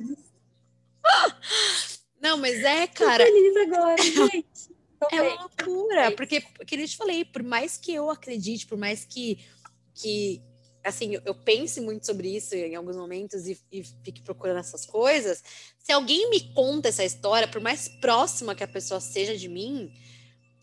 Não, 2.22 2.38
mas 2.38 2.64
é, 2.64 2.88
cara. 2.88 3.26
Tô 3.26 3.32
feliz 3.32 3.56
agora, 3.58 3.98
gente. 4.02 4.77
É 5.12 5.22
uma 5.22 5.42
loucura, 5.42 6.12
porque, 6.12 6.42
que 6.42 6.76
eu 6.76 6.88
te 6.88 6.98
falei, 6.98 7.26
por 7.26 7.44
mais 7.44 7.78
que 7.78 7.94
eu 7.94 8.10
acredite, 8.10 8.66
por 8.66 8.78
mais 8.78 9.06
que, 9.06 9.46
que 9.94 10.42
assim, 10.84 11.16
eu, 11.16 11.22
eu 11.26 11.36
pense 11.36 11.82
muito 11.82 12.06
sobre 12.06 12.36
isso 12.36 12.56
em 12.56 12.76
alguns 12.76 12.96
momentos 12.96 13.46
e, 13.46 13.60
e 13.72 13.84
fique 13.84 14.22
procurando 14.22 14.60
essas 14.60 14.86
coisas, 14.86 15.44
se 15.78 15.92
alguém 15.92 16.30
me 16.30 16.54
conta 16.54 16.90
essa 16.90 17.04
história, 17.04 17.48
por 17.48 17.62
mais 17.62 17.88
próxima 17.88 18.56
que 18.56 18.64
a 18.64 18.68
pessoa 18.68 19.00
seja 19.00 19.38
de 19.38 19.48
mim, 19.48 19.94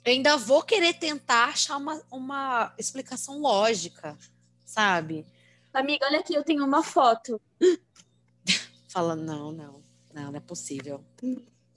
eu 0.05 0.13
ainda 0.13 0.37
vou 0.37 0.63
querer 0.63 0.95
tentar 0.95 1.47
achar 1.47 1.77
uma, 1.77 2.03
uma 2.11 2.75
explicação 2.79 3.39
lógica, 3.39 4.19
sabe? 4.65 5.27
Amiga, 5.73 6.07
olha 6.07 6.21
aqui, 6.21 6.35
eu 6.35 6.45
tenho 6.45 6.65
uma 6.65 6.83
foto. 6.83 7.41
Fala, 8.89 9.17
não, 9.17 9.51
não, 9.51 9.83
não, 10.13 10.31
não 10.31 10.37
é 10.37 10.41
possível. 10.41 11.05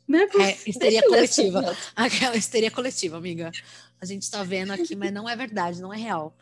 Não 0.08 0.20
é, 0.20 0.28
possível. 0.28 0.48
é 0.66 0.70
histeria 0.70 1.04
coletiva. 1.04 1.78
Aquela 1.96 2.38
histeria 2.38 2.72
coletiva, 2.72 3.18
amiga. 3.18 3.52
A 4.00 4.06
gente 4.06 4.24
está 4.24 4.44
vendo 4.44 4.72
aqui, 4.72 4.96
mas 4.96 5.12
não 5.12 5.28
é 5.28 5.36
verdade, 5.36 5.82
não 5.82 5.94
é 5.94 5.98
real. 5.98 6.36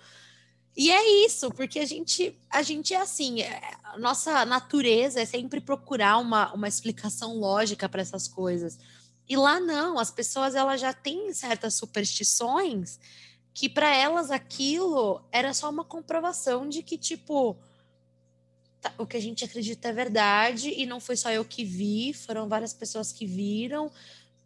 E 0.78 0.92
é 0.92 1.26
isso, 1.26 1.50
porque 1.52 1.80
a 1.80 1.86
gente, 1.86 2.38
a 2.50 2.62
gente 2.62 2.94
é 2.94 3.00
assim, 3.00 3.42
é, 3.42 3.62
a 3.86 3.98
nossa 3.98 4.46
natureza 4.46 5.22
é 5.22 5.26
sempre 5.26 5.62
procurar 5.62 6.18
uma, 6.18 6.54
uma 6.54 6.68
explicação 6.68 7.40
lógica 7.40 7.88
para 7.88 8.02
essas 8.02 8.28
coisas. 8.28 8.78
E 9.28 9.38
lá 9.38 9.60
não, 9.60 9.98
as 9.98 10.12
pessoas 10.12 10.54
elas 10.54 10.82
já 10.82 10.94
têm 10.94 11.34
certas 11.34 11.76
superstições 11.76 13.00
que 13.54 13.70
para 13.70 13.96
elas 13.96 14.32
aquilo 14.32 15.24
era 15.32 15.54
só 15.54 15.70
uma 15.70 15.86
comprovação 15.86 16.68
de 16.68 16.84
que 16.84 16.98
tipo 16.98 17.58
o 18.98 19.06
que 19.06 19.18
a 19.18 19.22
gente 19.22 19.44
acredita 19.44 19.90
é 19.90 19.94
verdade 19.94 20.70
e 20.70 20.86
não 20.86 21.00
foi 21.00 21.16
só 21.16 21.32
eu 21.32 21.46
que 21.46 21.64
vi, 21.64 22.14
foram 22.14 22.48
várias 22.48 22.74
pessoas 22.74 23.12
que 23.12 23.26
viram, 23.26 23.92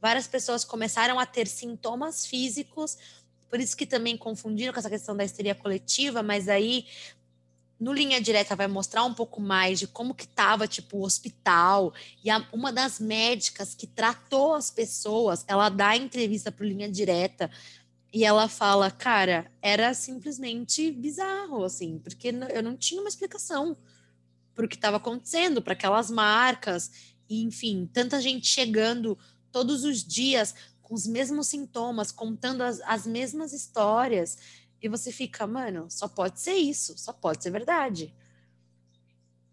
várias 0.02 0.28
pessoas 0.28 0.64
começaram 0.64 1.20
a 1.20 1.26
ter 1.26 1.48
sintomas 1.48 2.26
físicos 2.26 2.98
por 3.50 3.60
isso 3.60 3.76
que 3.76 3.86
também 3.86 4.16
confundiram 4.16 4.72
com 4.72 4.80
essa 4.80 4.90
questão 4.90 5.18
da 5.18 5.26
histeria 5.26 5.56
coletiva, 5.56 6.22
mas 6.22 6.48
aí 6.48 6.86
no 7.80 7.92
linha 7.94 8.22
direta 8.22 8.56
vai 8.56 8.68
mostrar 8.68 9.04
um 9.06 9.14
pouco 9.14 9.42
mais 9.42 9.80
de 9.80 9.88
como 9.88 10.14
que 10.14 10.28
tava 10.28 10.68
tipo 10.68 10.98
o 10.98 11.04
hospital 11.04 11.94
e 12.24 12.30
a, 12.30 12.46
uma 12.54 12.72
das 12.72 13.00
médicas 13.00 13.74
que 13.74 13.88
tratou 13.88 14.54
as 14.54 14.70
pessoas, 14.70 15.44
ela 15.48 15.70
dá 15.70 15.96
entrevista 15.96 16.52
para 16.52 16.66
linha 16.66 16.90
direta 16.90 17.50
e 18.14 18.26
ela 18.26 18.48
fala, 18.48 18.92
cara, 18.92 19.52
era 19.62 19.94
simplesmente 19.94 20.92
bizarro 20.92 21.64
assim, 21.64 22.00
porque 22.00 22.34
eu 22.54 22.62
não 22.62 22.76
tinha 22.76 23.02
uma 23.02 23.10
explicação 23.10 23.78
para 24.60 24.66
o 24.66 24.70
que 24.70 24.76
estava 24.76 24.98
acontecendo, 24.98 25.62
para 25.62 25.72
aquelas 25.72 26.12
marcas, 26.12 26.92
e, 27.30 27.44
enfim, 27.44 27.90
tanta 27.94 28.20
gente 28.20 28.46
chegando 28.46 29.18
todos 29.54 29.86
os 29.86 30.04
dias 30.04 30.54
com 30.82 30.94
os 30.94 31.08
mesmos 31.08 31.48
sintomas, 31.48 32.12
contando 32.12 32.62
as, 32.62 32.82
as 32.82 33.08
mesmas 33.08 33.54
histórias. 33.54 34.38
E 34.82 34.90
você 34.90 35.14
fica, 35.14 35.48
mano, 35.48 35.90
só 35.90 36.10
pode 36.10 36.42
ser 36.42 36.56
isso, 36.56 36.98
só 36.98 37.14
pode 37.14 37.42
ser 37.42 37.52
verdade. 37.52 38.14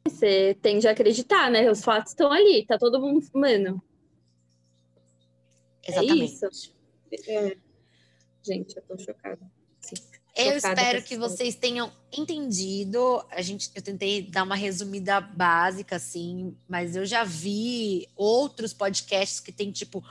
Você 0.08 0.58
tende 0.60 0.88
a 0.88 0.90
acreditar, 0.90 1.52
né? 1.52 1.70
Os 1.70 1.84
fatos 1.84 2.10
estão 2.10 2.32
ali, 2.32 2.66
tá 2.66 2.76
todo 2.76 3.00
mundo, 3.00 3.24
mano. 3.32 3.80
É 5.84 5.92
Exatamente. 5.92 6.44
É 6.44 6.48
isso. 6.48 6.74
É. 7.28 7.56
Gente, 8.42 8.76
eu 8.76 8.82
tô 8.82 8.98
chocada. 8.98 9.55
Eu 10.36 10.56
espero 10.56 11.02
que 11.02 11.16
vocês 11.16 11.54
tenham 11.54 11.90
entendido. 12.12 13.24
A 13.30 13.40
gente, 13.40 13.70
eu 13.74 13.80
tentei 13.80 14.22
dar 14.22 14.42
uma 14.42 14.54
resumida 14.54 15.20
básica, 15.20 15.96
assim, 15.96 16.54
mas 16.68 16.94
eu 16.94 17.06
já 17.06 17.24
vi 17.24 18.06
outros 18.14 18.74
podcasts 18.74 19.40
que 19.40 19.50
tem 19.50 19.72
tipo 19.72 20.04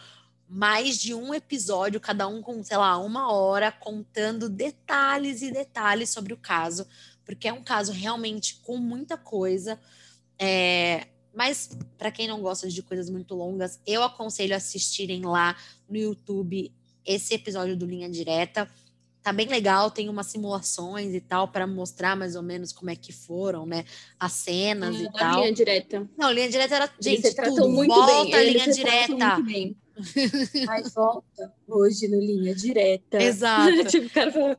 mais 0.47 0.97
de 0.97 1.13
um 1.13 1.33
episódio, 1.33 1.99
cada 1.99 2.27
um 2.27 2.41
com, 2.41 2.63
sei 2.63 2.77
lá, 2.77 2.97
uma 2.97 3.31
hora, 3.31 3.71
contando 3.71 4.49
detalhes 4.49 5.41
e 5.41 5.51
detalhes 5.51 6.09
sobre 6.09 6.33
o 6.33 6.37
caso, 6.37 6.87
porque 7.23 7.47
é 7.47 7.53
um 7.53 7.63
caso 7.63 7.91
realmente 7.91 8.55
com 8.63 8.77
muita 8.77 9.17
coisa. 9.17 9.79
É, 10.39 11.07
mas 11.33 11.69
para 11.97 12.11
quem 12.11 12.27
não 12.27 12.41
gosta 12.41 12.69
de 12.69 12.81
coisas 12.81 13.09
muito 13.09 13.35
longas, 13.35 13.79
eu 13.85 14.03
aconselho 14.03 14.55
assistirem 14.55 15.23
lá 15.23 15.55
no 15.89 15.97
YouTube 15.97 16.71
esse 17.05 17.33
episódio 17.33 17.75
do 17.75 17.85
Linha 17.85 18.09
Direta. 18.09 18.69
Tá 19.25 19.33
bem 19.33 19.47
legal, 19.47 19.89
tem 19.89 20.07
umas 20.07 20.27
simulações 20.27 21.15
e 21.15 21.19
tal 21.19 21.47
para 21.47 21.65
mostrar 21.65 22.15
mais 22.15 22.35
ou 22.35 22.43
menos 22.43 22.71
como 22.71 22.91
é 22.91 22.95
que 22.95 23.11
foram, 23.11 23.65
né? 23.65 23.83
As 24.19 24.33
cenas 24.33 24.95
e 24.97 25.11
tal. 25.11 25.39
Linha 25.39 25.51
direta. 25.51 26.07
Não, 26.15 26.31
linha 26.31 26.47
direta 26.47 26.75
era, 26.75 26.93
gente, 26.99 27.33
tudo. 27.33 27.67
Muito 27.67 27.91
Volta 27.91 28.37
bem. 28.37 28.53
linha 28.53 28.71
direta. 28.71 29.33
Muito 29.33 29.43
bem. 29.51 29.75
Volta 30.93 31.51
hoje 31.67 32.07
no 32.07 32.19
Linha 32.19 32.53
Direta. 32.53 33.17
Exato. 33.17 33.85
tipo, 33.89 34.07
cara 34.11 34.31
falou, 34.31 34.55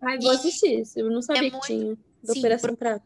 ai, 0.00 0.18
vou 0.18 0.30
assistir 0.30 0.80
isso. 0.80 0.98
Eu 0.98 1.10
não 1.10 1.20
sabia 1.20 1.48
é 1.48 1.50
que 1.50 1.60
tinha. 1.60 1.94
Do 2.24 2.32
Sim, 2.32 2.38
Operação 2.38 2.74
Prato. 2.74 3.04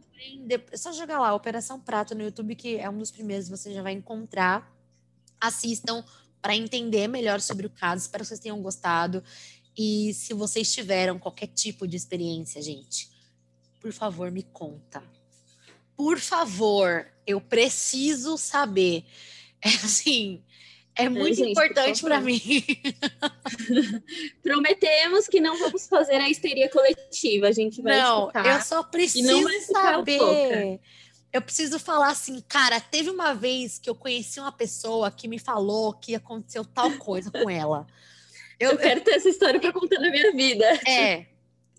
É 0.72 0.76
só 0.76 0.92
jogar 0.92 1.18
lá, 1.18 1.34
Operação 1.34 1.80
Prato 1.80 2.14
no 2.14 2.22
YouTube, 2.22 2.54
que 2.54 2.76
é 2.76 2.88
um 2.88 2.98
dos 2.98 3.10
primeiros 3.10 3.48
você 3.48 3.74
já 3.74 3.82
vai 3.82 3.92
encontrar. 3.92 4.72
Assistam 5.40 6.04
para 6.40 6.54
entender 6.54 7.08
melhor 7.08 7.40
sobre 7.40 7.66
o 7.66 7.70
caso. 7.70 8.02
Espero 8.02 8.22
que 8.22 8.28
vocês 8.28 8.38
tenham 8.38 8.62
gostado. 8.62 9.20
E 9.76 10.12
se 10.14 10.34
vocês 10.34 10.72
tiveram 10.72 11.18
qualquer 11.18 11.46
tipo 11.46 11.86
de 11.86 11.96
experiência, 11.96 12.60
gente, 12.60 13.10
por 13.80 13.92
favor, 13.92 14.30
me 14.30 14.42
conta. 14.42 15.02
Por 15.96 16.18
favor, 16.18 17.06
eu 17.26 17.40
preciso 17.40 18.36
saber. 18.36 19.04
É 19.64 19.68
assim, 19.68 20.42
é 20.94 21.08
muito 21.08 21.36
gente, 21.36 21.52
importante 21.52 22.02
para 22.02 22.20
mim. 22.20 22.40
Prometemos 24.42 25.26
que 25.26 25.40
não 25.40 25.58
vamos 25.58 25.86
fazer 25.86 26.16
a 26.16 26.28
histeria 26.28 26.68
coletiva. 26.68 27.48
A 27.48 27.52
gente 27.52 27.80
vai 27.80 27.96
Não, 27.96 28.30
eu 28.34 28.60
só 28.60 28.82
preciso 28.82 29.48
saber. 29.72 30.80
Eu 31.32 31.40
preciso 31.40 31.78
falar 31.78 32.10
assim, 32.10 32.42
cara, 32.46 32.78
teve 32.78 33.08
uma 33.08 33.32
vez 33.32 33.78
que 33.78 33.88
eu 33.88 33.94
conheci 33.94 34.38
uma 34.38 34.52
pessoa 34.52 35.10
que 35.10 35.26
me 35.26 35.38
falou 35.38 35.94
que 35.94 36.14
aconteceu 36.14 36.62
tal 36.62 36.92
coisa 36.98 37.30
com 37.30 37.48
ela. 37.48 37.86
Eu, 38.62 38.78
quero 38.78 39.00
ter 39.00 39.12
essa 39.12 39.28
história 39.28 39.60
para 39.60 39.72
contar 39.72 40.00
na 40.00 40.10
minha 40.10 40.32
vida. 40.32 40.64
É, 40.88 41.26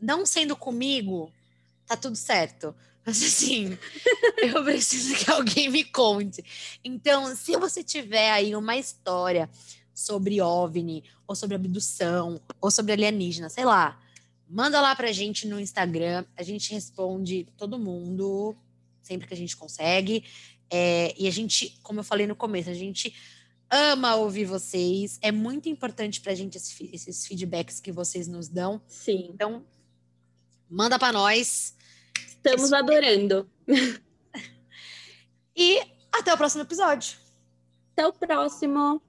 não 0.02 0.26
sendo 0.26 0.56
comigo, 0.56 1.32
tá 1.86 1.96
tudo 1.96 2.16
certo. 2.16 2.76
Mas 3.06 3.22
assim, 3.24 3.78
eu 4.42 4.64
preciso 4.64 5.16
que 5.16 5.30
alguém 5.30 5.70
me 5.70 5.84
conte. 5.84 6.44
Então, 6.84 7.36
se 7.36 7.56
você 7.58 7.84
tiver 7.84 8.32
aí 8.32 8.56
uma 8.56 8.78
história 8.78 9.50
sobre 9.94 10.42
OVNI, 10.42 11.04
ou 11.28 11.36
sobre 11.36 11.56
abdução, 11.56 12.42
ou 12.60 12.72
sobre 12.72 12.94
alienígena, 12.94 13.50
sei 13.50 13.66
lá, 13.66 14.00
manda 14.50 14.82
lá 14.82 14.96
pra 14.96 15.12
gente 15.12 15.48
no 15.48 15.60
Instagram. 15.60 16.26
A 16.36 16.44
gente 16.44 16.74
responde 16.74 17.48
todo 17.58 17.80
mundo, 17.80 18.56
sempre 19.02 19.28
que 19.28 19.34
a 19.34 19.38
gente 19.38 19.56
consegue. 19.56 20.24
É, 20.70 21.14
e 21.18 21.28
a 21.28 21.32
gente, 21.32 21.78
como 21.84 22.00
eu 22.00 22.04
falei 22.04 22.26
no 22.26 22.36
começo, 22.36 22.70
a 22.70 22.74
gente 22.74 23.14
ama 23.74 24.16
ouvir 24.16 24.46
vocês. 24.46 25.18
É 25.22 25.32
muito 25.32 25.68
importante 25.68 26.22
pra 26.22 26.36
gente 26.36 26.58
esses 26.58 27.26
feedbacks 27.26 27.80
que 27.80 27.92
vocês 27.92 28.28
nos 28.28 28.48
dão. 28.48 28.80
Sim. 28.88 29.30
Então, 29.34 29.66
manda 30.70 31.00
para 31.00 31.12
nós. 31.12 31.76
Estamos 32.28 32.72
adorando. 32.72 33.50
E 35.56 35.80
até 36.12 36.34
o 36.34 36.38
próximo 36.38 36.64
episódio. 36.64 37.16
Até 37.92 38.08
o 38.08 38.12
próximo. 38.12 39.00